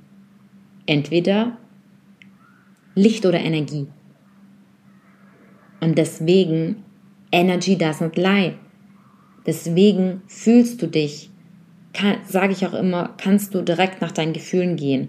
Entweder 0.86 1.57
Licht 2.94 3.24
oder 3.24 3.38
Energie. 3.38 3.86
Und 5.80 5.96
deswegen, 5.96 6.84
Energy 7.32 7.76
doesn't 7.76 8.20
lie. 8.20 8.55
Deswegen 9.47 10.22
fühlst 10.26 10.82
du 10.82 10.86
dich, 10.86 11.30
sage 12.28 12.53
ich 12.53 12.66
auch 12.66 12.74
immer, 12.74 13.14
kannst 13.16 13.55
du 13.55 13.62
direkt 13.62 14.01
nach 14.01 14.12
deinen 14.12 14.32
Gefühlen 14.32 14.76
gehen. 14.76 15.09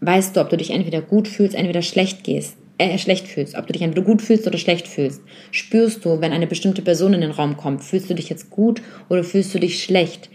Weißt 0.00 0.36
du, 0.36 0.40
ob 0.40 0.50
du 0.50 0.56
dich 0.56 0.70
entweder 0.70 1.02
gut 1.02 1.26
fühlst, 1.26 1.56
entweder 1.56 1.82
schlecht 1.82 2.22
gehst, 2.22 2.56
äh, 2.78 2.96
schlecht 2.98 3.26
fühlst, 3.26 3.56
ob 3.56 3.66
du 3.66 3.72
dich 3.72 3.82
entweder 3.82 4.06
gut 4.06 4.22
fühlst 4.22 4.46
oder 4.46 4.58
schlecht 4.58 4.86
fühlst. 4.86 5.20
Spürst 5.50 6.04
du, 6.04 6.20
wenn 6.20 6.32
eine 6.32 6.46
bestimmte 6.46 6.82
Person 6.82 7.14
in 7.14 7.20
den 7.20 7.32
Raum 7.32 7.56
kommt, 7.56 7.82
fühlst 7.82 8.08
du 8.08 8.14
dich 8.14 8.28
jetzt 8.28 8.50
gut 8.50 8.80
oder 9.08 9.24
fühlst 9.24 9.52
du 9.54 9.58
dich 9.58 9.82
schlecht? 9.82 10.30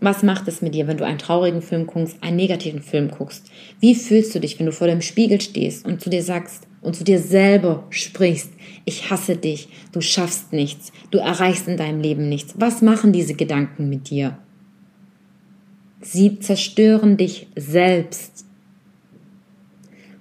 Was 0.00 0.22
macht 0.22 0.48
es 0.48 0.62
mit 0.62 0.74
dir, 0.74 0.86
wenn 0.86 0.96
du 0.96 1.04
einen 1.04 1.18
traurigen 1.18 1.60
Film 1.60 1.86
guckst, 1.86 2.22
einen 2.22 2.36
negativen 2.36 2.82
Film 2.82 3.10
guckst? 3.10 3.50
Wie 3.80 3.94
fühlst 3.94 4.34
du 4.34 4.40
dich, 4.40 4.58
wenn 4.58 4.66
du 4.66 4.72
vor 4.72 4.86
dem 4.86 5.02
Spiegel 5.02 5.40
stehst 5.40 5.84
und 5.84 6.00
zu 6.00 6.08
dir 6.08 6.22
sagst 6.22 6.66
und 6.82 6.96
zu 6.96 7.04
dir 7.04 7.20
selber 7.20 7.84
sprichst, 7.90 8.52
ich 8.84 9.10
hasse 9.10 9.36
dich, 9.36 9.68
du 9.92 10.00
schaffst 10.00 10.52
nichts, 10.52 10.92
du 11.10 11.18
erreichst 11.18 11.68
in 11.68 11.76
deinem 11.76 12.00
Leben 12.00 12.28
nichts? 12.28 12.54
Was 12.56 12.82
machen 12.82 13.12
diese 13.12 13.34
Gedanken 13.34 13.88
mit 13.88 14.10
dir? 14.10 14.38
Sie 16.00 16.38
zerstören 16.38 17.16
dich 17.16 17.48
selbst. 17.56 18.46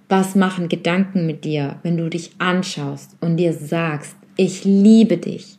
Was 0.10 0.36
machen 0.36 0.68
Gedanken 0.68 1.26
mit 1.26 1.46
dir, 1.46 1.80
wenn 1.84 1.96
du 1.96 2.10
dich 2.10 2.32
anschaust 2.40 3.16
und 3.22 3.38
dir 3.38 3.54
sagst, 3.54 4.16
ich 4.36 4.66
liebe 4.66 5.18
dich? 5.18 5.58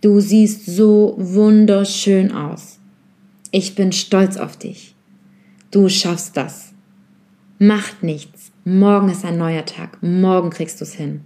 Du 0.00 0.20
siehst 0.20 0.66
so 0.66 1.14
wunderschön 1.18 2.32
aus. 2.32 2.80
Ich 3.50 3.74
bin 3.74 3.92
stolz 3.92 4.36
auf 4.36 4.56
dich. 4.56 4.94
Du 5.70 5.88
schaffst 5.88 6.36
das. 6.36 6.72
Macht 7.58 8.02
nichts. 8.02 8.41
Morgen 8.64 9.08
ist 9.08 9.24
ein 9.24 9.38
neuer 9.38 9.64
Tag. 9.64 10.00
Morgen 10.02 10.50
kriegst 10.50 10.80
du 10.80 10.84
es 10.84 10.94
hin. 10.94 11.22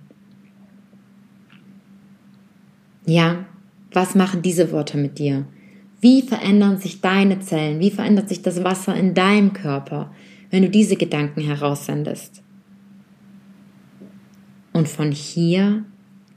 Ja, 3.05 3.45
was 3.93 4.15
machen 4.15 4.41
diese 4.41 4.73
Worte 4.73 4.97
mit 4.97 5.19
dir? 5.19 5.45
Wie 6.01 6.23
verändern 6.23 6.79
sich 6.79 7.03
deine 7.03 7.41
Zellen? 7.41 7.79
Wie 7.79 7.91
verändert 7.91 8.31
sich 8.31 8.41
das 8.41 8.65
Wasser 8.65 8.97
in 8.97 9.13
deinem 9.13 9.53
Körper, 9.53 10.15
wenn 10.51 10.63
du 10.63 10.71
diese 10.71 10.97
Gedanken 10.97 11.43
heraussendest? 11.43 12.43
Und 14.73 14.89
von 14.89 15.13
hier 15.13 15.85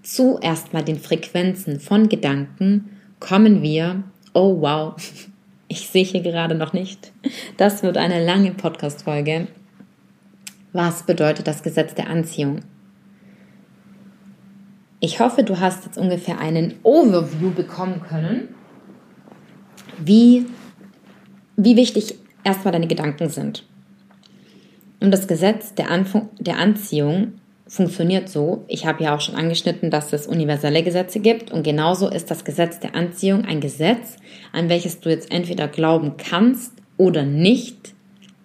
zu 0.03 0.37
erstmal 0.41 0.83
den 0.83 0.99
Frequenzen 0.99 1.79
von 1.79 2.09
Gedanken 2.09 2.89
kommen 3.21 3.61
wir, 3.61 4.03
oh 4.33 4.59
wow, 4.59 4.95
ich 5.69 5.87
sehe 5.87 6.03
hier 6.03 6.21
gerade 6.21 6.55
noch 6.55 6.73
nicht. 6.73 7.13
Das 7.55 7.83
wird 7.83 7.95
eine 7.95 8.25
lange 8.25 8.51
Podcast-Folge. 8.51 9.47
Was 10.73 11.03
bedeutet 11.03 11.47
das 11.47 11.63
Gesetz 11.63 11.95
der 11.95 12.09
Anziehung? 12.09 12.59
Ich 14.99 15.19
hoffe, 15.19 15.43
du 15.43 15.59
hast 15.59 15.85
jetzt 15.85 15.97
ungefähr 15.97 16.39
einen 16.39 16.75
Overview 16.83 17.51
bekommen 17.51 18.01
können, 18.01 18.49
wie, 19.97 20.45
wie 21.55 21.75
wichtig 21.75 22.15
erstmal 22.43 22.73
deine 22.73 22.87
Gedanken 22.87 23.29
sind. 23.29 23.65
Und 24.99 25.11
das 25.11 25.27
Gesetz 25.27 25.73
der, 25.75 25.89
Anfang, 25.89 26.29
der 26.39 26.57
Anziehung 26.57 27.33
funktioniert 27.67 28.27
so. 28.27 28.65
Ich 28.67 28.85
habe 28.85 29.03
ja 29.03 29.15
auch 29.15 29.21
schon 29.21 29.35
angeschnitten, 29.35 29.91
dass 29.91 30.11
es 30.11 30.27
universelle 30.27 30.83
Gesetze 30.83 31.19
gibt 31.19 31.51
und 31.51 31.63
genauso 31.63 32.09
ist 32.09 32.29
das 32.31 32.43
Gesetz 32.43 32.79
der 32.79 32.95
Anziehung 32.95 33.45
ein 33.45 33.61
Gesetz, 33.61 34.17
an 34.51 34.69
welches 34.69 34.99
du 34.99 35.09
jetzt 35.09 35.31
entweder 35.31 35.67
glauben 35.67 36.17
kannst 36.17 36.73
oder 36.97 37.23
nicht, 37.23 37.93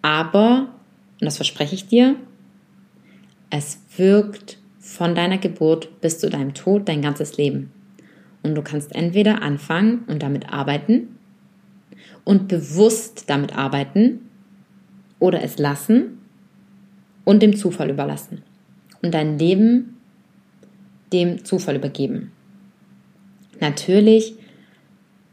aber, 0.02 0.68
und 1.20 1.24
das 1.24 1.36
verspreche 1.36 1.74
ich 1.74 1.86
dir, 1.86 2.16
es 3.50 3.78
wirkt 3.96 4.58
von 4.78 5.14
deiner 5.14 5.38
Geburt 5.38 6.00
bis 6.00 6.18
zu 6.18 6.28
deinem 6.28 6.54
Tod 6.54 6.88
dein 6.88 7.02
ganzes 7.02 7.36
Leben. 7.36 7.72
Und 8.42 8.54
du 8.54 8.62
kannst 8.62 8.94
entweder 8.94 9.42
anfangen 9.42 10.04
und 10.06 10.22
damit 10.22 10.52
arbeiten 10.52 11.18
und 12.24 12.48
bewusst 12.48 13.24
damit 13.30 13.56
arbeiten 13.56 14.28
oder 15.18 15.42
es 15.42 15.58
lassen 15.58 16.18
und 17.24 17.42
dem 17.42 17.56
Zufall 17.56 17.90
überlassen 17.90 18.42
und 19.02 19.14
dein 19.14 19.38
Leben 19.38 19.96
dem 21.12 21.44
Zufall 21.44 21.76
übergeben. 21.76 22.32
Natürlich 23.60 24.34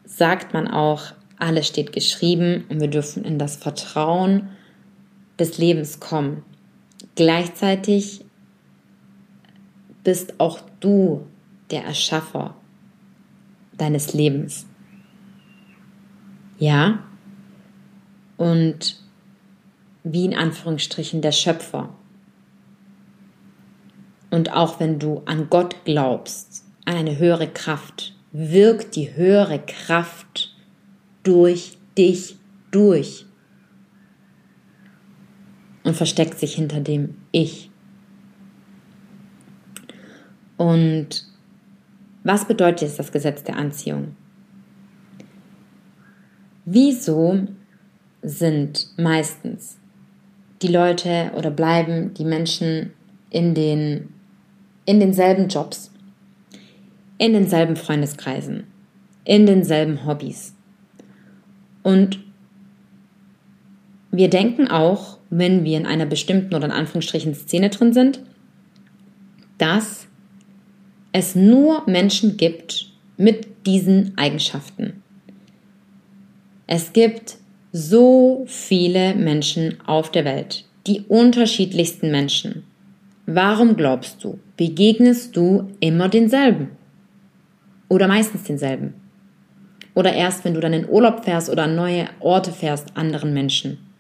sagt 0.06 0.54
man 0.54 0.68
auch, 0.68 1.14
alles 1.38 1.68
steht 1.68 1.92
geschrieben 1.92 2.66
und 2.70 2.80
wir 2.80 2.88
dürfen 2.88 3.26
in 3.26 3.40
das 3.40 3.56
Vertrauen 3.56 4.50
des 5.42 5.58
Lebens 5.58 6.00
kommen. 6.00 6.44
Gleichzeitig 7.16 8.24
bist 10.04 10.40
auch 10.40 10.62
du 10.80 11.26
der 11.72 11.84
Erschaffer 11.84 12.56
deines 13.78 14.14
Lebens. 14.14 14.68
Ja? 16.60 17.00
Und 18.38 19.02
wie 20.04 20.26
in 20.26 20.36
Anführungsstrichen 20.36 21.22
der 21.22 21.32
Schöpfer. 21.32 21.90
Und 24.30 24.54
auch 24.54 24.80
wenn 24.80 25.00
du 25.00 25.24
an 25.26 25.50
Gott 25.50 25.76
glaubst, 25.86 26.66
an 26.86 26.96
eine 26.96 27.18
höhere 27.18 27.48
Kraft, 27.48 28.16
wirkt 28.32 28.96
die 28.96 29.16
höhere 29.16 29.60
Kraft 29.60 30.56
durch 31.24 31.78
dich 31.98 32.38
durch 32.72 33.26
und 35.84 35.96
versteckt 35.96 36.40
sich 36.40 36.56
hinter 36.56 36.80
dem 36.80 37.16
Ich. 37.32 37.70
Und 40.58 41.26
was 42.24 42.48
bedeutet 42.48 42.82
jetzt 42.82 43.00
das 43.00 43.12
Gesetz 43.12 43.44
der 43.44 43.58
Anziehung? 43.58 44.16
Wieso 46.66 47.48
sind 48.22 48.88
meistens 48.98 49.78
die 50.62 50.68
Leute 50.68 51.32
oder 51.36 51.50
bleiben 51.50 52.14
die 52.14 52.26
Menschen 52.26 52.94
in 53.32 53.56
den 53.56 54.10
in 54.86 55.00
denselben 55.00 55.48
Jobs. 55.48 55.92
in 57.22 57.34
denselben 57.34 57.76
Freundeskreisen, 57.76 58.64
in 59.26 59.46
denselben 59.46 60.08
Hobbys. 60.08 60.56
Und 61.84 62.20
wir 64.10 64.28
denken 64.28 64.68
auch, 64.68 65.20
wenn 65.32 65.64
wir 65.64 65.78
in 65.78 65.88
einer 65.88 66.06
bestimmten 66.06 66.54
oder 66.54 66.66
in 66.66 66.72
Anführungsstrichen 66.72 67.34
Szene 67.34 67.70
drin 67.70 67.94
sind, 67.94 68.20
dass 69.58 70.08
es 71.14 71.36
nur 71.36 71.84
Menschen 71.88 72.38
gibt 72.38 72.88
mit 73.18 73.66
diesen 73.66 74.18
Eigenschaften. 74.18 75.02
Es 76.68 76.94
gibt 76.94 77.38
so 77.72 78.44
viele 78.48 79.16
Menschen 79.16 79.78
auf 79.86 80.12
der 80.12 80.26
Welt, 80.26 80.66
die 80.88 81.02
unterschiedlichsten 81.02 82.12
Menschen. 82.12 82.64
Warum 83.26 83.78
glaubst 83.78 84.24
du, 84.24 84.40
begegnest 84.58 85.36
du 85.36 85.70
immer 85.80 86.10
denselben? 86.10 86.72
Oder 87.88 88.08
meistens 88.08 88.44
denselben? 88.44 88.96
Oder 89.94 90.14
erst, 90.14 90.44
wenn 90.44 90.54
du 90.54 90.60
dann 90.60 90.74
in 90.74 90.90
Urlaub 90.90 91.24
fährst 91.24 91.50
oder 91.50 91.64
an 91.64 91.76
neue 91.76 92.10
Orte 92.20 92.52
fährst, 92.52 92.98
anderen 92.98 93.34
Menschen? 93.34 93.91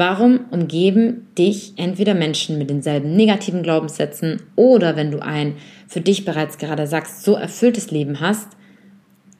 Warum 0.00 0.44
umgeben 0.52 1.26
dich 1.36 1.72
entweder 1.74 2.14
Menschen 2.14 2.56
mit 2.56 2.70
denselben 2.70 3.16
negativen 3.16 3.64
Glaubenssätzen 3.64 4.40
oder 4.54 4.94
wenn 4.94 5.10
du 5.10 5.18
ein 5.18 5.56
für 5.88 6.00
dich 6.00 6.24
bereits 6.24 6.56
gerade 6.56 6.86
sagst, 6.86 7.24
so 7.24 7.34
erfülltes 7.34 7.90
Leben 7.90 8.20
hast, 8.20 8.46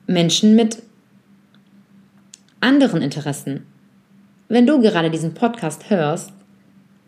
Menschen 0.08 0.56
mit 0.56 0.82
anderen 2.58 3.02
Interessen? 3.02 3.66
Wenn 4.48 4.66
du 4.66 4.80
gerade 4.80 5.12
diesen 5.12 5.32
Podcast 5.32 5.90
hörst, 5.90 6.32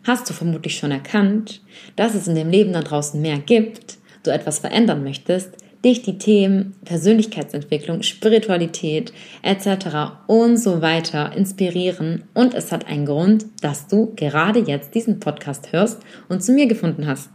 hast 0.07 0.29
du 0.29 0.33
vermutlich 0.33 0.77
schon 0.77 0.91
erkannt, 0.91 1.59
dass 1.97 2.15
es 2.15 2.29
in 2.29 2.35
dem 2.35 2.51
Leben 2.51 2.71
da 2.71 2.79
draußen 2.79 3.21
mehr 3.21 3.39
gibt, 3.39 3.97
du 4.23 4.31
etwas 4.31 4.59
verändern 4.59 5.03
möchtest, 5.03 5.57
dich 5.83 6.03
die 6.03 6.17
Themen 6.17 6.75
Persönlichkeitsentwicklung, 6.85 8.03
Spiritualität 8.03 9.11
etc. 9.41 10.13
und 10.27 10.57
so 10.57 10.81
weiter 10.81 11.35
inspirieren 11.35 12.23
und 12.33 12.53
es 12.53 12.71
hat 12.71 12.87
einen 12.87 13.05
Grund, 13.05 13.45
dass 13.61 13.87
du 13.87 14.13
gerade 14.15 14.59
jetzt 14.59 14.93
diesen 14.93 15.19
Podcast 15.19 15.71
hörst 15.71 16.01
und 16.29 16.43
zu 16.43 16.51
mir 16.51 16.67
gefunden 16.67 17.07
hast. 17.07 17.29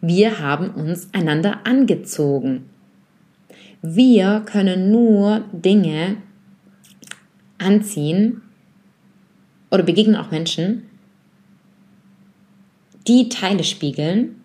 Wir 0.00 0.38
haben 0.38 0.70
uns 0.70 1.08
einander 1.12 1.60
angezogen. 1.64 2.66
Wir 3.82 4.42
können 4.46 4.90
nur 4.90 5.44
Dinge 5.52 6.16
anziehen 7.58 8.42
oder 9.70 9.82
begegnen 9.82 10.16
auch 10.16 10.30
Menschen, 10.30 10.84
die 13.06 13.28
Teile 13.28 13.64
spiegeln, 13.64 14.42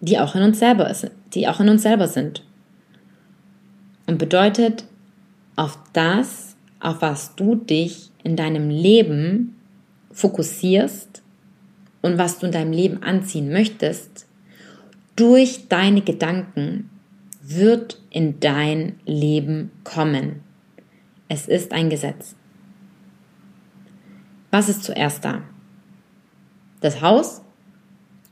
die 0.00 0.18
auch 0.18 0.34
in 0.34 0.42
uns 0.42 0.58
selber 0.58 0.92
sind 0.94 1.12
die 1.34 1.48
auch 1.48 1.60
in 1.60 1.68
uns 1.68 1.82
selber 1.82 2.08
sind. 2.08 2.44
Und 4.06 4.18
bedeutet, 4.18 4.84
auf 5.56 5.78
das, 5.92 6.56
auf 6.80 7.02
was 7.02 7.36
du 7.36 7.54
dich 7.54 8.10
in 8.22 8.36
deinem 8.36 8.70
Leben 8.70 9.56
fokussierst 10.12 11.22
und 12.02 12.18
was 12.18 12.38
du 12.38 12.46
in 12.46 12.52
deinem 12.52 12.72
Leben 12.72 13.02
anziehen 13.02 13.52
möchtest, 13.52 14.26
durch 15.16 15.68
deine 15.68 16.00
Gedanken 16.00 16.90
wird 17.42 18.00
in 18.10 18.40
dein 18.40 18.98
Leben 19.04 19.70
kommen. 19.84 20.40
Es 21.28 21.46
ist 21.46 21.72
ein 21.72 21.90
Gesetz. 21.90 22.34
Was 24.50 24.68
ist 24.68 24.82
zuerst 24.82 25.24
da? 25.24 25.42
Das 26.80 27.02
Haus 27.02 27.42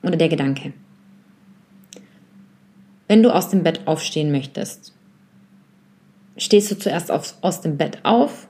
oder 0.03 0.17
der 0.17 0.29
Gedanke? 0.29 0.73
Wenn 3.09 3.23
du 3.23 3.35
aus 3.35 3.49
dem 3.49 3.63
Bett 3.63 3.87
aufstehen 3.87 4.31
möchtest, 4.31 4.93
stehst 6.37 6.71
du 6.71 6.79
zuerst 6.79 7.11
auf, 7.11 7.35
aus 7.41 7.63
dem 7.63 7.79
Bett 7.79 8.05
auf 8.05 8.47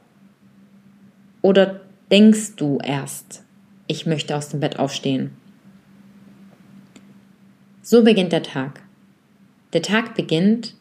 oder 1.41 1.81
denkst 2.11 2.57
du 2.57 2.79
erst, 2.83 3.45
ich 3.87 4.05
möchte 4.05 4.37
aus 4.37 4.49
dem 4.49 4.61
Bett 4.61 4.79
aufstehen? 4.79 5.31
So 7.83 8.05
beginnt 8.05 8.33
der 8.33 8.43
Tag. 8.43 8.83
Der 9.73 9.81
Tag 9.81 10.15
beginnt, 10.15 10.75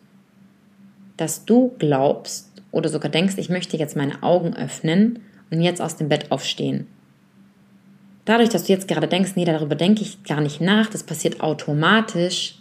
dass 1.16 1.46
du 1.46 1.74
glaubst 1.78 2.52
oder 2.72 2.90
sogar 2.90 3.12
denkst, 3.12 3.36
ich 3.38 3.50
möchte 3.50 3.78
jetzt 3.78 3.96
meine 3.96 4.24
Augen 4.24 4.56
öffnen 4.56 5.20
und 5.52 5.62
jetzt 5.62 5.82
aus 5.82 5.96
dem 5.96 6.10
Bett 6.10 6.32
aufstehen. 6.32 6.88
Dadurch, 8.26 8.50
dass 8.50 8.66
du 8.66 8.74
jetzt 8.74 8.88
gerade 8.88 9.08
denkst, 9.08 9.32
nee, 9.36 9.46
darüber 9.46 9.76
denke 9.76 10.02
ich 10.02 10.24
gar 10.24 10.42
nicht 10.42 10.60
nach, 10.60 10.90
das 10.90 11.04
passiert 11.04 11.40
automatisch, 11.40 12.60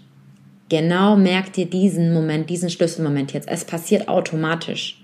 Genau 0.68 1.16
merk 1.16 1.52
dir 1.52 1.66
diesen 1.66 2.12
Moment, 2.12 2.50
diesen 2.50 2.70
Schlüsselmoment 2.70 3.32
jetzt. 3.32 3.48
Es 3.48 3.64
passiert 3.64 4.08
automatisch. 4.08 5.02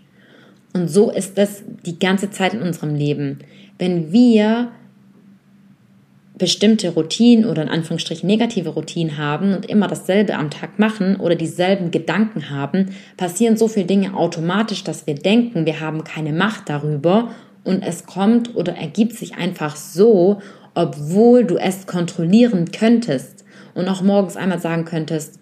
Und 0.73 0.89
so 0.89 1.11
ist 1.11 1.39
es 1.39 1.63
die 1.85 1.99
ganze 1.99 2.31
Zeit 2.31 2.55
in 2.55 2.63
unserem 2.63 2.95
Leben. 2.95 3.39
Wenn 3.79 4.13
wir 4.13 4.73
bestimmte 6.39 6.89
Routinen 6.95 7.45
oder 7.45 7.63
in 7.63 7.69
Anführungsstrichen 7.69 8.27
negative 8.27 8.71
Routinen 8.71 9.19
haben 9.19 9.55
und 9.55 9.67
immer 9.67 9.87
dasselbe 9.87 10.35
am 10.35 10.51
Tag 10.51 10.79
machen 10.79 11.17
oder 11.17 11.35
dieselben 11.35 11.91
Gedanken 11.91 12.51
haben, 12.51 12.97
passieren 13.17 13.57
so 13.57 13.69
viele 13.69 13.87
Dinge 13.87 14.17
automatisch, 14.17 14.83
dass 14.83 15.07
wir 15.07 15.15
denken, 15.15 15.67
wir 15.67 15.79
haben 15.79 16.05
keine 16.05 16.33
Macht 16.33 16.69
darüber 16.69 17.31
und 17.63 17.83
es 17.83 18.07
kommt 18.07 18.57
oder 18.57 18.75
ergibt 18.75 19.13
sich 19.13 19.37
einfach 19.37 19.77
so, 19.77 20.41
obwohl 20.75 21.45
du 21.45 21.59
es 21.59 21.87
kontrollieren 21.87 22.73
könntest 22.73 23.45
und 23.75 23.89
auch 23.89 24.03
morgens 24.03 24.37
einmal 24.37 24.59
sagen 24.59 24.85
könntest, 24.85 25.39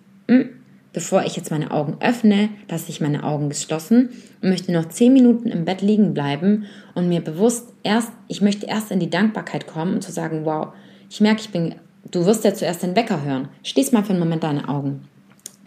bevor 0.93 1.25
ich 1.25 1.37
jetzt 1.37 1.51
meine 1.51 1.71
Augen 1.71 1.97
öffne, 2.01 2.49
lasse 2.69 2.91
ich 2.91 3.01
meine 3.01 3.25
Augen 3.25 3.49
geschlossen 3.49 4.11
und 4.43 4.49
möchte 4.49 4.73
noch 4.73 4.89
zehn 4.89 5.13
Minuten 5.13 5.49
im 5.49 5.65
Bett 5.65 5.83
liegen 5.83 6.15
bleiben 6.15 6.67
und 6.95 7.09
mir 7.09 7.21
bewusst 7.21 7.73
erst, 7.83 8.13
ich 8.29 8.41
möchte 8.41 8.67
erst 8.67 8.91
in 8.91 9.01
die 9.01 9.11
Dankbarkeit 9.11 9.67
kommen 9.67 9.95
und 9.95 10.03
zu 10.03 10.13
sagen, 10.13 10.45
wow, 10.45 10.69
ich 11.09 11.21
merke, 11.21 11.41
ich 11.41 11.51
bin, 11.51 11.75
du 12.11 12.25
wirst 12.27 12.45
ja 12.45 12.55
zuerst 12.55 12.83
den 12.83 12.97
Wecker 12.97 13.23
hören. 13.23 13.49
Schließ 13.63 13.93
mal 13.93 14.03
für 14.03 14.11
einen 14.11 14.21
Moment 14.21 14.43
deine 14.43 14.69
Augen. 14.69 15.03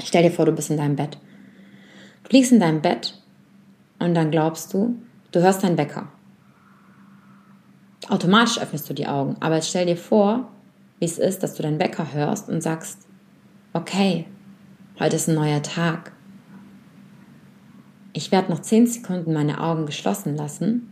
Stell 0.03 0.23
dir 0.23 0.31
vor, 0.31 0.45
du 0.45 0.51
bist 0.51 0.69
in 0.69 0.77
deinem 0.77 0.95
Bett. 0.95 1.17
Du 2.23 2.35
liegst 2.35 2.51
in 2.51 2.59
deinem 2.59 2.81
Bett 2.81 3.21
und 3.99 4.13
dann 4.15 4.31
glaubst 4.31 4.73
du, 4.73 4.95
du 5.31 5.41
hörst 5.41 5.63
deinen 5.63 5.77
Wecker. 5.77 6.07
Automatisch 8.09 8.59
öffnest 8.59 8.89
du 8.89 8.93
die 8.93 9.07
Augen, 9.07 9.37
aber 9.39 9.61
stell 9.61 9.85
dir 9.85 9.95
vor, 9.95 10.49
wie 10.99 11.05
es 11.05 11.17
ist, 11.17 11.43
dass 11.43 11.55
du 11.55 11.63
deinen 11.63 11.79
Wecker 11.79 12.13
hörst 12.13 12.49
und 12.49 12.61
sagst, 12.61 13.07
okay, 13.71 14.25
Heute 14.99 15.15
ist 15.15 15.27
ein 15.27 15.33
neuer 15.33 15.63
Tag. 15.63 16.11
Ich 18.13 18.31
werde 18.31 18.51
noch 18.51 18.61
zehn 18.61 18.85
Sekunden 18.85 19.33
meine 19.33 19.59
Augen 19.59 19.87
geschlossen 19.87 20.35
lassen 20.35 20.87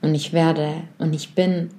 und 0.00 0.14
ich 0.14 0.32
werde 0.32 0.84
und 0.98 1.12
ich 1.14 1.34
bin 1.34 1.70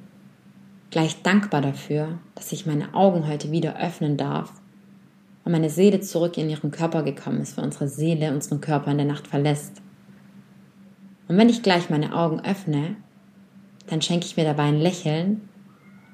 gleich 0.89 1.22
dankbar 1.24 1.62
dafür, 1.62 2.20
dass 2.36 2.51
ich 2.51 2.66
meine 2.66 2.93
Augen 2.93 3.26
heute 3.26 3.51
wieder 3.51 3.80
öffnen 3.80 4.18
darf 4.18 4.51
und 5.45 5.53
meine 5.53 5.70
Seele 5.70 6.01
zurück 6.01 6.38
in 6.38 6.49
ihren 6.49 6.72
Körper 6.72 7.03
gekommen 7.03 7.39
ist, 7.39 7.55
weil 7.55 7.64
unsere 7.64 7.88
Seele 7.88 8.34
unseren 8.34 8.59
Körper 8.59 8.91
in 8.91 8.97
der 8.97 9.07
Nacht 9.07 9.28
verlässt. 9.28 9.82
Und 11.30 11.38
wenn 11.38 11.47
ich 11.47 11.64
gleich 11.64 11.89
meine 11.89 12.14
Augen 12.14 12.41
öffne, 12.41 12.97
dann 13.88 14.01
schenke 14.01 14.26
ich 14.26 14.36
mir 14.36 14.43
dabei 14.43 14.64
ein 14.64 14.82
Lächeln, 14.82 15.47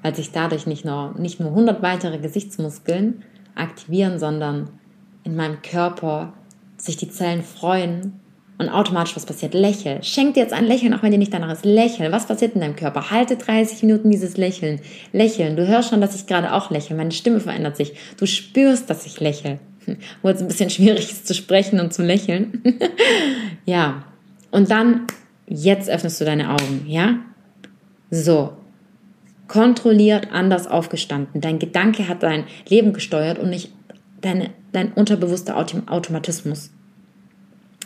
weil 0.02 0.14
sich 0.14 0.30
dadurch 0.30 0.68
nicht 0.68 0.84
nur, 0.84 1.16
nicht 1.18 1.40
nur 1.40 1.48
100 1.50 1.82
weitere 1.82 2.18
Gesichtsmuskeln, 2.18 3.24
aktivieren, 3.58 4.18
sondern 4.18 4.70
in 5.24 5.36
meinem 5.36 5.62
Körper 5.62 6.32
sich 6.76 6.96
die 6.96 7.10
Zellen 7.10 7.42
freuen 7.42 8.20
und 8.58 8.68
automatisch 8.68 9.14
was 9.14 9.24
passiert. 9.24 9.54
Lächel. 9.54 10.02
Schenk 10.02 10.34
dir 10.34 10.40
jetzt 10.40 10.52
ein 10.52 10.64
Lächeln, 10.64 10.92
auch 10.92 11.02
wenn 11.02 11.12
dir 11.12 11.18
nicht 11.18 11.32
danach 11.32 11.52
ist. 11.52 11.64
Lächeln. 11.64 12.12
Was 12.12 12.26
passiert 12.26 12.54
in 12.54 12.60
deinem 12.60 12.76
Körper? 12.76 13.10
Halte 13.10 13.36
30 13.36 13.82
Minuten 13.82 14.10
dieses 14.10 14.36
Lächeln. 14.36 14.80
Lächeln. 15.12 15.56
Du 15.56 15.66
hörst 15.66 15.90
schon, 15.90 16.00
dass 16.00 16.16
ich 16.16 16.26
gerade 16.26 16.52
auch 16.52 16.70
lächle. 16.70 16.96
Meine 16.96 17.12
Stimme 17.12 17.40
verändert 17.40 17.76
sich. 17.76 17.92
Du 18.18 18.26
spürst, 18.26 18.90
dass 18.90 19.06
ich 19.06 19.20
lächle. 19.20 19.60
Wo 20.22 20.28
es 20.28 20.40
ein 20.40 20.48
bisschen 20.48 20.70
schwierig 20.70 21.10
ist 21.10 21.26
zu 21.26 21.34
sprechen 21.34 21.78
und 21.78 21.94
zu 21.94 22.02
lächeln. 22.02 22.62
ja. 23.64 24.04
Und 24.50 24.70
dann, 24.70 25.06
jetzt 25.46 25.88
öffnest 25.88 26.20
du 26.20 26.24
deine 26.24 26.50
Augen. 26.50 26.84
Ja? 26.86 27.20
So 28.10 28.57
kontrolliert 29.48 30.28
anders 30.30 30.66
aufgestanden. 30.66 31.40
Dein 31.40 31.58
Gedanke 31.58 32.08
hat 32.08 32.22
dein 32.22 32.44
Leben 32.68 32.92
gesteuert 32.92 33.38
und 33.38 33.50
nicht 33.50 33.72
deine, 34.20 34.50
dein 34.72 34.92
unterbewusster 34.92 35.56
Automatismus. 35.56 36.70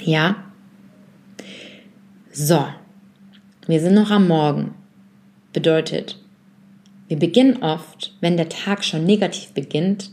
Ja? 0.01 0.37
So, 2.33 2.67
wir 3.67 3.81
sind 3.81 3.95
noch 3.95 4.11
am 4.11 4.29
Morgen. 4.29 4.75
Bedeutet, 5.53 6.19
wir 7.09 7.19
beginnen 7.19 7.63
oft, 7.63 8.15
wenn 8.21 8.37
der 8.37 8.49
Tag 8.49 8.85
schon 8.85 9.05
negativ 9.05 9.53
beginnt, 9.53 10.11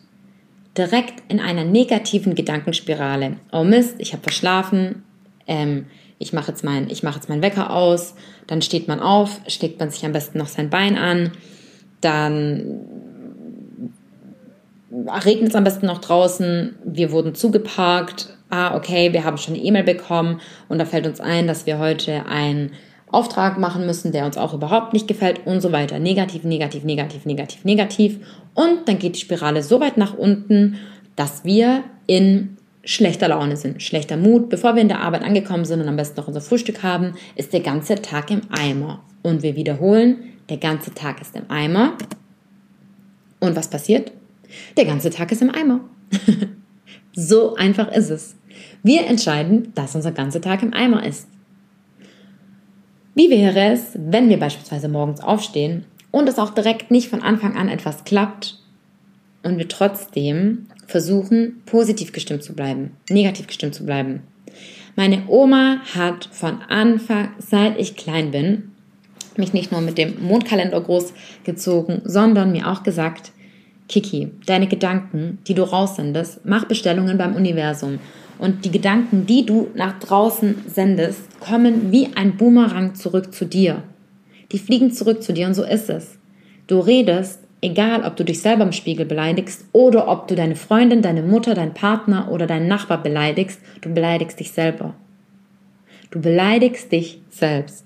direkt 0.77 1.23
in 1.31 1.39
einer 1.39 1.63
negativen 1.63 2.35
Gedankenspirale. 2.35 3.37
Oh 3.51 3.63
Mist, 3.63 3.95
ich 3.99 4.13
habe 4.13 4.23
verschlafen, 4.23 5.03
ähm, 5.47 5.85
ich 6.19 6.33
mache 6.33 6.51
jetzt, 6.51 6.63
mein, 6.63 6.89
ich 6.89 7.01
mach 7.01 7.17
meinen 7.27 7.41
Wecker 7.41 7.73
aus, 7.73 8.13
dann 8.45 8.61
steht 8.61 8.87
man 8.87 8.99
auf, 8.99 9.41
schlägt 9.47 9.79
man 9.79 9.89
sich 9.89 10.05
am 10.05 10.11
besten 10.11 10.37
noch 10.37 10.47
sein 10.47 10.69
Bein 10.69 10.97
an, 10.97 11.31
dann 12.01 12.81
regnet 15.25 15.49
es 15.49 15.55
am 15.55 15.63
besten 15.63 15.85
noch 15.85 15.99
draußen, 15.99 16.75
wir 16.83 17.11
wurden 17.11 17.35
zugeparkt, 17.35 18.37
ah, 18.49 18.75
okay, 18.75 19.13
wir 19.13 19.23
haben 19.23 19.37
schon 19.37 19.55
eine 19.55 19.63
E-Mail 19.63 19.83
bekommen. 19.83 20.41
Und 20.67 20.79
da 20.79 20.85
fällt 20.85 21.07
uns 21.07 21.19
ein, 21.19 21.47
dass 21.47 21.65
wir 21.65 21.79
heute 21.79 22.25
einen 22.25 22.71
Auftrag 23.11 23.57
machen 23.57 23.85
müssen, 23.85 24.11
der 24.11 24.25
uns 24.25 24.37
auch 24.37 24.53
überhaupt 24.53 24.93
nicht 24.93 25.07
gefällt. 25.07 25.45
Und 25.45 25.61
so 25.61 25.71
weiter. 25.71 25.99
Negativ, 25.99 26.43
negativ, 26.43 26.83
negativ, 26.83 27.25
negativ, 27.25 27.65
negativ. 27.65 28.19
Und 28.53 28.87
dann 28.87 28.99
geht 28.99 29.15
die 29.15 29.19
Spirale 29.19 29.63
so 29.63 29.79
weit 29.79 29.97
nach 29.97 30.15
unten, 30.15 30.77
dass 31.15 31.43
wir 31.43 31.83
in 32.07 32.57
schlechter 32.83 33.27
Laune 33.27 33.57
sind, 33.57 33.81
schlechter 33.81 34.17
Mut. 34.17 34.49
Bevor 34.49 34.75
wir 34.75 34.81
in 34.81 34.87
der 34.87 35.01
Arbeit 35.01 35.23
angekommen 35.23 35.65
sind 35.65 35.81
und 35.81 35.87
am 35.87 35.95
besten 35.95 36.19
noch 36.19 36.27
unser 36.27 36.41
Frühstück 36.41 36.83
haben, 36.83 37.13
ist 37.35 37.53
der 37.53 37.59
ganze 37.59 37.95
Tag 37.95 38.31
im 38.31 38.41
Eimer. 38.49 39.03
Und 39.21 39.43
wir 39.43 39.55
wiederholen, 39.55 40.17
der 40.49 40.57
ganze 40.57 40.93
Tag 40.93 41.21
ist 41.21 41.35
im 41.35 41.49
Eimer. 41.49 41.97
Und 43.39 43.55
was 43.55 43.69
passiert? 43.69 44.11
Der 44.77 44.85
ganze 44.85 45.09
Tag 45.09 45.31
ist 45.31 45.41
im 45.41 45.53
Eimer. 45.53 45.81
so 47.13 47.55
einfach 47.55 47.91
ist 47.91 48.09
es. 48.09 48.35
Wir 48.83 49.05
entscheiden, 49.07 49.71
dass 49.75 49.95
unser 49.95 50.11
ganzer 50.11 50.41
Tag 50.41 50.63
im 50.63 50.73
Eimer 50.73 51.05
ist. 51.05 51.27
Wie 53.13 53.29
wäre 53.29 53.73
es, 53.73 53.91
wenn 53.95 54.29
wir 54.29 54.39
beispielsweise 54.39 54.87
morgens 54.87 55.19
aufstehen 55.19 55.85
und 56.11 56.27
es 56.29 56.39
auch 56.39 56.51
direkt 56.51 56.89
nicht 56.89 57.09
von 57.09 57.21
Anfang 57.21 57.57
an 57.57 57.67
etwas 57.67 58.05
klappt 58.05 58.59
und 59.43 59.57
wir 59.57 59.67
trotzdem 59.67 60.67
versuchen, 60.87 61.61
positiv 61.65 62.11
gestimmt 62.11 62.43
zu 62.43 62.53
bleiben, 62.53 62.91
negativ 63.09 63.47
gestimmt 63.47 63.75
zu 63.75 63.85
bleiben. 63.85 64.21
Meine 64.95 65.23
Oma 65.27 65.81
hat 65.95 66.27
von 66.31 66.61
Anfang, 66.67 67.29
seit 67.37 67.79
ich 67.79 67.95
klein 67.95 68.31
bin, 68.31 68.71
mich 69.37 69.53
nicht 69.53 69.71
nur 69.71 69.81
mit 69.81 69.97
dem 69.97 70.21
Mondkalender 70.21 70.81
großgezogen, 70.81 72.01
sondern 72.03 72.51
mir 72.51 72.67
auch 72.67 72.83
gesagt, 72.83 73.31
Kiki, 73.87 74.29
deine 74.45 74.67
Gedanken, 74.67 75.39
die 75.47 75.55
du 75.55 75.63
raussendest, 75.63 76.41
mach 76.45 76.65
Bestellungen 76.65 77.17
beim 77.17 77.35
Universum. 77.35 77.99
Und 78.37 78.63
die 78.63 78.71
Gedanken, 78.71 79.25
die 79.25 79.45
du 79.45 79.69
nach 79.73 79.99
draußen 79.99 80.55
sendest, 80.67 81.39
kommen 81.39 81.91
wie 81.91 82.09
ein 82.15 82.37
Boomerang 82.37 82.95
zurück 82.95 83.33
zu 83.33 83.45
dir. 83.45 83.83
Die 84.51 84.59
fliegen 84.59 84.91
zurück 84.91 85.23
zu 85.23 85.33
dir 85.33 85.47
und 85.47 85.55
so 85.55 85.63
ist 85.63 85.89
es. 85.89 86.17
Du 86.67 86.79
redest, 86.79 87.39
egal 87.61 88.03
ob 88.05 88.15
du 88.15 88.23
dich 88.23 88.41
selber 88.41 88.63
im 88.63 88.71
Spiegel 88.71 89.05
beleidigst 89.05 89.65
oder 89.71 90.07
ob 90.07 90.27
du 90.27 90.35
deine 90.35 90.55
Freundin, 90.55 91.01
deine 91.01 91.21
Mutter, 91.21 91.53
deinen 91.53 91.73
Partner 91.73 92.31
oder 92.31 92.47
deinen 92.47 92.67
Nachbar 92.67 93.01
beleidigst, 93.01 93.61
du 93.81 93.93
beleidigst 93.93 94.39
dich 94.39 94.51
selber. 94.51 94.95
Du 96.11 96.21
beleidigst 96.21 96.91
dich 96.91 97.21
selbst. 97.29 97.85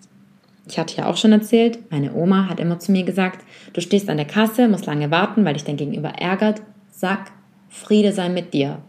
Ich 0.67 0.79
hatte 0.79 0.95
ja 0.95 1.07
auch 1.07 1.17
schon 1.17 1.33
erzählt, 1.33 1.91
meine 1.91 2.13
Oma 2.13 2.47
hat 2.47 2.59
immer 2.59 2.79
zu 2.79 2.91
mir 2.91 3.03
gesagt, 3.03 3.43
du 3.73 3.81
stehst 3.81 4.09
an 4.09 4.17
der 4.17 4.25
Kasse, 4.25 4.67
musst 4.69 4.85
lange 4.85 5.11
warten, 5.11 5.43
weil 5.43 5.55
dich 5.55 5.65
dein 5.65 5.75
Gegenüber 5.75 6.09
ärgert. 6.09 6.61
Sag, 6.89 7.31
Friede 7.69 8.13
sei 8.13 8.29
mit 8.29 8.53
dir. 8.53 8.81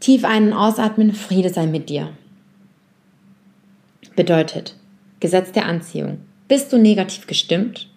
Tief 0.00 0.24
ein- 0.24 0.48
und 0.48 0.52
ausatmen, 0.54 1.12
Friede 1.12 1.50
sei 1.50 1.66
mit 1.66 1.90
dir. 1.90 2.10
Bedeutet, 4.14 4.76
Gesetz 5.20 5.52
der 5.52 5.66
Anziehung. 5.66 6.20
Bist 6.48 6.72
du 6.72 6.78
negativ 6.78 7.26
gestimmt? 7.26 7.90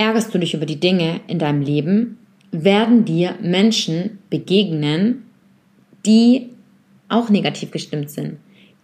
Ärgerst 0.00 0.34
du 0.34 0.38
dich 0.38 0.54
über 0.54 0.64
die 0.64 0.80
Dinge 0.80 1.20
in 1.26 1.38
deinem 1.38 1.60
Leben? 1.60 2.16
Werden 2.52 3.04
dir 3.04 3.34
Menschen 3.42 4.18
begegnen, 4.30 5.26
die 6.06 6.48
auch 7.10 7.28
negativ 7.28 7.70
gestimmt 7.70 8.08
sind, 8.08 8.38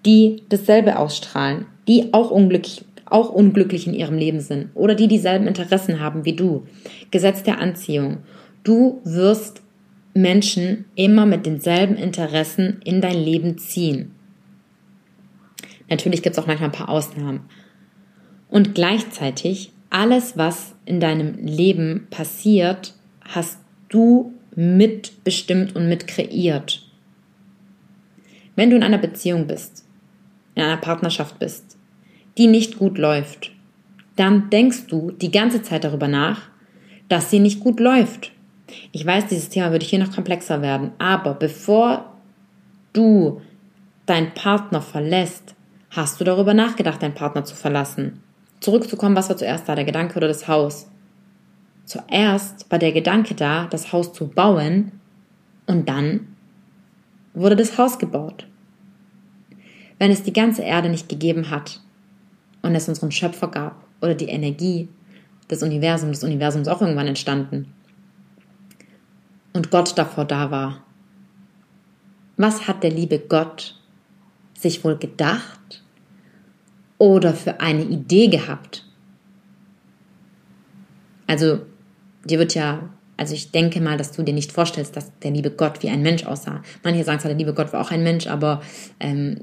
die 0.04 0.42
dasselbe 0.50 0.98
ausstrahlen, 0.98 1.64
die 1.88 2.12
auch 2.12 2.30
unglücklich, 2.30 2.84
auch 3.06 3.30
unglücklich 3.30 3.86
in 3.86 3.94
ihrem 3.94 4.18
Leben 4.18 4.40
sind 4.40 4.68
oder 4.74 4.94
die 4.94 5.08
dieselben 5.08 5.46
Interessen 5.46 6.00
haben 6.00 6.26
wie 6.26 6.34
du. 6.34 6.66
Gesetz 7.10 7.42
der 7.42 7.62
Anziehung. 7.62 8.18
Du 8.62 9.00
wirst 9.04 9.62
Menschen 10.12 10.84
immer 10.96 11.24
mit 11.24 11.46
denselben 11.46 11.96
Interessen 11.96 12.82
in 12.84 13.00
dein 13.00 13.18
Leben 13.18 13.56
ziehen. 13.56 14.10
Natürlich 15.88 16.20
gibt 16.20 16.36
es 16.36 16.42
auch 16.42 16.46
manchmal 16.46 16.68
ein 16.68 16.76
paar 16.76 16.90
Ausnahmen. 16.90 17.40
Und 18.50 18.74
gleichzeitig, 18.74 19.72
alles, 19.96 20.36
was 20.36 20.74
in 20.84 21.00
deinem 21.00 21.38
Leben 21.38 22.06
passiert, 22.10 22.92
hast 23.22 23.58
du 23.88 24.34
mitbestimmt 24.54 25.74
und 25.74 25.88
mit 25.88 26.06
kreiert. 26.06 26.86
Wenn 28.56 28.68
du 28.68 28.76
in 28.76 28.82
einer 28.82 28.98
Beziehung 28.98 29.46
bist, 29.46 29.86
in 30.54 30.62
einer 30.62 30.76
Partnerschaft 30.76 31.38
bist, 31.38 31.78
die 32.36 32.46
nicht 32.46 32.78
gut 32.78 32.98
läuft, 32.98 33.52
dann 34.16 34.50
denkst 34.50 34.86
du 34.88 35.12
die 35.12 35.30
ganze 35.30 35.62
Zeit 35.62 35.84
darüber 35.84 36.08
nach, 36.08 36.42
dass 37.08 37.30
sie 37.30 37.38
nicht 37.38 37.60
gut 37.60 37.80
läuft. 37.80 38.32
Ich 38.92 39.06
weiß, 39.06 39.28
dieses 39.28 39.48
Thema 39.48 39.70
würde 39.70 39.86
hier 39.86 39.98
noch 39.98 40.14
komplexer 40.14 40.60
werden, 40.60 40.90
aber 40.98 41.32
bevor 41.32 42.12
du 42.92 43.40
deinen 44.04 44.34
Partner 44.34 44.82
verlässt, 44.82 45.54
hast 45.88 46.20
du 46.20 46.24
darüber 46.24 46.52
nachgedacht, 46.52 47.02
deinen 47.02 47.14
Partner 47.14 47.44
zu 47.44 47.54
verlassen. 47.54 48.20
Zurückzukommen, 48.60 49.16
was 49.16 49.28
war 49.28 49.36
zuerst 49.36 49.68
da, 49.68 49.74
der 49.74 49.84
Gedanke 49.84 50.16
oder 50.16 50.28
das 50.28 50.48
Haus? 50.48 50.88
Zuerst 51.84 52.70
war 52.70 52.78
der 52.78 52.92
Gedanke 52.92 53.34
da, 53.34 53.66
das 53.66 53.92
Haus 53.92 54.12
zu 54.12 54.28
bauen 54.28 54.92
und 55.66 55.88
dann 55.88 56.36
wurde 57.34 57.56
das 57.56 57.78
Haus 57.78 57.98
gebaut 57.98 58.46
wenn 59.98 60.10
es 60.10 60.22
die 60.22 60.32
ganze 60.32 60.62
Erde 60.62 60.88
nicht 60.88 61.08
gegeben 61.08 61.50
hat 61.50 61.80
und 62.62 62.74
es 62.74 62.88
unseren 62.88 63.12
Schöpfer 63.12 63.48
gab 63.48 63.84
oder 64.00 64.14
die 64.14 64.28
Energie 64.28 64.88
des 65.50 65.62
Universums, 65.62 66.20
des 66.20 66.28
Universums 66.28 66.68
auch 66.68 66.80
irgendwann 66.80 67.06
entstanden 67.06 67.72
und 69.52 69.70
Gott 69.70 69.96
davor 69.96 70.24
da 70.24 70.50
war. 70.50 70.82
Was 72.36 72.68
hat 72.68 72.82
der 72.82 72.90
liebe 72.90 73.18
Gott 73.18 73.80
sich 74.58 74.84
wohl 74.84 74.96
gedacht 74.96 75.82
oder 76.98 77.34
für 77.34 77.60
eine 77.60 77.84
Idee 77.84 78.28
gehabt? 78.28 78.84
Also, 81.26 81.60
dir 82.24 82.38
wird 82.38 82.54
ja 82.54 82.88
also 83.16 83.34
ich 83.34 83.50
denke 83.50 83.80
mal, 83.80 83.96
dass 83.96 84.12
du 84.12 84.22
dir 84.22 84.34
nicht 84.34 84.52
vorstellst, 84.52 84.96
dass 84.96 85.10
der 85.20 85.30
liebe 85.30 85.50
Gott 85.50 85.82
wie 85.82 85.88
ein 85.88 86.02
Mensch 86.02 86.26
aussah. 86.26 86.62
Manche 86.82 87.04
sagen 87.04 87.18
zwar, 87.18 87.30
der 87.30 87.38
liebe 87.38 87.54
Gott 87.54 87.72
war 87.72 87.80
auch 87.80 87.90
ein 87.90 88.02
Mensch, 88.02 88.26
aber 88.26 88.60
ähm, 89.00 89.38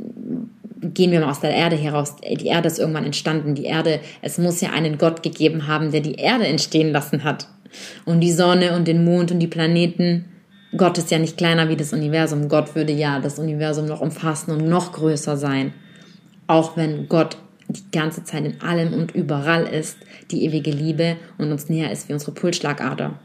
gehen 0.82 1.12
wir 1.12 1.22
mal 1.22 1.32
aus 1.32 1.39
der 1.39 1.56
Erde 1.56 1.76
heraus. 1.76 2.16
Die 2.18 2.47
Erde 2.47 2.68
ist 2.68 2.80
irgendwann 2.80 3.06
entstanden. 3.06 3.56
Die 3.56 3.66
Erde, 3.66 3.99
es 4.22 4.38
muss 4.38 4.62
ja 4.62 4.72
einen 4.72 4.97
Gott 4.97 5.24
gegeben 5.24 5.68
haben, 5.68 5.91
der 5.91 6.01
die 6.01 6.16
Erde 6.16 6.45
entstehen 6.45 6.91
lassen 6.91 7.24
hat. 7.24 7.47
Und 8.06 8.20
die 8.20 8.32
Sonne 8.32 8.76
und 8.76 8.88
den 8.88 9.04
Mond 9.04 9.32
und 9.32 9.39
die 9.39 9.47
Planeten. 9.47 10.26
Gott 10.78 10.97
ist 10.99 11.10
ja 11.10 11.18
nicht 11.18 11.38
kleiner 11.38 11.70
wie 11.70 11.76
das 11.76 11.93
Universum. 11.93 12.49
Gott 12.49 12.76
würde 12.76 12.93
ja 12.93 13.20
das 13.20 13.39
Universum 13.39 13.86
noch 13.86 14.01
umfassen 14.01 14.51
und 14.51 14.68
noch 14.68 14.91
größer 14.91 15.38
sein. 15.38 15.74
Auch 16.48 16.78
wenn 16.78 17.08
Gott 17.08 17.38
die 17.68 17.91
ganze 17.91 18.24
Zeit 18.24 18.46
in 18.46 18.62
allem 18.62 18.94
und 18.94 19.16
überall 19.16 19.64
ist, 19.64 19.98
die 20.32 20.44
ewige 20.46 20.72
Liebe 20.72 21.18
und 21.38 21.52
uns 21.52 21.70
näher 21.70 21.91
ist 21.91 22.10
wie 22.10 22.14
unsere 22.14 22.34
Pulsschlagader. 22.34 23.20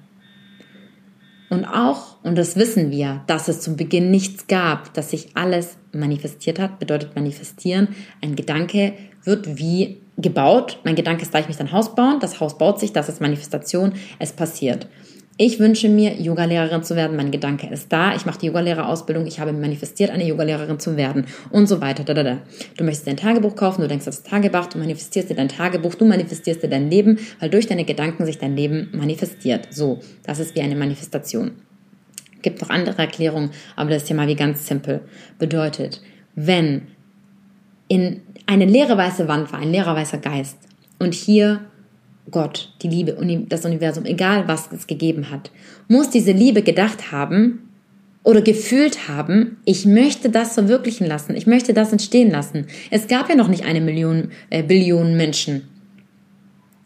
Und 1.50 1.64
auch, 1.64 2.16
und 2.22 2.36
das 2.36 2.56
wissen 2.56 2.90
wir, 2.90 3.22
dass 3.26 3.48
es 3.48 3.60
zum 3.60 3.76
Beginn 3.76 4.10
nichts 4.10 4.46
gab, 4.48 4.92
dass 4.94 5.10
sich 5.10 5.30
alles 5.34 5.78
manifestiert 5.92 6.58
hat, 6.58 6.78
bedeutet 6.78 7.14
manifestieren. 7.14 7.88
Ein 8.20 8.36
Gedanke 8.36 8.92
wird 9.24 9.58
wie 9.58 10.00
gebaut. 10.18 10.78
Mein 10.84 10.94
Gedanke 10.94 11.22
ist 11.22 11.30
gleich, 11.30 11.42
ich 11.42 11.48
möchte 11.48 11.64
ein 11.64 11.72
Haus 11.72 11.94
bauen. 11.94 12.20
Das 12.20 12.40
Haus 12.40 12.58
baut 12.58 12.78
sich, 12.78 12.92
das 12.92 13.08
ist 13.08 13.20
Manifestation. 13.20 13.94
Es 14.18 14.32
passiert. 14.32 14.88
Ich 15.40 15.60
wünsche 15.60 15.88
mir, 15.88 16.20
Yogalehrerin 16.20 16.82
zu 16.82 16.96
werden. 16.96 17.16
Mein 17.16 17.30
Gedanke 17.30 17.68
ist 17.68 17.92
da. 17.92 18.12
Ich 18.16 18.26
mache 18.26 18.40
die 18.40 18.46
Yogalehrerausbildung. 18.46 19.24
Ich 19.24 19.38
habe 19.38 19.52
manifestiert, 19.52 20.10
eine 20.10 20.26
Yogalehrerin 20.26 20.80
zu 20.80 20.96
werden 20.96 21.26
und 21.50 21.68
so 21.68 21.80
weiter. 21.80 22.02
Du 22.02 22.82
möchtest 22.82 23.06
dein 23.06 23.16
Tagebuch 23.16 23.54
kaufen. 23.54 23.82
Du 23.82 23.86
denkst 23.86 24.04
das 24.04 24.24
Tagebuch. 24.24 24.66
Du 24.66 24.78
manifestierst 24.78 25.30
dir 25.30 25.36
dein 25.36 25.48
Tagebuch. 25.48 25.94
Du 25.94 26.06
manifestierst 26.06 26.60
dir 26.64 26.68
dein 26.68 26.90
Leben, 26.90 27.20
weil 27.38 27.50
durch 27.50 27.68
deine 27.68 27.84
Gedanken 27.84 28.26
sich 28.26 28.38
dein 28.38 28.56
Leben 28.56 28.88
manifestiert. 28.92 29.68
So, 29.70 30.00
das 30.24 30.40
ist 30.40 30.56
wie 30.56 30.60
eine 30.60 30.74
Manifestation. 30.74 31.52
Gibt 32.42 32.60
noch 32.60 32.70
andere 32.70 32.98
Erklärungen, 32.98 33.50
aber 33.76 33.90
das 33.90 34.02
ist 34.02 34.08
ja 34.08 34.16
mal 34.16 34.26
wie 34.26 34.34
ganz 34.34 34.66
simpel. 34.66 35.02
Bedeutet, 35.38 36.02
wenn 36.34 36.88
in 37.86 38.22
eine 38.46 38.64
leere 38.64 38.96
weiße 38.96 39.28
Wand 39.28 39.52
war, 39.52 39.60
ein 39.60 39.70
leerer 39.70 39.94
weißer 39.94 40.18
Geist 40.18 40.58
und 40.98 41.14
hier 41.14 41.60
Gott, 42.30 42.72
die 42.82 42.88
Liebe, 42.88 43.16
das 43.48 43.64
Universum, 43.64 44.04
egal 44.04 44.48
was 44.48 44.70
es 44.72 44.86
gegeben 44.86 45.30
hat, 45.30 45.50
muss 45.88 46.10
diese 46.10 46.32
Liebe 46.32 46.62
gedacht 46.62 47.12
haben 47.12 47.70
oder 48.22 48.42
gefühlt 48.42 49.08
haben, 49.08 49.58
ich 49.64 49.86
möchte 49.86 50.30
das 50.30 50.54
verwirklichen 50.54 51.06
lassen, 51.06 51.34
ich 51.34 51.46
möchte 51.46 51.72
das 51.72 51.92
entstehen 51.92 52.30
lassen. 52.30 52.66
Es 52.90 53.08
gab 53.08 53.28
ja 53.28 53.36
noch 53.36 53.48
nicht 53.48 53.64
eine 53.64 53.80
Million, 53.80 54.30
äh, 54.50 54.62
Billion 54.62 55.16
Menschen. 55.16 55.68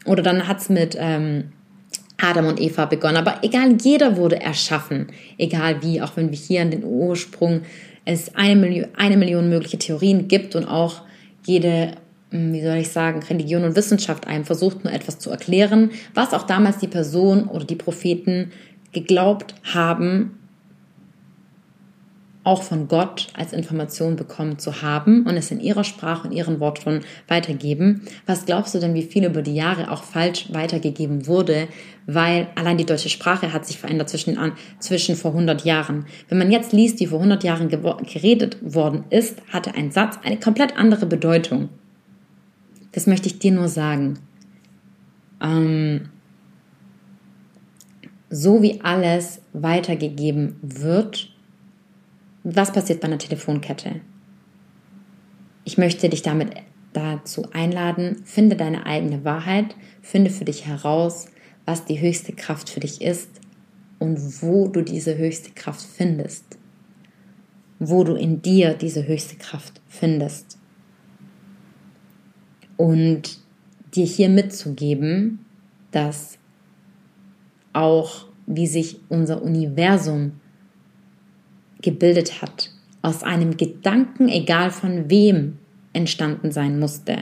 Oder 0.05 0.22
dann 0.22 0.47
hat's 0.49 0.68
mit 0.68 0.97
ähm, 0.99 1.45
Adam 2.18 2.47
und 2.47 2.61
Eva 2.61 2.86
begonnen. 2.86 3.16
Aber 3.16 3.38
egal, 3.43 3.76
jeder 3.82 4.16
wurde 4.16 4.40
erschaffen. 4.40 5.09
Egal 5.38 5.82
wie, 5.82 6.01
auch 6.01 6.16
wenn 6.16 6.30
wir 6.30 6.38
hier 6.38 6.62
an 6.62 6.70
den 6.70 6.84
Ursprung 6.84 7.62
es 8.05 8.34
eine 8.34 8.57
Million, 8.57 8.88
eine 8.97 9.16
Million 9.16 9.49
mögliche 9.49 9.78
Theorien 9.78 10.28
gibt 10.28 10.57
und 10.57 10.64
auch 10.64 11.03
jede 11.45 11.93
wie 12.33 12.62
soll 12.62 12.78
ich 12.78 12.89
sagen, 12.89 13.22
Religion 13.22 13.64
und 13.64 13.76
Wissenschaft 13.76 14.26
einem 14.26 14.45
versucht 14.45 14.85
nur 14.85 14.93
etwas 14.93 15.18
zu 15.18 15.30
erklären, 15.30 15.91
was 16.14 16.33
auch 16.33 16.45
damals 16.45 16.78
die 16.78 16.89
Person 16.89 17.45
oder 17.45 17.64
die 17.64 17.76
Propheten 17.76 18.51
geglaubt 18.93 19.55
haben, 19.74 20.39
auch 22.45 22.62
von 22.62 22.89
Gott 22.89 23.28
als 23.35 23.53
Information 23.53 24.16
bekommen 24.16 24.59
zu 24.59 24.83
haben 24.83 25.24
und 25.26 25.37
es 25.37 25.53
in 25.53 25.61
ihrer 25.61 25.85
Sprache 25.85 26.26
und 26.26 26.35
ihren 26.35 26.59
Worten 26.59 27.03
weitergeben. 27.28 28.03
Was 28.26 28.47
glaubst 28.47 28.74
du 28.74 28.80
denn, 28.80 28.95
wie 28.95 29.03
viel 29.03 29.24
über 29.24 29.43
die 29.43 29.55
Jahre 29.55 29.91
auch 29.91 30.03
falsch 30.03 30.53
weitergegeben 30.53 31.26
wurde, 31.28 31.68
weil 32.07 32.49
allein 32.57 32.78
die 32.78 32.85
deutsche 32.85 33.11
Sprache 33.11 33.53
hat 33.53 33.64
sich 33.64 33.78
verändert 33.78 34.09
zwischen, 34.09 34.37
zwischen 34.80 35.14
vor 35.14 35.30
100 35.30 35.64
Jahren. 35.64 36.07
Wenn 36.28 36.39
man 36.39 36.51
jetzt 36.51 36.72
liest, 36.72 36.99
wie 36.99 37.07
vor 37.07 37.18
100 37.18 37.45
Jahren 37.45 37.68
geredet 37.68 38.57
worden 38.61 39.05
ist, 39.11 39.41
hatte 39.53 39.74
ein 39.76 39.93
Satz 39.93 40.18
eine 40.24 40.41
komplett 40.41 40.76
andere 40.76 41.07
Bedeutung. 41.07 41.68
Das 42.93 43.07
möchte 43.07 43.26
ich 43.26 43.38
dir 43.38 43.53
nur 43.53 43.68
sagen. 43.68 44.18
Ähm, 45.40 46.11
so 48.30 48.62
wie 48.62 48.80
alles 48.80 49.43
weitergegeben 49.53 50.57
wird, 50.62 51.30
was 52.45 52.72
passiert 52.72 53.01
bei 53.01 53.09
einer 53.09 53.18
Telefonkette? 53.18 54.01
Ich 55.64 55.78
möchte 55.78 56.09
dich 56.09 56.22
damit 56.22 56.55
dazu 56.93 57.49
einladen, 57.53 58.22
finde 58.24 58.57
deine 58.57 58.86
eigene 58.86 59.24
Wahrheit, 59.24 59.76
finde 60.01 60.30
für 60.30 60.45
dich 60.45 60.66
heraus, 60.66 61.26
was 61.64 61.84
die 61.84 62.01
höchste 62.01 62.32
Kraft 62.32 62.68
für 62.68 62.80
dich 62.80 63.01
ist 63.01 63.28
und 63.99 64.43
wo 64.43 64.68
du 64.68 64.82
diese 64.82 65.16
höchste 65.16 65.51
Kraft 65.53 65.82
findest. 65.82 66.59
Wo 67.78 68.03
du 68.05 68.14
in 68.14 68.43
dir 68.43 68.74
diese 68.74 69.07
höchste 69.07 69.36
Kraft 69.36 69.80
findest. 69.88 70.59
Und 72.83 73.39
dir 73.95 74.05
hier 74.05 74.28
mitzugeben, 74.28 75.39
dass 75.93 76.37
auch 77.72 78.26
wie 78.49 78.66
sich 78.66 78.99
unser 79.09 79.41
Universum 79.41 80.33
gebildet 81.80 82.43
hat, 82.43 82.72
aus 83.01 83.22
einem 83.22 83.57
Gedanken, 83.57 84.28
egal 84.28 84.72
von 84.72 85.09
wem, 85.09 85.59
entstanden 85.93 86.51
sein 86.51 86.80
musste. 86.80 87.18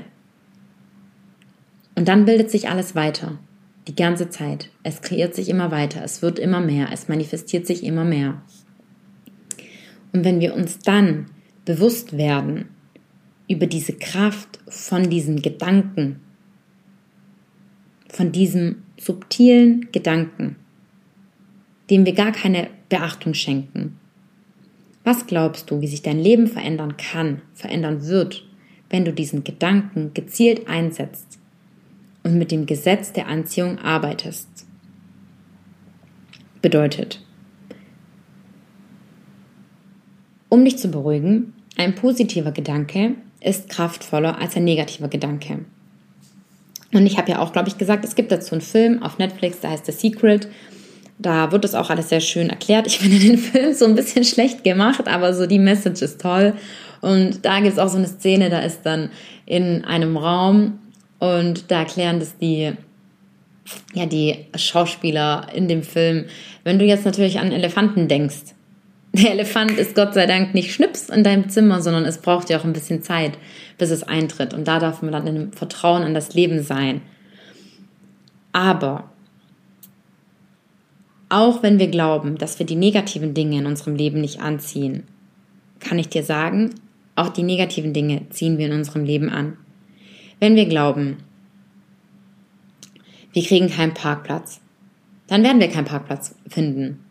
Und 1.95 2.09
dann 2.09 2.25
bildet 2.25 2.51
sich 2.51 2.71
alles 2.71 2.95
weiter, 2.95 3.39
die 3.87 3.95
ganze 3.95 4.31
Zeit. 4.31 4.71
Es 4.83 5.03
kreiert 5.03 5.35
sich 5.35 5.51
immer 5.51 5.71
weiter, 5.71 6.03
es 6.03 6.23
wird 6.23 6.39
immer 6.39 6.63
mehr, 6.63 6.89
es 6.91 7.07
manifestiert 7.07 7.67
sich 7.67 7.85
immer 7.85 8.07
mehr. 8.07 8.41
Und 10.15 10.25
wenn 10.25 10.41
wir 10.41 10.55
uns 10.55 10.79
dann 10.79 11.27
bewusst 11.67 12.17
werden 12.17 12.71
über 13.51 13.67
diese 13.67 13.95
Kraft 13.95 14.61
von 14.69 15.11
diesen 15.11 15.43
Gedanken, 15.43 16.21
von 18.09 18.31
diesem 18.31 18.85
subtilen 18.97 19.91
Gedanken, 19.91 20.55
dem 21.91 22.07
wir 22.07 22.15
gar 22.15 22.31
keine 22.31 22.71
Beachtung 22.89 23.35
schenken, 23.35 23.99
was 25.03 25.27
glaubst 25.27 25.69
du, 25.69 25.81
wie 25.81 25.89
sich 25.89 26.03
dein 26.03 26.21
Leben 26.21 26.47
verändern 26.47 26.97
kann, 26.97 27.43
verändern 27.55 28.07
wird, 28.07 28.47
wenn 28.89 29.05
du 29.05 29.13
diesen 29.13 29.43
Gedanken 29.43 30.15
gezielt 30.15 30.69
einsetzt 30.69 31.41
und 32.23 32.39
mit 32.39 32.53
dem 32.53 32.67
Gesetz 32.67 33.13
der 33.13 33.27
Anziehung 33.27 33.79
arbeitest? 33.81 34.49
Bedeutet, 36.63 37.21
um 40.49 40.65
dich 40.65 40.77
zu 40.79 40.89
beruhigen, 40.89 41.53
ein 41.77 41.97
positiver 41.97 42.53
Gedanke 42.53 43.17
ist 43.41 43.69
kraftvoller 43.69 44.39
als 44.39 44.57
ein 44.57 44.65
negativer 44.65 45.09
Gedanke. 45.09 45.61
Und 46.93 47.07
ich 47.07 47.19
habe 47.19 47.31
ja 47.31 47.39
auch, 47.39 47.53
glaube 47.53 47.69
ich, 47.69 47.79
gesagt, 47.79 48.05
es 48.05 48.15
gibt 48.15 48.33
dazu 48.33 48.55
einen 48.55 48.61
Film 48.61 49.03
auf 49.03 49.19
Netflix, 49.19 49.61
der 49.61 49.71
heißt 49.71 49.87
The 49.87 49.93
Secret. 49.93 50.49
Da 51.19 51.53
wird 51.53 51.65
das 51.65 51.75
auch 51.75 51.91
alles 51.91 52.09
sehr 52.09 52.21
schön 52.21 52.51
erklärt. 52.51 52.87
Ich 52.87 52.99
finde 53.01 53.19
den 53.19 53.39
Film 53.39 53.73
so 53.75 53.85
ein 53.85 53.95
bisschen 53.95 54.25
schlecht 54.25 54.65
gemacht, 54.65 55.07
aber 55.07 55.35
so 55.35 55.47
die 55.47 55.59
Message 55.59 56.03
ist 56.03 56.21
toll. 56.21 56.55
Und 57.01 57.45
da 57.45 57.61
gibt 57.61 57.73
es 57.73 57.79
auch 57.79 57.89
so 57.89 57.99
eine 57.99 58.09
Szene, 58.09 58.51
da 58.51 58.61
ist 58.61 58.83
dann 58.83 59.11
in 59.47 59.85
einem 59.85 60.17
Raum 60.17 60.79
und 61.19 61.71
da 61.71 61.81
erklären 61.81 62.21
das 62.21 62.37
die, 62.37 62.73
ja, 63.95 64.07
die 64.07 64.47
Schauspieler 64.55 65.47
in 65.55 65.69
dem 65.69 65.83
Film. 65.83 66.27
Wenn 66.65 66.79
du 66.79 66.85
jetzt 66.85 67.07
natürlich 67.07 67.39
an 67.39 67.53
Elefanten 67.53 68.09
denkst, 68.09 68.55
der 69.13 69.33
Elefant 69.33 69.73
ist 69.73 69.95
Gott 69.95 70.15
sei 70.15 70.27
Dank 70.27 70.55
nicht 70.55 70.73
schnips 70.73 71.09
in 71.09 71.25
deinem 71.25 71.49
Zimmer, 71.49 71.83
sondern 71.83 72.05
es 72.05 72.19
braucht 72.19 72.49
ja 72.49 72.59
auch 72.59 72.65
ein 72.65 72.73
bisschen 72.73 73.03
Zeit, 73.03 73.39
bis 73.77 73.91
es 73.91 74.03
eintritt. 74.05 74.55
Und 74.55 74.69
da 74.69 74.79
darf 74.79 75.03
man 75.03 75.13
dann 75.13 75.27
einem 75.27 75.53
Vertrauen 75.53 76.03
an 76.03 76.15
das 76.15 76.35
Leben 76.35 76.63
sein. 76.63 77.03
Aber 78.53 79.11
auch 81.29 81.63
wenn 81.63 81.79
wir 81.79 81.89
glauben, 81.89 82.39
dass 82.39 82.59
wir 82.59 82.67
die 82.67 82.77
negativen 82.77 83.35
Dinge 83.35 83.59
in 83.59 83.67
unserem 83.67 83.97
Leben 83.97 84.21
nicht 84.21 84.41
anziehen, 84.41 85.05
kann 85.81 85.99
ich 85.99 86.09
dir 86.09 86.23
sagen, 86.23 86.75
auch 87.17 87.29
die 87.31 87.43
negativen 87.43 87.93
Dinge 87.93 88.29
ziehen 88.31 88.59
wir 88.59 88.67
in 88.67 88.73
unserem 88.73 89.05
Leben 89.05 89.31
an. 89.31 89.57
Wenn 90.39 90.57
wir 90.57 90.67
glauben, 90.67 91.19
wir 93.33 93.43
kriegen 93.43 93.71
keinen 93.71 93.95
Parkplatz, 93.95 94.61
dann 95.27 95.43
werden 95.43 95.61
wir 95.61 95.69
keinen 95.69 95.85
Parkplatz 95.85 96.35
finden. 96.49 97.05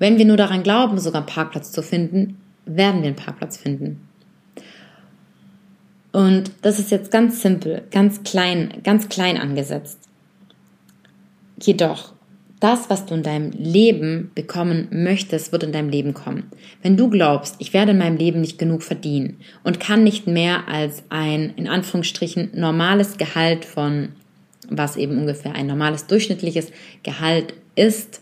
Wenn 0.00 0.18
wir 0.18 0.24
nur 0.24 0.38
daran 0.38 0.64
glauben, 0.64 0.98
sogar 0.98 1.20
einen 1.20 1.32
Parkplatz 1.32 1.70
zu 1.70 1.82
finden, 1.82 2.38
werden 2.64 3.02
wir 3.02 3.08
einen 3.08 3.16
Parkplatz 3.16 3.58
finden. 3.58 4.00
Und 6.10 6.50
das 6.62 6.78
ist 6.80 6.90
jetzt 6.90 7.12
ganz 7.12 7.42
simpel, 7.42 7.82
ganz 7.92 8.24
klein, 8.24 8.80
ganz 8.82 9.08
klein 9.08 9.36
angesetzt. 9.36 9.98
Jedoch 11.62 12.14
das, 12.60 12.90
was 12.90 13.06
du 13.06 13.14
in 13.14 13.22
deinem 13.22 13.52
Leben 13.52 14.30
bekommen 14.34 14.88
möchtest, 14.90 15.52
wird 15.52 15.62
in 15.62 15.72
deinem 15.72 15.88
Leben 15.88 16.14
kommen. 16.14 16.50
Wenn 16.82 16.96
du 16.96 17.08
glaubst, 17.08 17.56
ich 17.58 17.72
werde 17.72 17.92
in 17.92 17.98
meinem 17.98 18.16
Leben 18.16 18.40
nicht 18.40 18.58
genug 18.58 18.82
verdienen 18.82 19.38
und 19.64 19.80
kann 19.80 20.02
nicht 20.02 20.26
mehr 20.26 20.68
als 20.68 21.02
ein, 21.10 21.54
in 21.56 21.68
Anführungsstrichen, 21.68 22.50
normales 22.54 23.18
Gehalt 23.18 23.64
von, 23.64 24.10
was 24.68 24.96
eben 24.96 25.18
ungefähr 25.18 25.54
ein 25.54 25.66
normales 25.66 26.06
durchschnittliches 26.06 26.70
Gehalt 27.02 27.54
ist, 27.76 28.20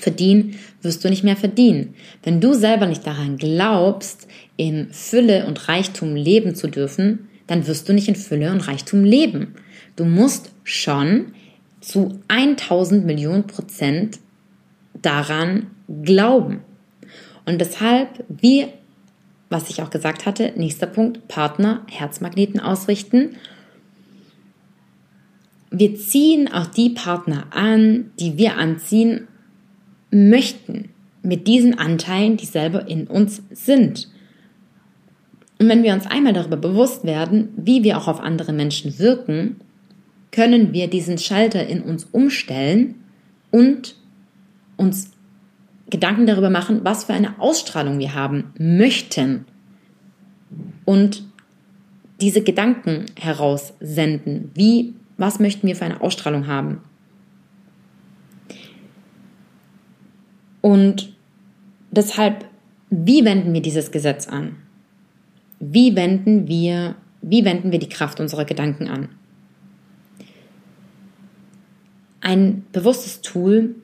verdienen, 0.00 0.58
wirst 0.82 1.04
du 1.04 1.10
nicht 1.10 1.24
mehr 1.24 1.36
verdienen. 1.36 1.94
Wenn 2.22 2.40
du 2.40 2.54
selber 2.54 2.86
nicht 2.86 3.06
daran 3.06 3.36
glaubst, 3.36 4.26
in 4.56 4.88
Fülle 4.92 5.46
und 5.46 5.68
Reichtum 5.68 6.16
leben 6.16 6.54
zu 6.54 6.68
dürfen, 6.68 7.28
dann 7.46 7.66
wirst 7.66 7.88
du 7.88 7.92
nicht 7.92 8.08
in 8.08 8.16
Fülle 8.16 8.50
und 8.50 8.66
Reichtum 8.66 9.04
leben. 9.04 9.54
Du 9.96 10.04
musst 10.04 10.52
schon 10.64 11.32
zu 11.80 12.20
1000 12.28 13.04
Millionen 13.04 13.46
Prozent 13.46 14.18
daran 15.00 15.68
glauben. 16.02 16.60
Und 17.44 17.60
deshalb, 17.60 18.24
wie, 18.28 18.66
was 19.50 19.70
ich 19.70 19.82
auch 19.82 19.90
gesagt 19.90 20.26
hatte, 20.26 20.52
nächster 20.56 20.86
Punkt, 20.86 21.28
Partner, 21.28 21.82
Herzmagneten 21.88 22.58
ausrichten. 22.58 23.36
Wir 25.70 25.94
ziehen 25.96 26.52
auch 26.52 26.66
die 26.66 26.90
Partner 26.90 27.46
an, 27.50 28.10
die 28.18 28.36
wir 28.36 28.56
anziehen 28.56 29.28
möchten, 30.10 30.90
mit 31.22 31.46
diesen 31.48 31.78
Anteilen, 31.78 32.36
die 32.36 32.46
selber 32.46 32.86
in 32.88 33.06
uns 33.06 33.42
sind. 33.50 34.08
Und 35.58 35.68
wenn 35.68 35.82
wir 35.82 35.92
uns 35.92 36.06
einmal 36.06 36.32
darüber 36.32 36.56
bewusst 36.56 37.04
werden, 37.04 37.48
wie 37.56 37.82
wir 37.82 37.98
auch 37.98 38.08
auf 38.08 38.20
andere 38.20 38.52
Menschen 38.52 38.98
wirken, 38.98 39.56
können 40.30 40.72
wir 40.72 40.88
diesen 40.88 41.18
Schalter 41.18 41.66
in 41.66 41.82
uns 41.82 42.04
umstellen 42.12 42.96
und 43.50 43.96
uns 44.76 45.12
Gedanken 45.88 46.26
darüber 46.26 46.50
machen, 46.50 46.80
was 46.82 47.04
für 47.04 47.14
eine 47.14 47.40
Ausstrahlung 47.40 47.98
wir 47.98 48.14
haben 48.14 48.52
möchten 48.58 49.46
und 50.84 51.22
diese 52.20 52.42
Gedanken 52.42 53.06
heraussenden. 53.18 54.50
Wie, 54.54 54.94
was 55.16 55.38
möchten 55.38 55.66
wir 55.66 55.76
für 55.76 55.84
eine 55.84 56.00
Ausstrahlung 56.00 56.46
haben? 56.46 56.80
Und 60.66 61.14
deshalb, 61.92 62.44
wie 62.90 63.24
wenden 63.24 63.54
wir 63.54 63.62
dieses 63.62 63.92
Gesetz 63.92 64.26
an? 64.26 64.56
Wie 65.60 65.94
wenden 65.94 66.48
wir, 66.48 66.96
wie 67.22 67.44
wenden 67.44 67.70
wir 67.70 67.78
die 67.78 67.88
Kraft 67.88 68.18
unserer 68.18 68.44
Gedanken 68.44 68.88
an? 68.88 69.08
ein 72.26 72.64
bewusstes 72.72 73.20
Tool, 73.20 73.76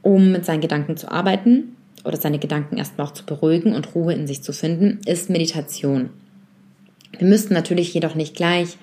um 0.00 0.32
mit 0.32 0.46
seinen 0.46 0.62
Gedanken 0.62 0.96
zu 0.96 1.10
arbeiten 1.12 1.76
oder 2.02 2.16
seine 2.16 2.38
Gedanken 2.38 2.78
erstmal 2.78 3.06
auch 3.06 3.12
zu 3.12 3.26
beruhigen 3.26 3.74
und 3.74 3.94
Ruhe 3.94 4.14
in 4.14 4.26
sich 4.26 4.42
zu 4.42 4.54
finden, 4.54 5.00
ist 5.04 5.28
Meditation. 5.28 6.08
Wir 7.18 7.28
müssten 7.28 7.52
natürlich 7.52 7.92
jedoch 7.92 8.14
nicht 8.14 8.34
gleich 8.34 8.78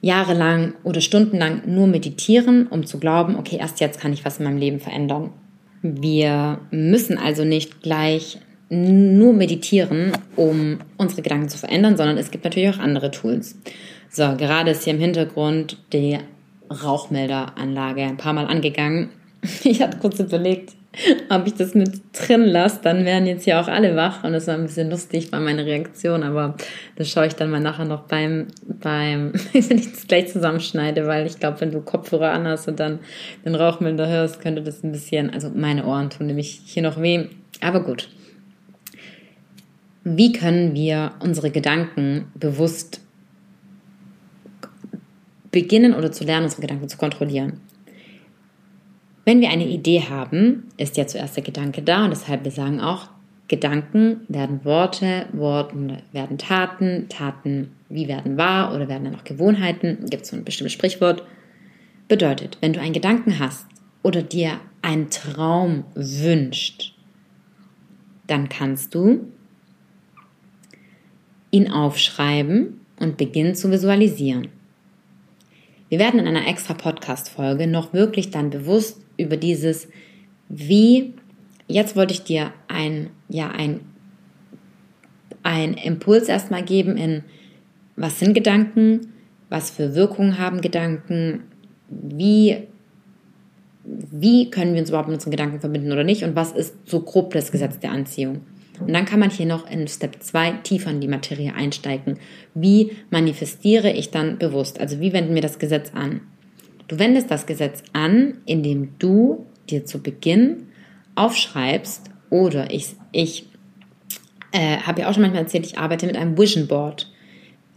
jahrelang 0.00 0.74
oder 0.84 1.00
stundenlang 1.00 1.62
nur 1.66 1.86
meditieren, 1.86 2.66
um 2.68 2.86
zu 2.86 2.98
glauben, 2.98 3.36
okay, 3.36 3.56
erst 3.58 3.80
jetzt 3.80 4.00
kann 4.00 4.12
ich 4.12 4.24
was 4.24 4.38
in 4.38 4.44
meinem 4.44 4.58
Leben 4.58 4.80
verändern. 4.80 5.30
Wir 5.82 6.60
müssen 6.70 7.18
also 7.18 7.44
nicht 7.44 7.82
gleich 7.82 8.38
nur 8.70 9.32
meditieren, 9.32 10.12
um 10.36 10.78
unsere 10.96 11.22
Gedanken 11.22 11.48
zu 11.48 11.58
verändern, 11.58 11.96
sondern 11.96 12.18
es 12.18 12.30
gibt 12.30 12.44
natürlich 12.44 12.70
auch 12.70 12.78
andere 12.78 13.10
Tools. 13.10 13.58
So, 14.10 14.36
gerade 14.36 14.70
ist 14.72 14.84
hier 14.84 14.94
im 14.94 15.00
Hintergrund 15.00 15.78
die 15.92 16.18
Rauchmelderanlage 16.70 18.02
ein 18.02 18.16
paar 18.16 18.32
Mal 18.32 18.46
angegangen. 18.46 19.10
Ich 19.64 19.80
hatte 19.80 19.98
kurz 19.98 20.18
überlegt, 20.18 20.74
ob 21.28 21.46
ich 21.46 21.54
das 21.54 21.74
mit 21.74 22.00
drin 22.12 22.44
lasse, 22.44 22.80
dann 22.82 23.04
wären 23.04 23.26
jetzt 23.26 23.44
hier 23.44 23.60
auch 23.60 23.68
alle 23.68 23.96
wach 23.96 24.24
und 24.24 24.32
das 24.32 24.46
war 24.46 24.54
ein 24.54 24.66
bisschen 24.66 24.90
lustig, 24.90 25.32
war 25.32 25.40
meine 25.40 25.64
Reaktion, 25.64 26.22
aber 26.22 26.54
das 26.96 27.10
schaue 27.10 27.26
ich 27.26 27.34
dann 27.34 27.50
mal 27.50 27.60
nachher 27.60 27.84
noch 27.84 28.02
beim, 28.02 28.48
beim, 28.66 29.32
wenn 29.52 29.78
ich 29.78 29.90
das 29.90 30.06
gleich 30.06 30.28
zusammenschneide, 30.28 31.06
weil 31.06 31.26
ich 31.26 31.38
glaube, 31.38 31.60
wenn 31.60 31.70
du 31.70 31.80
Kopfhörer 31.80 32.32
anhast 32.32 32.68
und 32.68 32.80
dann 32.80 33.00
den 33.44 33.54
Rauchmelder 33.54 34.08
hörst, 34.08 34.40
könnte 34.40 34.62
das 34.62 34.82
ein 34.82 34.92
bisschen, 34.92 35.30
also 35.30 35.50
meine 35.54 35.84
Ohren 35.86 36.10
tun 36.10 36.26
nämlich 36.26 36.60
hier 36.64 36.82
noch 36.82 37.00
weh, 37.00 37.26
aber 37.60 37.82
gut. 37.82 38.08
Wie 40.04 40.32
können 40.32 40.74
wir 40.74 41.12
unsere 41.20 41.50
Gedanken 41.50 42.32
bewusst 42.34 43.02
beginnen 45.50 45.94
oder 45.94 46.12
zu 46.12 46.24
lernen, 46.24 46.44
unsere 46.44 46.62
Gedanken 46.62 46.88
zu 46.88 46.96
kontrollieren? 46.96 47.60
Wenn 49.28 49.42
wir 49.42 49.50
eine 49.50 49.68
Idee 49.68 50.04
haben, 50.08 50.68
ist 50.78 50.96
ja 50.96 51.06
zuerst 51.06 51.36
der 51.36 51.44
Gedanke 51.44 51.82
da 51.82 52.04
und 52.04 52.12
deshalb 52.12 52.44
wir 52.44 52.50
sagen 52.50 52.80
auch, 52.80 53.10
Gedanken 53.46 54.20
werden 54.28 54.64
Worte, 54.64 55.26
Worte 55.34 55.98
werden 56.12 56.38
Taten, 56.38 57.10
Taten 57.10 57.72
wie 57.90 58.08
werden 58.08 58.38
wahr 58.38 58.74
oder 58.74 58.88
werden 58.88 59.04
dann 59.04 59.16
auch 59.16 59.24
Gewohnheiten, 59.24 60.06
gibt 60.08 60.22
es 60.22 60.30
so 60.30 60.36
ein 60.36 60.44
bestimmtes 60.44 60.72
Sprichwort. 60.72 61.24
Bedeutet, 62.08 62.56
wenn 62.62 62.72
du 62.72 62.80
einen 62.80 62.94
Gedanken 62.94 63.38
hast 63.38 63.66
oder 64.02 64.22
dir 64.22 64.60
einen 64.80 65.10
Traum 65.10 65.84
wünscht, 65.94 66.94
dann 68.28 68.48
kannst 68.48 68.94
du 68.94 69.30
ihn 71.50 71.70
aufschreiben 71.70 72.80
und 72.98 73.18
beginnen 73.18 73.54
zu 73.54 73.70
visualisieren. 73.70 74.48
Wir 75.90 75.98
werden 75.98 76.18
in 76.18 76.26
einer 76.26 76.48
extra 76.48 76.72
Podcast-Folge 76.72 77.66
noch 77.66 77.92
wirklich 77.92 78.30
dann 78.30 78.48
bewusst 78.48 79.02
über 79.18 79.36
dieses, 79.36 79.88
wie, 80.48 81.14
jetzt 81.66 81.96
wollte 81.96 82.14
ich 82.14 82.22
dir 82.22 82.52
ein, 82.68 83.10
ja, 83.28 83.50
ein, 83.50 83.80
ein 85.42 85.74
Impuls 85.74 86.28
erstmal 86.28 86.62
geben 86.62 86.96
in, 86.96 87.24
was 87.96 88.18
sind 88.18 88.32
Gedanken, 88.32 89.12
was 89.50 89.70
für 89.70 89.94
Wirkungen 89.94 90.38
haben 90.38 90.60
Gedanken, 90.60 91.44
wie, 91.88 92.68
wie 93.84 94.50
können 94.50 94.72
wir 94.74 94.80
uns 94.80 94.90
überhaupt 94.90 95.08
mit 95.08 95.16
unseren 95.16 95.30
Gedanken 95.30 95.60
verbinden 95.60 95.92
oder 95.92 96.04
nicht 96.04 96.22
und 96.22 96.36
was 96.36 96.52
ist 96.52 96.74
so 96.88 97.00
grob 97.00 97.32
das 97.32 97.50
Gesetz 97.50 97.78
der 97.78 97.92
Anziehung. 97.92 98.42
Und 98.80 98.92
dann 98.92 99.06
kann 99.06 99.18
man 99.18 99.30
hier 99.30 99.46
noch 99.46 99.68
in 99.68 99.88
Step 99.88 100.22
2 100.22 100.52
tiefer 100.62 100.90
in 100.90 101.00
die 101.00 101.08
Materie 101.08 101.52
einsteigen. 101.54 102.18
Wie 102.54 102.92
manifestiere 103.10 103.90
ich 103.90 104.10
dann 104.10 104.38
bewusst? 104.38 104.78
Also 104.78 105.00
wie 105.00 105.12
wenden 105.12 105.34
wir 105.34 105.42
das 105.42 105.58
Gesetz 105.58 105.92
an? 105.94 106.20
Du 106.88 106.98
wendest 106.98 107.30
das 107.30 107.46
Gesetz 107.46 107.82
an, 107.92 108.38
indem 108.46 108.98
du 108.98 109.46
dir 109.68 109.84
zu 109.84 110.02
Beginn 110.02 110.68
aufschreibst 111.14 112.10
oder 112.30 112.72
ich, 112.72 112.94
ich 113.12 113.46
äh, 114.52 114.78
habe 114.78 115.02
ja 115.02 115.08
auch 115.08 115.12
schon 115.12 115.22
manchmal 115.22 115.42
erzählt, 115.42 115.66
ich 115.66 115.78
arbeite 115.78 116.06
mit 116.06 116.16
einem 116.16 116.38
Vision 116.38 116.66
Board. 116.66 117.12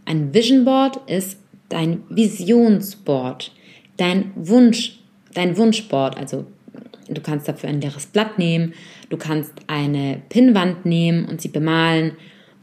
Ein 0.06 0.32
Vision 0.32 0.64
Board 0.64 0.98
ist 1.10 1.38
dein 1.68 2.02
Visionsboard, 2.08 3.52
dein 3.98 4.32
Wunsch, 4.34 4.98
dein 5.34 5.58
Wunschboard. 5.58 6.16
Also 6.16 6.46
du 7.08 7.20
kannst 7.20 7.48
dafür 7.48 7.68
ein 7.68 7.82
leeres 7.82 8.06
Blatt 8.06 8.38
nehmen, 8.38 8.72
du 9.10 9.18
kannst 9.18 9.52
eine 9.66 10.22
Pinnwand 10.30 10.86
nehmen 10.86 11.26
und 11.26 11.42
sie 11.42 11.48
bemalen. 11.48 12.12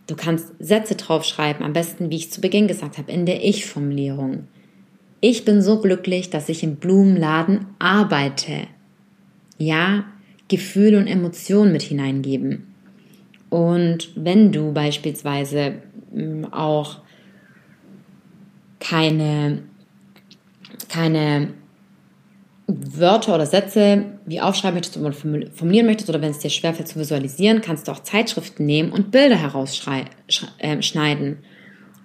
Du 0.07 0.15
kannst 0.15 0.53
Sätze 0.57 0.95
draufschreiben, 0.95 1.63
am 1.63 1.73
besten, 1.73 2.09
wie 2.09 2.15
ich 2.15 2.31
zu 2.31 2.41
Beginn 2.41 2.67
gesagt 2.67 2.97
habe, 2.97 3.11
in 3.11 3.27
der 3.27 3.45
Ich-Formulierung. 3.45 4.47
Ich 5.21 5.45
bin 5.45 5.61
so 5.61 5.81
glücklich, 5.81 6.29
dass 6.29 6.49
ich 6.49 6.63
im 6.63 6.77
Blumenladen 6.77 7.67
arbeite. 7.77 8.67
Ja, 9.57 10.05
Gefühle 10.47 10.97
und 10.97 11.07
Emotionen 11.07 11.71
mit 11.71 11.81
hineingeben. 11.81 12.73
Und 13.49 14.11
wenn 14.15 14.51
du 14.51 14.73
beispielsweise 14.73 15.81
hm, 16.13 16.53
auch 16.53 16.99
keine, 18.79 19.63
keine 20.87 21.49
Wörter 22.67 23.35
oder 23.35 23.45
Sätze 23.45 24.05
wie 24.25 24.39
aufschreiben 24.39 24.75
möchtest 24.75 24.97
oder 24.97 25.11
formulieren 25.11 25.87
möchtest 25.87 26.09
oder 26.09 26.21
wenn 26.21 26.31
es 26.31 26.39
dir 26.39 26.49
schwerfällt 26.49 26.87
zu 26.87 26.99
visualisieren, 26.99 27.61
kannst 27.61 27.87
du 27.87 27.91
auch 27.91 28.03
Zeitschriften 28.03 28.65
nehmen 28.65 28.91
und 28.91 29.11
Bilder 29.11 29.37
herausschneiden. 29.37 31.39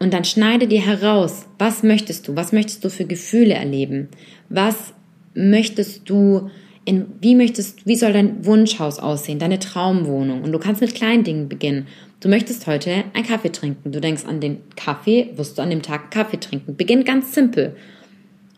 Und 0.04 0.12
dann 0.12 0.24
schneide 0.24 0.68
dir 0.68 0.82
heraus, 0.82 1.46
was 1.58 1.82
möchtest 1.82 2.28
du, 2.28 2.36
was 2.36 2.52
möchtest 2.52 2.84
du 2.84 2.90
für 2.90 3.06
Gefühle 3.06 3.54
erleben, 3.54 4.08
was 4.50 4.92
möchtest 5.32 6.10
du, 6.10 6.50
in, 6.84 7.06
wie 7.22 7.34
möchtest, 7.34 7.86
wie 7.86 7.96
soll 7.96 8.12
dein 8.12 8.44
Wunschhaus 8.44 8.98
aussehen, 8.98 9.38
deine 9.38 9.60
Traumwohnung. 9.60 10.42
Und 10.42 10.52
du 10.52 10.58
kannst 10.58 10.82
mit 10.82 10.94
kleinen 10.94 11.24
Dingen 11.24 11.48
beginnen. 11.48 11.86
Du 12.20 12.28
möchtest 12.28 12.66
heute 12.66 13.04
einen 13.14 13.24
Kaffee 13.24 13.50
trinken. 13.50 13.92
Du 13.92 14.00
denkst 14.02 14.26
an 14.26 14.42
den 14.42 14.58
Kaffee, 14.76 15.30
wirst 15.36 15.56
du 15.56 15.62
an 15.62 15.70
dem 15.70 15.80
Tag 15.80 16.10
Kaffee 16.10 16.38
trinken. 16.38 16.76
Beginn 16.76 17.04
ganz 17.04 17.32
simpel. 17.32 17.74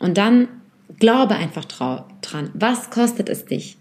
Und 0.01 0.19
dann 0.19 0.49
glaube 0.99 1.37
einfach 1.37 1.65
dran. 1.65 2.51
Was 2.55 2.91
kostet 2.91 3.29
es 3.29 3.45
dich? 3.45 3.77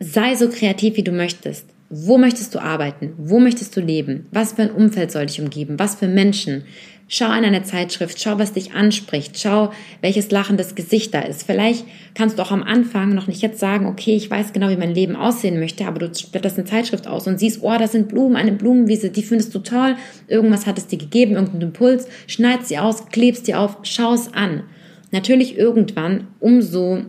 Sei 0.00 0.34
so 0.34 0.50
kreativ, 0.50 0.98
wie 0.98 1.02
du 1.02 1.12
möchtest. 1.12 1.64
Wo 1.88 2.18
möchtest 2.18 2.54
du 2.54 2.58
arbeiten? 2.58 3.12
Wo 3.16 3.38
möchtest 3.38 3.76
du 3.76 3.80
leben? 3.80 4.26
Was 4.32 4.54
für 4.54 4.62
ein 4.62 4.72
Umfeld 4.72 5.12
soll 5.12 5.26
dich 5.26 5.40
umgeben? 5.40 5.78
Was 5.78 5.94
für 5.94 6.08
Menschen? 6.08 6.64
Schau 7.08 7.26
in 7.26 7.44
eine 7.44 7.62
Zeitschrift, 7.62 8.20
schau, 8.20 8.40
was 8.40 8.52
dich 8.52 8.72
anspricht, 8.72 9.38
schau, 9.38 9.72
welches 10.00 10.32
lachendes 10.32 10.74
Gesicht 10.74 11.14
da 11.14 11.20
ist. 11.20 11.44
Vielleicht 11.44 11.84
kannst 12.14 12.36
du 12.36 12.42
auch 12.42 12.50
am 12.50 12.64
Anfang 12.64 13.14
noch 13.14 13.28
nicht 13.28 13.42
jetzt 13.42 13.60
sagen, 13.60 13.86
okay, 13.86 14.16
ich 14.16 14.28
weiß 14.28 14.52
genau, 14.52 14.68
wie 14.70 14.76
mein 14.76 14.92
Leben 14.92 15.14
aussehen 15.14 15.60
möchte, 15.60 15.86
aber 15.86 16.00
du 16.00 16.10
blätterst 16.32 16.58
eine 16.58 16.66
Zeitschrift 16.66 17.06
aus 17.06 17.28
und 17.28 17.38
siehst, 17.38 17.62
oh, 17.62 17.78
da 17.78 17.86
sind 17.86 18.08
Blumen, 18.08 18.34
eine 18.34 18.50
Blumenwiese, 18.50 19.10
die 19.10 19.22
findest 19.22 19.54
du 19.54 19.60
toll, 19.60 19.94
irgendwas 20.26 20.66
hat 20.66 20.78
es 20.78 20.88
dir 20.88 20.98
gegeben, 20.98 21.34
irgendeinen 21.34 21.68
Impuls, 21.68 22.08
schneid 22.26 22.66
sie 22.66 22.78
aus, 22.78 23.06
klebst 23.06 23.46
sie 23.46 23.54
auf, 23.54 23.78
schau 23.84 24.12
es 24.12 24.34
an. 24.34 24.64
Natürlich 25.12 25.56
irgendwann, 25.56 26.26
umso 26.40 27.02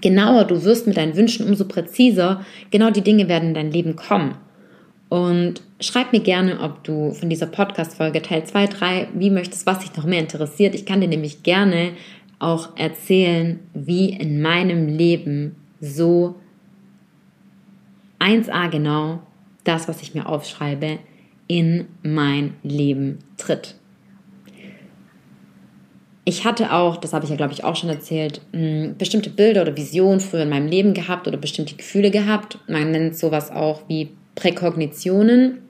genauer 0.00 0.44
du 0.44 0.62
wirst 0.64 0.86
mit 0.86 0.96
deinen 0.96 1.16
Wünschen, 1.16 1.46
umso 1.46 1.66
präziser 1.66 2.44
genau 2.70 2.90
die 2.90 3.02
Dinge 3.02 3.28
werden 3.28 3.50
in 3.50 3.54
dein 3.54 3.72
Leben 3.72 3.96
kommen. 3.96 4.34
Und 5.08 5.62
schreib 5.80 6.12
mir 6.12 6.20
gerne, 6.20 6.60
ob 6.60 6.84
du 6.84 7.12
von 7.12 7.30
dieser 7.30 7.46
Podcast-Folge 7.46 8.20
Teil 8.20 8.44
2, 8.44 8.66
3, 8.66 9.08
wie 9.14 9.30
möchtest, 9.30 9.66
was 9.66 9.78
dich 9.78 9.96
noch 9.96 10.04
mehr 10.04 10.20
interessiert. 10.20 10.74
Ich 10.74 10.84
kann 10.84 11.00
dir 11.00 11.08
nämlich 11.08 11.42
gerne 11.42 11.92
auch 12.38 12.76
erzählen, 12.76 13.60
wie 13.74 14.10
in 14.10 14.42
meinem 14.42 14.86
Leben 14.86 15.56
so 15.80 16.36
1a 18.20 18.68
genau 18.68 19.20
das, 19.64 19.88
was 19.88 20.02
ich 20.02 20.14
mir 20.14 20.28
aufschreibe, 20.28 20.98
in 21.46 21.86
mein 22.02 22.54
Leben 22.62 23.20
tritt. 23.38 23.77
Ich 26.28 26.44
hatte 26.44 26.74
auch, 26.74 26.98
das 26.98 27.14
habe 27.14 27.24
ich 27.24 27.30
ja 27.30 27.36
glaube 27.36 27.54
ich 27.54 27.64
auch 27.64 27.74
schon 27.74 27.88
erzählt, 27.88 28.42
bestimmte 28.98 29.30
Bilder 29.30 29.62
oder 29.62 29.74
Visionen 29.74 30.20
früher 30.20 30.42
in 30.42 30.50
meinem 30.50 30.68
Leben 30.68 30.92
gehabt 30.92 31.26
oder 31.26 31.38
bestimmte 31.38 31.74
Gefühle 31.74 32.10
gehabt. 32.10 32.58
Man 32.68 32.90
nennt 32.90 33.16
sowas 33.16 33.50
auch 33.50 33.80
wie 33.88 34.10
Präkognitionen 34.34 35.62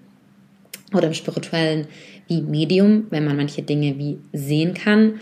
oder 0.92 1.06
im 1.06 1.14
spirituellen 1.14 1.86
wie 2.26 2.42
Medium, 2.42 3.06
wenn 3.10 3.24
man 3.24 3.36
manche 3.36 3.62
Dinge 3.62 3.98
wie 3.98 4.18
sehen 4.32 4.74
kann. 4.74 5.20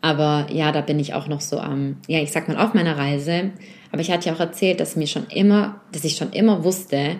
Aber 0.00 0.46
ja, 0.50 0.72
da 0.72 0.80
bin 0.80 0.98
ich 0.98 1.12
auch 1.12 1.28
noch 1.28 1.42
so 1.42 1.58
am, 1.58 1.98
ja, 2.08 2.20
ich 2.20 2.32
sag 2.32 2.48
mal 2.48 2.56
auf 2.56 2.72
meiner 2.72 2.96
Reise. 2.96 3.50
Aber 3.92 4.00
ich 4.00 4.10
hatte 4.10 4.30
ja 4.30 4.34
auch 4.34 4.40
erzählt, 4.40 4.80
dass 4.80 4.96
mir 4.96 5.06
schon 5.06 5.26
immer, 5.26 5.78
dass 5.92 6.04
ich 6.04 6.16
schon 6.16 6.32
immer 6.32 6.64
wusste, 6.64 7.16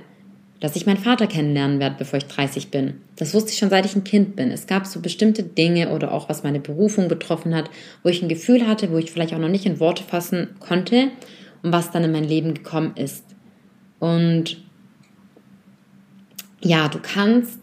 dass 0.61 0.77
ich 0.77 0.85
meinen 0.85 0.99
Vater 0.99 1.27
kennenlernen 1.27 1.81
werde, 1.81 1.97
bevor 1.99 2.19
ich 2.19 2.27
30 2.27 2.71
bin. 2.71 3.01
Das 3.17 3.33
wusste 3.33 3.51
ich 3.51 3.59
schon, 3.59 3.71
seit 3.71 3.87
ich 3.87 3.97
ein 3.97 4.05
Kind 4.05 4.37
bin. 4.37 4.51
Es 4.51 4.67
gab 4.67 4.87
so 4.87 5.01
bestimmte 5.01 5.43
Dinge 5.43 5.91
oder 5.91 6.13
auch 6.13 6.29
was 6.29 6.43
meine 6.43 6.61
Berufung 6.61 7.09
betroffen 7.09 7.55
hat, 7.55 7.71
wo 8.03 8.11
ich 8.11 8.23
ein 8.23 8.29
Gefühl 8.29 8.67
hatte, 8.67 8.93
wo 8.93 8.99
ich 8.99 9.11
vielleicht 9.11 9.33
auch 9.33 9.39
noch 9.39 9.49
nicht 9.49 9.65
in 9.65 9.81
Worte 9.81 10.05
fassen 10.05 10.49
konnte 10.61 11.11
und 11.63 11.73
was 11.73 11.91
dann 11.91 12.05
in 12.05 12.13
mein 12.13 12.25
Leben 12.25 12.53
gekommen 12.53 12.93
ist. 12.95 13.25
Und 13.99 14.63
ja, 16.61 16.89
du 16.89 16.99
kannst 17.01 17.59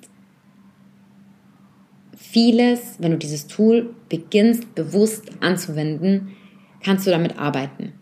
vieles, 2.15 2.95
wenn 2.99 3.11
du 3.11 3.17
dieses 3.17 3.45
Tool 3.45 3.93
beginnst 4.09 4.73
bewusst 4.73 5.31
anzuwenden, 5.39 6.29
kannst 6.83 7.05
du 7.05 7.11
damit 7.11 7.37
arbeiten. 7.37 7.93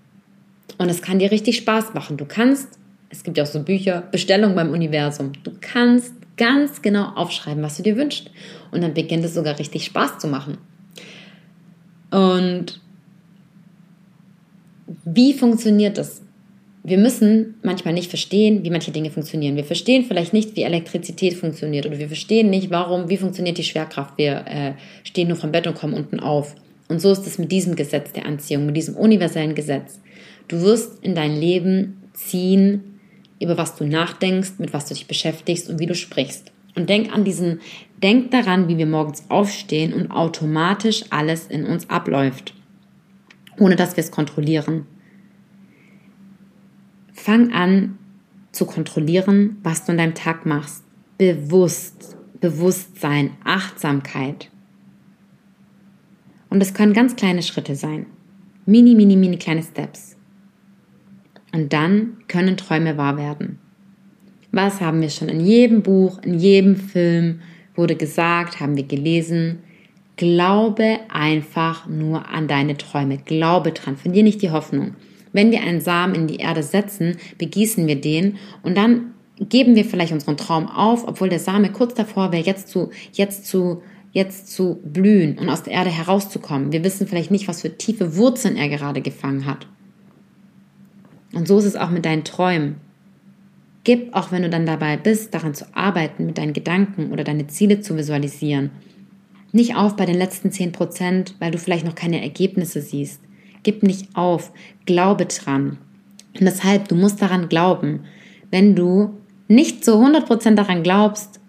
Und 0.78 0.90
es 0.90 1.02
kann 1.02 1.20
dir 1.20 1.32
richtig 1.32 1.58
Spaß 1.58 1.94
machen. 1.94 2.18
Du 2.18 2.26
kannst 2.26 2.80
es 3.10 3.23
gibt 3.23 3.38
ja 3.38 3.44
auch 3.44 3.48
so 3.48 3.64
Bücher, 3.64 4.03
Bestellung 4.11 4.56
beim 4.56 4.72
Universum. 4.72 5.32
Du 5.44 5.52
kannst 5.60 6.14
ganz 6.38 6.82
genau 6.82 7.14
aufschreiben, 7.15 7.64
was 7.64 7.77
du 7.77 7.84
dir 7.84 7.95
wünschst. 7.95 8.30
Und 8.72 8.82
dann 8.82 8.94
beginnt 8.94 9.23
es 9.23 9.34
sogar 9.34 9.57
richtig 9.57 9.86
Spaß 9.86 10.19
zu 10.19 10.27
machen. 10.27 10.57
Und 12.11 12.80
wie 15.06 15.34
funktioniert 15.34 15.98
das? 15.98 16.22
Wir 16.84 16.99
müssen 16.99 17.56
manchmal 17.64 17.95
nicht 17.95 18.10
verstehen, 18.10 18.64
wie 18.64 18.69
manche 18.69 18.91
Dinge 18.91 19.10
funktionieren. 19.10 19.56
Wir 19.56 19.64
verstehen 19.64 20.06
vielleicht 20.06 20.34
nicht, 20.34 20.56
wie 20.56 20.61
Elektrizität 20.61 21.34
funktioniert 21.34 21.88
oder 21.88 21.98
wir 21.98 22.07
verstehen 22.07 22.52
nicht, 22.52 22.69
warum, 22.69 23.10
wie 23.10 23.18
funktioniert 23.18 23.57
die 23.57 23.64
Schwerkraft. 23.64 24.18
Wir 24.18 24.45
äh, 24.45 24.73
stehen 25.03 25.30
nur 25.30 25.38
vom 25.38 25.52
Bett 25.52 25.65
und 25.65 25.76
kommen 25.76 25.95
unten 25.95 26.19
auf. 26.19 26.56
Und 26.88 27.02
so 27.02 27.11
ist 27.11 27.26
es 27.26 27.40
mit 27.40 27.52
diesem 27.52 27.76
Gesetz 27.76 28.11
der 28.11 28.27
Anziehung, 28.27 28.68
mit 28.68 28.77
diesem 28.77 28.95
universellen 28.95 29.56
Gesetz. 29.56 29.99
Du 30.48 30.61
wirst 30.61 31.03
in 31.03 31.15
dein 31.15 31.36
Leben 31.36 32.03
ziehen, 32.14 32.95
über 33.46 33.58
was 33.58 33.76
du 33.76 33.86
nachdenkst, 33.86 34.54
mit 34.58 34.74
was 34.74 34.88
du 34.88 34.94
dich 34.94 35.08
beschäftigst 35.08 35.70
und 35.70 35.80
wie 35.80 35.86
du 35.86 35.96
sprichst. 35.96 36.52
Und 36.76 36.90
denk 36.90 37.14
an 37.14 37.24
diesen, 37.24 37.62
denk 38.04 38.32
daran, 38.32 38.68
wie 38.68 38.78
wir 38.78 38.86
morgens 38.86 39.24
aufstehen 39.30 39.94
und 39.94 40.12
automatisch 40.12 41.06
alles 41.10 41.48
in 41.48 41.66
uns 41.66 41.90
abläuft, 41.90 42.54
ohne 43.58 43.78
dass 43.78 43.96
wir 43.96 44.04
es 44.04 44.12
kontrollieren. 44.12 44.86
Fang 47.14 47.54
an 47.54 47.98
zu 48.52 48.66
kontrollieren, 48.66 49.58
was 49.64 49.86
du 49.86 49.94
in 49.94 49.98
deinem 49.98 50.16
Tag 50.16 50.46
machst. 50.46 50.84
Bewusst, 51.18 52.18
Bewusstsein, 52.42 53.32
Achtsamkeit. 53.44 54.52
Und 56.50 56.62
es 56.62 56.74
können 56.74 56.94
ganz 56.94 57.16
kleine 57.16 57.42
Schritte 57.42 57.76
sein. 57.76 58.06
Mini, 58.66 58.96
mini, 58.96 59.16
mini 59.16 59.38
kleine 59.38 59.64
Steps. 59.64 60.15
Und 61.56 61.72
dann 61.72 62.18
können 62.27 62.57
Träume 62.57 62.98
wahr 62.98 63.18
werden. 63.18 63.60
Was 64.52 64.82
haben 64.82 64.99
wir 64.99 65.10
schon 65.10 65.30
in 65.30 65.40
jedem 65.40 65.84
Buch, 65.84 66.19
in 66.22 66.38
jedem 66.38 66.76
Film 66.76 67.40
wurde 67.76 67.95
gesagt, 67.95 68.60
haben 68.60 68.76
wir 68.76 68.84
gelesen. 68.84 69.60
Glaube 70.18 70.99
einfach 71.07 71.88
nur 71.88 72.27
an 72.27 72.49
deine 72.49 72.76
Träume. 72.76 73.19
Glaube 73.23 73.72
dran. 73.72 73.95
Verlier 73.95 74.23
nicht 74.23 74.41
die 74.41 74.52
Hoffnung. 74.52 74.95
Wenn 75.32 75.52
wir 75.52 75.61
einen 75.61 75.80
Samen 75.80 76.14
in 76.14 76.27
die 76.27 76.38
Erde 76.38 76.61
setzen, 76.61 77.15
begießen 77.38 77.88
wir 77.88 78.02
den 78.02 78.36
und 78.61 78.76
dann 78.76 79.14
geben 79.40 79.77
wir 79.77 79.86
vielleicht 79.86 80.11
unseren 80.11 80.36
Traum 80.36 80.68
auf, 80.68 81.07
obwohl 81.07 81.30
der 81.30 81.40
Same 81.40 81.72
kurz 81.72 81.94
davor 81.94 82.34
wäre, 82.34 82.44
jetzt 82.44 82.68
zu, 82.68 82.90
jetzt 83.14 83.45
zu, 83.48 83.82
jetzt 84.11 84.52
zu 84.52 84.82
blühen 84.84 85.38
und 85.38 85.49
aus 85.49 85.64
der 85.64 85.72
Erde 85.72 85.90
herauszukommen. 85.90 86.73
Wir 86.73 86.84
wissen 86.84 87.07
vielleicht 87.07 87.32
nicht, 87.32 87.48
was 87.48 87.61
für 87.61 87.77
tiefe 87.77 88.18
Wurzeln 88.18 88.57
er 88.57 88.68
gerade 88.68 89.02
gefangen 89.02 89.45
hat. 89.45 89.68
Und 91.36 91.48
so 91.48 91.60
ist 91.60 91.66
es 91.66 91.76
auch 91.76 91.90
mit 91.90 92.06
deinen 92.06 92.24
Träumen. 92.24 92.78
Gib, 93.84 94.16
auch 94.16 94.32
wenn 94.32 94.41
du 94.41 94.49
dann 94.49 94.66
dabei 94.66 94.98
bist, 94.98 95.34
daran 95.34 95.53
zu 95.53 95.66
arbeiten, 95.76 96.26
mit 96.26 96.40
deinen 96.40 96.53
Gedanken 96.53 97.12
oder 97.12 97.24
deine 97.24 97.45
Ziele 97.48 97.82
zu 97.82 97.95
visualisieren. 97.98 98.72
Nicht 99.52 99.76
auf 99.76 99.95
bei 99.95 100.06
den 100.06 100.18
letzten 100.18 100.52
10 100.52 100.72
Prozent, 100.72 101.36
weil 101.40 101.52
du 101.52 101.60
vielleicht 101.60 101.86
noch 101.86 101.94
keine 101.94 102.22
Ergebnisse 102.22 102.82
siehst. 102.82 103.22
Gib 103.64 103.84
nicht 103.84 104.16
auf. 104.16 104.52
Glaube 104.86 105.26
dran. 105.26 105.78
Und 106.40 106.45
deshalb, 106.45 106.88
du 106.88 106.95
musst 106.95 107.22
daran 107.22 107.49
glauben. 107.49 108.06
Wenn 108.49 108.76
du 108.76 109.18
nicht 109.48 109.84
zu 109.84 109.95
100 109.95 110.26
Prozent 110.26 110.57
daran 110.57 110.82
glaubst, 110.82 111.41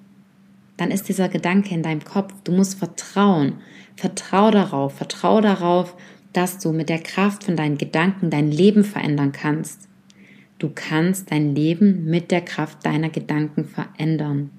dann 0.76 0.90
ist 0.90 1.08
dieser 1.08 1.28
Gedanke 1.28 1.74
in 1.74 1.82
deinem 1.82 2.04
Kopf. 2.04 2.34
Du 2.44 2.52
musst 2.52 2.78
vertrauen. 2.78 3.54
Vertrau 3.94 4.50
darauf. 4.50 4.94
Vertrau 4.94 5.40
darauf, 5.40 5.96
dass 6.36 6.58
du 6.58 6.72
mit 6.72 6.88
der 6.88 6.98
Kraft 6.98 7.44
von 7.44 7.56
deinen 7.56 7.78
Gedanken 7.78 8.28
dein 8.28 8.50
Leben 8.50 8.84
verändern 8.84 9.32
kannst. 9.32 9.88
Du 10.58 10.70
kannst 10.74 11.30
dein 11.30 11.54
Leben 11.54 12.04
mit 12.04 12.30
der 12.30 12.42
Kraft 12.42 12.84
deiner 12.84 13.08
Gedanken 13.08 13.64
verändern. 13.64 14.50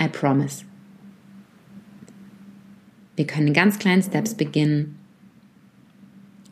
I 0.00 0.08
promise. 0.08 0.64
Wir 3.16 3.26
können 3.26 3.48
in 3.48 3.54
ganz 3.54 3.78
kleinen 3.78 4.02
Steps 4.02 4.34
beginnen. 4.34 4.96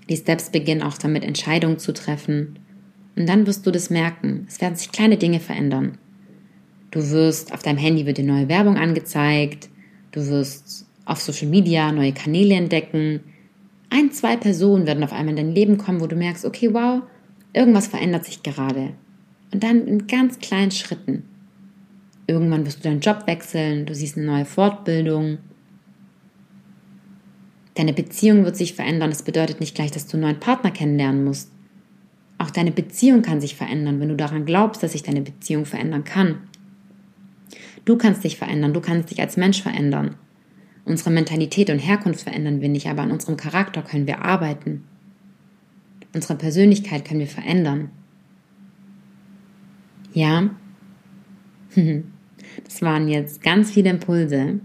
Die 0.08 0.16
Steps 0.16 0.50
beginnen 0.50 0.82
auch 0.82 0.98
damit, 0.98 1.24
Entscheidungen 1.24 1.78
zu 1.78 1.92
treffen. 1.92 2.58
Und 3.16 3.28
dann 3.28 3.46
wirst 3.46 3.66
du 3.66 3.70
das 3.70 3.90
merken. 3.90 4.46
Es 4.48 4.60
werden 4.60 4.76
sich 4.76 4.92
kleine 4.92 5.16
Dinge 5.16 5.40
verändern. 5.40 5.98
Du 6.90 7.10
wirst, 7.10 7.52
auf 7.52 7.62
deinem 7.62 7.78
Handy 7.78 8.06
wird 8.06 8.18
dir 8.18 8.24
neue 8.24 8.48
Werbung 8.48 8.76
angezeigt. 8.76 9.68
Du 10.12 10.26
wirst 10.28 10.86
auf 11.04 11.20
Social 11.20 11.48
Media 11.48 11.90
neue 11.90 12.12
Kanäle 12.12 12.54
entdecken. 12.54 13.20
Ein, 13.90 14.12
zwei 14.12 14.36
Personen 14.36 14.86
werden 14.86 15.04
auf 15.04 15.12
einmal 15.12 15.30
in 15.30 15.36
dein 15.36 15.54
Leben 15.54 15.78
kommen, 15.78 16.00
wo 16.00 16.06
du 16.06 16.16
merkst, 16.16 16.44
okay, 16.44 16.72
wow, 16.72 17.02
Irgendwas 17.52 17.88
verändert 17.88 18.24
sich 18.24 18.42
gerade. 18.42 18.94
Und 19.52 19.62
dann 19.62 19.86
in 19.86 20.06
ganz 20.06 20.38
kleinen 20.38 20.70
Schritten. 20.70 21.24
Irgendwann 22.26 22.66
wirst 22.66 22.80
du 22.80 22.88
deinen 22.88 23.00
Job 23.00 23.26
wechseln, 23.26 23.86
du 23.86 23.94
siehst 23.94 24.16
eine 24.16 24.26
neue 24.26 24.44
Fortbildung. 24.44 25.38
Deine 27.74 27.94
Beziehung 27.94 28.44
wird 28.44 28.56
sich 28.56 28.74
verändern. 28.74 29.10
Das 29.10 29.22
bedeutet 29.22 29.60
nicht 29.60 29.74
gleich, 29.74 29.90
dass 29.90 30.06
du 30.06 30.16
einen 30.16 30.24
neuen 30.24 30.40
Partner 30.40 30.70
kennenlernen 30.70 31.24
musst. 31.24 31.50
Auch 32.36 32.50
deine 32.50 32.72
Beziehung 32.72 33.22
kann 33.22 33.40
sich 33.40 33.56
verändern, 33.56 33.98
wenn 34.00 34.08
du 34.08 34.16
daran 34.16 34.44
glaubst, 34.44 34.82
dass 34.82 34.92
sich 34.92 35.02
deine 35.02 35.22
Beziehung 35.22 35.64
verändern 35.64 36.04
kann. 36.04 36.42
Du 37.84 37.96
kannst 37.96 38.24
dich 38.24 38.36
verändern, 38.36 38.74
du 38.74 38.80
kannst 38.80 39.10
dich 39.10 39.20
als 39.20 39.36
Mensch 39.36 39.62
verändern. 39.62 40.16
Unsere 40.88 41.10
Mentalität 41.10 41.68
und 41.68 41.78
Herkunft 41.78 42.22
verändern 42.22 42.62
wir 42.62 42.70
nicht, 42.70 42.88
aber 42.88 43.02
an 43.02 43.10
unserem 43.10 43.36
Charakter 43.36 43.82
können 43.82 44.06
wir 44.06 44.24
arbeiten. 44.24 44.84
Unsere 46.14 46.34
Persönlichkeit 46.34 47.04
können 47.04 47.20
wir 47.20 47.26
verändern. 47.26 47.90
Ja, 50.14 50.48
das 52.64 52.80
waren 52.80 53.08
jetzt 53.08 53.42
ganz 53.42 53.70
viele 53.70 53.90
Impulse. 53.90 54.60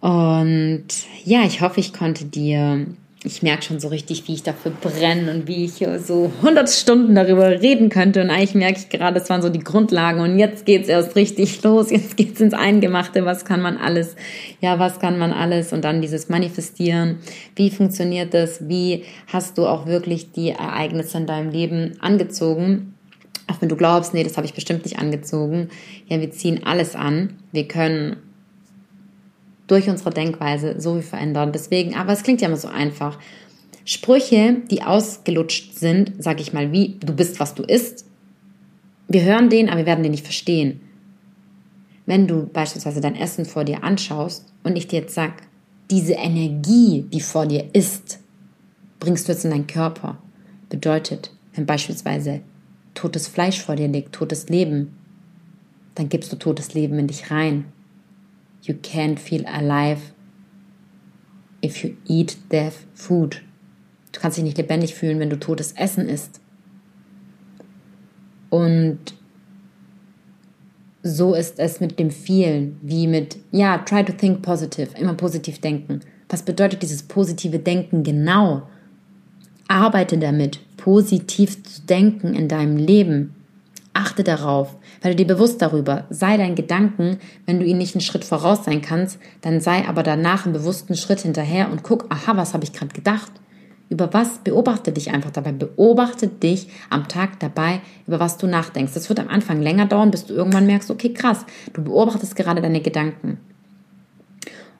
Und 0.00 0.86
ja, 1.24 1.42
ich 1.44 1.60
hoffe, 1.60 1.80
ich 1.80 1.92
konnte 1.92 2.24
dir 2.24 2.86
ich 3.26 3.42
merke 3.42 3.62
schon 3.62 3.80
so 3.80 3.88
richtig, 3.88 4.28
wie 4.28 4.34
ich 4.34 4.42
dafür 4.42 4.70
brenne 4.70 5.32
und 5.32 5.48
wie 5.48 5.64
ich 5.64 5.82
so 6.04 6.30
100 6.42 6.68
Stunden 6.68 7.14
darüber 7.14 7.48
reden 7.48 7.88
könnte. 7.88 8.20
Und 8.20 8.28
eigentlich 8.28 8.54
merke 8.54 8.78
ich 8.78 8.90
gerade, 8.90 9.18
das 9.18 9.30
waren 9.30 9.40
so 9.40 9.48
die 9.48 9.60
Grundlagen. 9.60 10.20
Und 10.20 10.38
jetzt 10.38 10.66
geht's 10.66 10.88
erst 10.88 11.16
richtig 11.16 11.62
los. 11.64 11.90
Jetzt 11.90 12.18
geht's 12.18 12.42
ins 12.42 12.52
Eingemachte. 12.52 13.24
Was 13.24 13.46
kann 13.46 13.62
man 13.62 13.78
alles? 13.78 14.14
Ja, 14.60 14.78
was 14.78 15.00
kann 15.00 15.18
man 15.18 15.32
alles? 15.32 15.72
Und 15.72 15.84
dann 15.84 16.02
dieses 16.02 16.28
Manifestieren. 16.28 17.20
Wie 17.56 17.70
funktioniert 17.70 18.34
das? 18.34 18.68
Wie 18.68 19.04
hast 19.28 19.56
du 19.56 19.66
auch 19.66 19.86
wirklich 19.86 20.32
die 20.32 20.50
Ereignisse 20.50 21.16
in 21.16 21.26
deinem 21.26 21.50
Leben 21.50 21.96
angezogen? 22.00 22.94
Auch 23.46 23.60
wenn 23.60 23.70
du 23.70 23.76
glaubst, 23.76 24.12
nee, 24.12 24.22
das 24.22 24.36
habe 24.36 24.46
ich 24.46 24.54
bestimmt 24.54 24.84
nicht 24.84 24.98
angezogen. 24.98 25.70
Ja, 26.08 26.20
wir 26.20 26.30
ziehen 26.30 26.60
alles 26.64 26.94
an. 26.94 27.38
Wir 27.52 27.66
können 27.68 28.16
durch 29.66 29.88
unsere 29.88 30.10
Denkweise 30.10 30.80
so 30.80 30.94
viel 30.94 31.02
verändern. 31.02 31.52
Deswegen, 31.52 31.94
aber 31.94 32.12
es 32.12 32.22
klingt 32.22 32.40
ja 32.40 32.48
immer 32.48 32.56
so 32.56 32.68
einfach. 32.68 33.18
Sprüche, 33.84 34.62
die 34.70 34.82
ausgelutscht 34.82 35.74
sind, 35.74 36.12
sag 36.18 36.40
ich 36.40 36.52
mal, 36.52 36.72
wie 36.72 36.96
du 37.00 37.14
bist, 37.14 37.40
was 37.40 37.54
du 37.54 37.62
isst. 37.62 38.06
Wir 39.08 39.22
hören 39.22 39.50
den, 39.50 39.68
aber 39.68 39.78
wir 39.78 39.86
werden 39.86 40.02
den 40.02 40.12
nicht 40.12 40.24
verstehen. 40.24 40.80
Wenn 42.06 42.26
du 42.26 42.46
beispielsweise 42.46 43.00
dein 43.00 43.16
Essen 43.16 43.44
vor 43.44 43.64
dir 43.64 43.84
anschaust 43.84 44.52
und 44.62 44.76
ich 44.76 44.88
dir 44.88 45.00
jetzt 45.00 45.14
sag, 45.14 45.42
diese 45.90 46.14
Energie, 46.14 47.06
die 47.12 47.20
vor 47.20 47.46
dir 47.46 47.66
ist, 47.72 48.20
bringst 49.00 49.28
du 49.28 49.32
jetzt 49.32 49.44
in 49.44 49.50
deinen 49.50 49.66
Körper. 49.66 50.18
Bedeutet, 50.70 51.30
wenn 51.54 51.66
beispielsweise 51.66 52.40
totes 52.94 53.28
Fleisch 53.28 53.60
vor 53.60 53.76
dir 53.76 53.88
liegt, 53.88 54.12
totes 54.14 54.48
Leben, 54.48 54.96
dann 55.94 56.08
gibst 56.08 56.32
du 56.32 56.36
totes 56.36 56.74
Leben 56.74 56.98
in 56.98 57.06
dich 57.06 57.30
rein. 57.30 57.66
You 58.64 58.74
can't 58.74 59.20
feel 59.20 59.44
alive 59.46 60.12
if 61.62 61.84
you 61.84 61.96
eat 62.06 62.36
death 62.50 62.86
food. 62.94 63.42
Du 64.12 64.20
kannst 64.20 64.38
dich 64.38 64.44
nicht 64.44 64.56
lebendig 64.56 64.94
fühlen, 64.94 65.18
wenn 65.18 65.30
du 65.30 65.38
totes 65.38 65.72
Essen 65.72 66.08
isst. 66.08 66.40
Und 68.48 68.98
so 71.02 71.34
ist 71.34 71.58
es 71.58 71.80
mit 71.80 71.98
dem 71.98 72.10
vielen, 72.10 72.78
wie 72.80 73.06
mit, 73.06 73.36
ja, 73.50 73.78
try 73.78 74.02
to 74.02 74.12
think 74.12 74.40
positive, 74.40 74.96
immer 74.98 75.14
positiv 75.14 75.60
denken. 75.60 76.00
Was 76.30 76.42
bedeutet 76.42 76.82
dieses 76.82 77.02
positive 77.02 77.58
Denken 77.58 78.02
genau? 78.02 78.62
Arbeite 79.68 80.16
damit, 80.16 80.60
positiv 80.78 81.62
zu 81.62 81.82
denken 81.82 82.34
in 82.34 82.48
deinem 82.48 82.76
Leben. 82.76 83.34
Achte 83.92 84.24
darauf, 84.24 84.76
werde 85.04 85.16
dir 85.16 85.26
bewusst 85.26 85.60
darüber, 85.62 86.06
sei 86.10 86.36
dein 86.36 86.54
Gedanken, 86.54 87.18
wenn 87.46 87.60
du 87.60 87.66
ihn 87.66 87.78
nicht 87.78 87.94
einen 87.94 88.00
Schritt 88.00 88.24
voraus 88.24 88.64
sein 88.64 88.82
kannst, 88.82 89.18
dann 89.42 89.60
sei 89.60 89.86
aber 89.86 90.02
danach 90.02 90.44
einen 90.44 90.54
bewussten 90.54 90.96
Schritt 90.96 91.20
hinterher 91.20 91.70
und 91.70 91.82
guck, 91.82 92.06
aha, 92.08 92.36
was 92.36 92.54
habe 92.54 92.64
ich 92.64 92.72
gerade 92.72 92.94
gedacht? 92.94 93.30
Über 93.90 94.12
was? 94.14 94.38
Beobachte 94.38 94.92
dich 94.92 95.10
einfach 95.10 95.30
dabei. 95.30 95.52
Beobachte 95.52 96.28
dich 96.28 96.68
am 96.90 97.06
Tag 97.06 97.38
dabei, 97.40 97.80
über 98.06 98.18
was 98.18 98.38
du 98.38 98.46
nachdenkst. 98.46 98.94
Das 98.94 99.08
wird 99.08 99.20
am 99.20 99.28
Anfang 99.28 99.60
länger 99.60 99.86
dauern, 99.86 100.10
bis 100.10 100.24
du 100.24 100.34
irgendwann 100.34 100.66
merkst, 100.66 100.90
okay, 100.90 101.12
krass, 101.12 101.44
du 101.74 101.84
beobachtest 101.84 102.34
gerade 102.34 102.62
deine 102.62 102.80
Gedanken. 102.80 103.38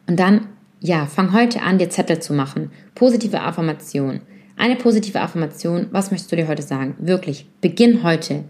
Und 0.07 0.19
dann, 0.19 0.47
ja, 0.81 1.07
fang 1.07 1.33
heute 1.33 1.63
an, 1.63 1.79
dir 1.79 1.91
Zettel 1.91 2.21
zu 2.21 2.33
machen. 2.33 2.71
Positive 2.95 3.41
Affirmation. 3.41 4.21
Eine 4.57 4.77
positive 4.77 5.21
Affirmation, 5.21 5.89
was 5.91 6.11
möchtest 6.11 6.33
du 6.33 6.37
dir 6.37 6.49
heute 6.49 6.63
sagen? 6.63 6.95
Wirklich, 6.99 7.47
beginn 7.61 8.03
heute. 8.05 8.45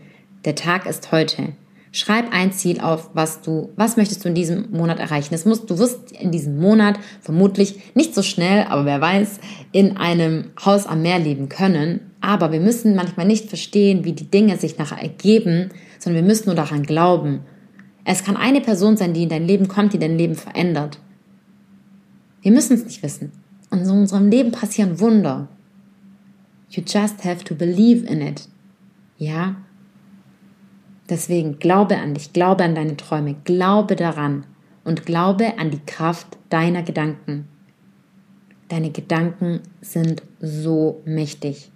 Der 0.44 0.54
Tag 0.54 0.86
ist 0.86 1.10
heute. 1.10 1.54
Schreib 1.94 2.32
ein 2.32 2.50
Ziel 2.50 2.80
auf, 2.80 3.10
was 3.14 3.40
du, 3.40 3.70
was 3.76 3.96
möchtest 3.96 4.24
du 4.24 4.28
in 4.28 4.34
diesem 4.34 4.72
Monat 4.72 4.98
erreichen. 4.98 5.32
Es 5.32 5.44
muss, 5.44 5.64
du 5.64 5.78
wirst 5.78 6.10
in 6.10 6.32
diesem 6.32 6.58
Monat 6.58 6.98
vermutlich 7.20 7.94
nicht 7.94 8.16
so 8.16 8.22
schnell, 8.22 8.66
aber 8.68 8.84
wer 8.84 9.00
weiß, 9.00 9.38
in 9.70 9.96
einem 9.96 10.50
Haus 10.64 10.86
am 10.86 11.02
Meer 11.02 11.20
leben 11.20 11.48
können. 11.48 12.00
Aber 12.20 12.50
wir 12.50 12.58
müssen 12.58 12.96
manchmal 12.96 13.26
nicht 13.26 13.48
verstehen, 13.48 14.04
wie 14.04 14.12
die 14.12 14.28
Dinge 14.28 14.56
sich 14.56 14.76
nachher 14.76 15.00
ergeben, 15.00 15.70
sondern 16.00 16.24
wir 16.24 16.28
müssen 16.28 16.46
nur 16.46 16.56
daran 16.56 16.82
glauben. 16.82 17.42
Es 18.04 18.24
kann 18.24 18.36
eine 18.36 18.60
Person 18.60 18.96
sein, 18.96 19.14
die 19.14 19.22
in 19.22 19.28
dein 19.28 19.46
Leben 19.46 19.68
kommt, 19.68 19.92
die 19.92 20.00
dein 20.00 20.18
Leben 20.18 20.34
verändert. 20.34 20.98
Wir 22.42 22.50
müssen 22.50 22.74
es 22.74 22.84
nicht 22.84 23.04
wissen. 23.04 23.30
in 23.70 23.88
unserem 23.88 24.30
Leben 24.30 24.50
passieren 24.50 24.98
Wunder. 24.98 25.46
You 26.70 26.82
just 26.84 27.24
have 27.24 27.44
to 27.44 27.54
believe 27.54 28.04
in 28.04 28.20
it. 28.20 28.48
Ja? 29.16 29.54
Deswegen 31.08 31.58
glaube 31.58 31.96
an 31.98 32.14
dich, 32.14 32.32
glaube 32.32 32.64
an 32.64 32.74
deine 32.74 32.96
Träume, 32.96 33.36
glaube 33.44 33.96
daran 33.96 34.46
und 34.84 35.04
glaube 35.04 35.58
an 35.58 35.70
die 35.70 35.84
Kraft 35.84 36.38
deiner 36.48 36.82
Gedanken. 36.82 37.48
Deine 38.68 38.90
Gedanken 38.90 39.60
sind 39.80 40.22
so 40.40 41.02
mächtig. 41.04 41.70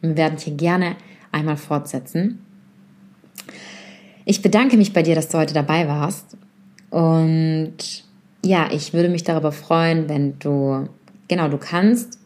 Wir 0.00 0.16
werden 0.16 0.38
hier 0.38 0.54
gerne 0.54 0.96
einmal 1.32 1.56
fortsetzen. 1.56 2.44
Ich 4.24 4.42
bedanke 4.42 4.76
mich 4.76 4.92
bei 4.92 5.02
dir, 5.02 5.14
dass 5.14 5.28
du 5.28 5.38
heute 5.38 5.54
dabei 5.54 5.88
warst. 5.88 6.36
Und 6.90 8.04
ja, 8.44 8.68
ich 8.70 8.92
würde 8.92 9.08
mich 9.08 9.24
darüber 9.24 9.52
freuen, 9.52 10.08
wenn 10.08 10.38
du, 10.38 10.88
genau, 11.28 11.48
du 11.48 11.58
kannst, 11.58 12.18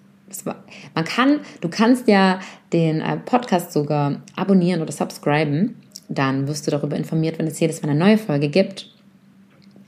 man 0.94 1.04
kann, 1.04 1.40
du 1.60 1.68
kannst 1.68 2.08
ja 2.08 2.40
den 2.72 3.00
äh, 3.00 3.16
Podcast 3.16 3.72
sogar 3.72 4.22
abonnieren 4.36 4.82
oder 4.82 4.92
subscriben. 4.92 5.76
Dann 6.09 6.47
wirst 6.48 6.66
du 6.66 6.70
darüber 6.70 6.97
informiert, 6.97 7.39
wenn 7.39 7.47
es 7.47 7.60
jedes 7.60 7.82
Mal 7.82 7.90
eine 7.90 7.98
neue 7.98 8.18
Folge 8.18 8.48
gibt. 8.48 8.90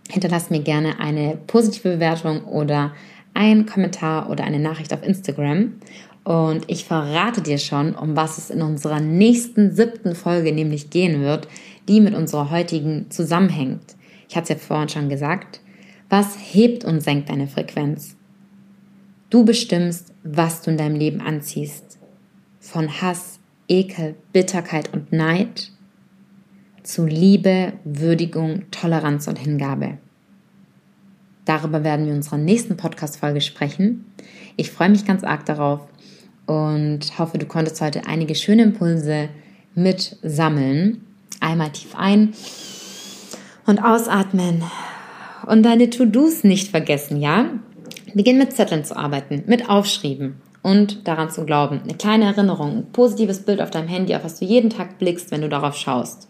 Hinterlass 0.08 0.50
mir 0.50 0.60
gerne 0.60 1.00
eine 1.00 1.38
positive 1.46 1.94
Bewertung 1.94 2.44
oder 2.44 2.92
einen 3.34 3.66
Kommentar 3.66 4.30
oder 4.30 4.44
eine 4.44 4.58
Nachricht 4.58 4.92
auf 4.94 5.02
Instagram. 5.02 5.74
Und 6.24 6.64
ich 6.68 6.84
verrate 6.84 7.40
dir 7.42 7.58
schon, 7.58 7.94
um 7.94 8.16
was 8.16 8.38
es 8.38 8.50
in 8.50 8.62
unserer 8.62 9.00
nächsten 9.00 9.70
siebten 9.70 10.14
Folge 10.14 10.52
nämlich 10.52 10.90
gehen 10.90 11.20
wird, 11.20 11.46
die 11.88 12.00
mit 12.00 12.14
unserer 12.14 12.50
heutigen 12.50 13.10
zusammenhängt. 13.10 13.94
Ich 14.28 14.36
hatte 14.36 14.54
es 14.54 14.60
ja 14.60 14.66
vorhin 14.66 14.88
schon 14.88 15.08
gesagt. 15.08 15.60
Was 16.08 16.36
hebt 16.52 16.84
und 16.84 17.00
senkt 17.00 17.28
deine 17.28 17.46
Frequenz? 17.46 18.16
Du 19.30 19.44
bestimmst, 19.44 20.12
was 20.24 20.62
du 20.62 20.70
in 20.70 20.76
deinem 20.76 20.96
Leben 20.96 21.20
anziehst. 21.20 21.98
Von 22.58 22.88
Hass, 23.00 23.38
Ekel, 23.68 24.14
Bitterkeit 24.32 24.92
und 24.92 25.12
Neid 25.12 25.70
zu 26.86 27.04
Liebe, 27.04 27.72
Würdigung, 27.84 28.62
Toleranz 28.70 29.26
und 29.28 29.38
Hingabe. 29.38 29.98
Darüber 31.44 31.84
werden 31.84 32.06
wir 32.06 32.12
in 32.12 32.18
unserer 32.18 32.38
nächsten 32.38 32.76
Podcast-Folge 32.76 33.40
sprechen. 33.40 34.04
Ich 34.56 34.70
freue 34.70 34.88
mich 34.88 35.04
ganz 35.04 35.22
arg 35.22 35.44
darauf 35.46 35.80
und 36.46 37.18
hoffe, 37.18 37.38
du 37.38 37.46
konntest 37.46 37.80
heute 37.80 38.06
einige 38.06 38.34
schöne 38.34 38.62
Impulse 38.62 39.28
mit 39.74 40.16
sammeln. 40.22 41.04
Einmal 41.40 41.70
tief 41.70 41.94
ein 41.96 42.34
und 43.66 43.80
ausatmen 43.80 44.62
und 45.46 45.62
deine 45.64 45.90
To-Dos 45.90 46.44
nicht 46.44 46.70
vergessen, 46.70 47.20
ja? 47.20 47.50
Beginn 48.14 48.38
mit 48.38 48.52
Zetteln 48.52 48.84
zu 48.84 48.96
arbeiten, 48.96 49.42
mit 49.46 49.68
Aufschreiben 49.68 50.36
und 50.62 51.06
daran 51.06 51.30
zu 51.30 51.44
glauben. 51.44 51.80
Eine 51.82 51.94
kleine 51.94 52.24
Erinnerung, 52.24 52.78
ein 52.78 52.92
positives 52.92 53.40
Bild 53.40 53.60
auf 53.60 53.70
deinem 53.70 53.88
Handy, 53.88 54.14
auf 54.14 54.24
was 54.24 54.38
du 54.38 54.44
jeden 54.44 54.70
Tag 54.70 54.98
blickst, 54.98 55.30
wenn 55.30 55.42
du 55.42 55.48
darauf 55.48 55.76
schaust. 55.76 56.28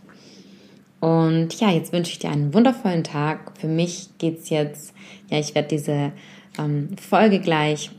Und 1.06 1.60
ja, 1.60 1.70
jetzt 1.70 1.92
wünsche 1.92 2.10
ich 2.10 2.18
dir 2.18 2.30
einen 2.30 2.52
wundervollen 2.52 3.04
Tag. 3.04 3.52
Für 3.60 3.68
mich 3.68 4.08
geht 4.18 4.40
es 4.40 4.50
jetzt, 4.50 4.92
ja, 5.30 5.38
ich 5.38 5.54
werde 5.54 5.68
diese 5.68 6.10
ähm, 6.58 6.88
Folge 6.98 7.38
gleich, 7.38 7.92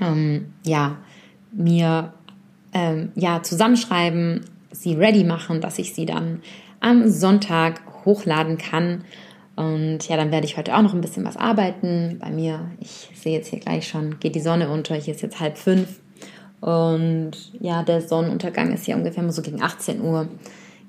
ähm, 0.00 0.52
ja, 0.64 0.96
mir 1.52 2.12
ähm, 2.74 3.12
ja, 3.14 3.40
zusammenschreiben, 3.40 4.46
sie 4.72 4.94
ready 4.94 5.22
machen, 5.22 5.60
dass 5.60 5.78
ich 5.78 5.94
sie 5.94 6.06
dann 6.06 6.42
am 6.80 7.08
Sonntag 7.08 7.80
hochladen 8.04 8.58
kann. 8.58 9.04
Und 9.54 10.08
ja, 10.08 10.16
dann 10.16 10.32
werde 10.32 10.46
ich 10.46 10.56
heute 10.56 10.76
auch 10.76 10.82
noch 10.82 10.92
ein 10.92 11.02
bisschen 11.02 11.24
was 11.24 11.36
arbeiten. 11.36 12.16
Bei 12.18 12.30
mir, 12.30 12.68
ich 12.80 13.10
sehe 13.14 13.34
jetzt 13.34 13.50
hier 13.50 13.60
gleich 13.60 13.86
schon, 13.86 14.18
geht 14.18 14.34
die 14.34 14.40
Sonne 14.40 14.70
unter. 14.70 14.96
Hier 14.96 15.14
ist 15.14 15.22
jetzt 15.22 15.38
halb 15.38 15.56
fünf. 15.56 16.00
Und 16.60 17.30
ja, 17.60 17.84
der 17.84 18.02
Sonnenuntergang 18.02 18.72
ist 18.72 18.86
hier 18.86 18.96
ungefähr 18.96 19.30
so 19.30 19.40
gegen 19.40 19.62
18 19.62 20.00
Uhr. 20.00 20.26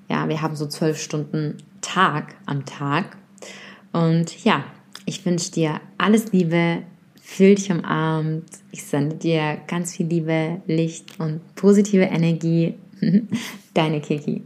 Ja, 0.10 0.30
wir 0.30 0.42
haben 0.42 0.56
so 0.56 0.68
zwölf 0.68 1.02
Stunden 1.02 1.58
Tag 1.82 2.36
am 2.46 2.66
Tag. 2.66 3.18
Und 3.92 4.44
ja, 4.44 4.64
ich 5.06 5.26
wünsche 5.26 5.52
dir 5.52 5.82
alles 5.98 6.32
Liebe, 6.32 6.84
fühl 7.22 7.56
dich 7.56 7.72
umarmt. 7.72 8.46
Ich 8.72 8.84
sende 8.84 9.16
dir 9.16 9.58
ganz 9.68 9.96
viel 9.96 10.08
Liebe, 10.08 10.62
Licht 10.68 11.20
und 11.20 11.42
positive 11.56 12.04
Energie. 12.04 12.76
Deine 13.74 14.02
Kiki. 14.02 14.44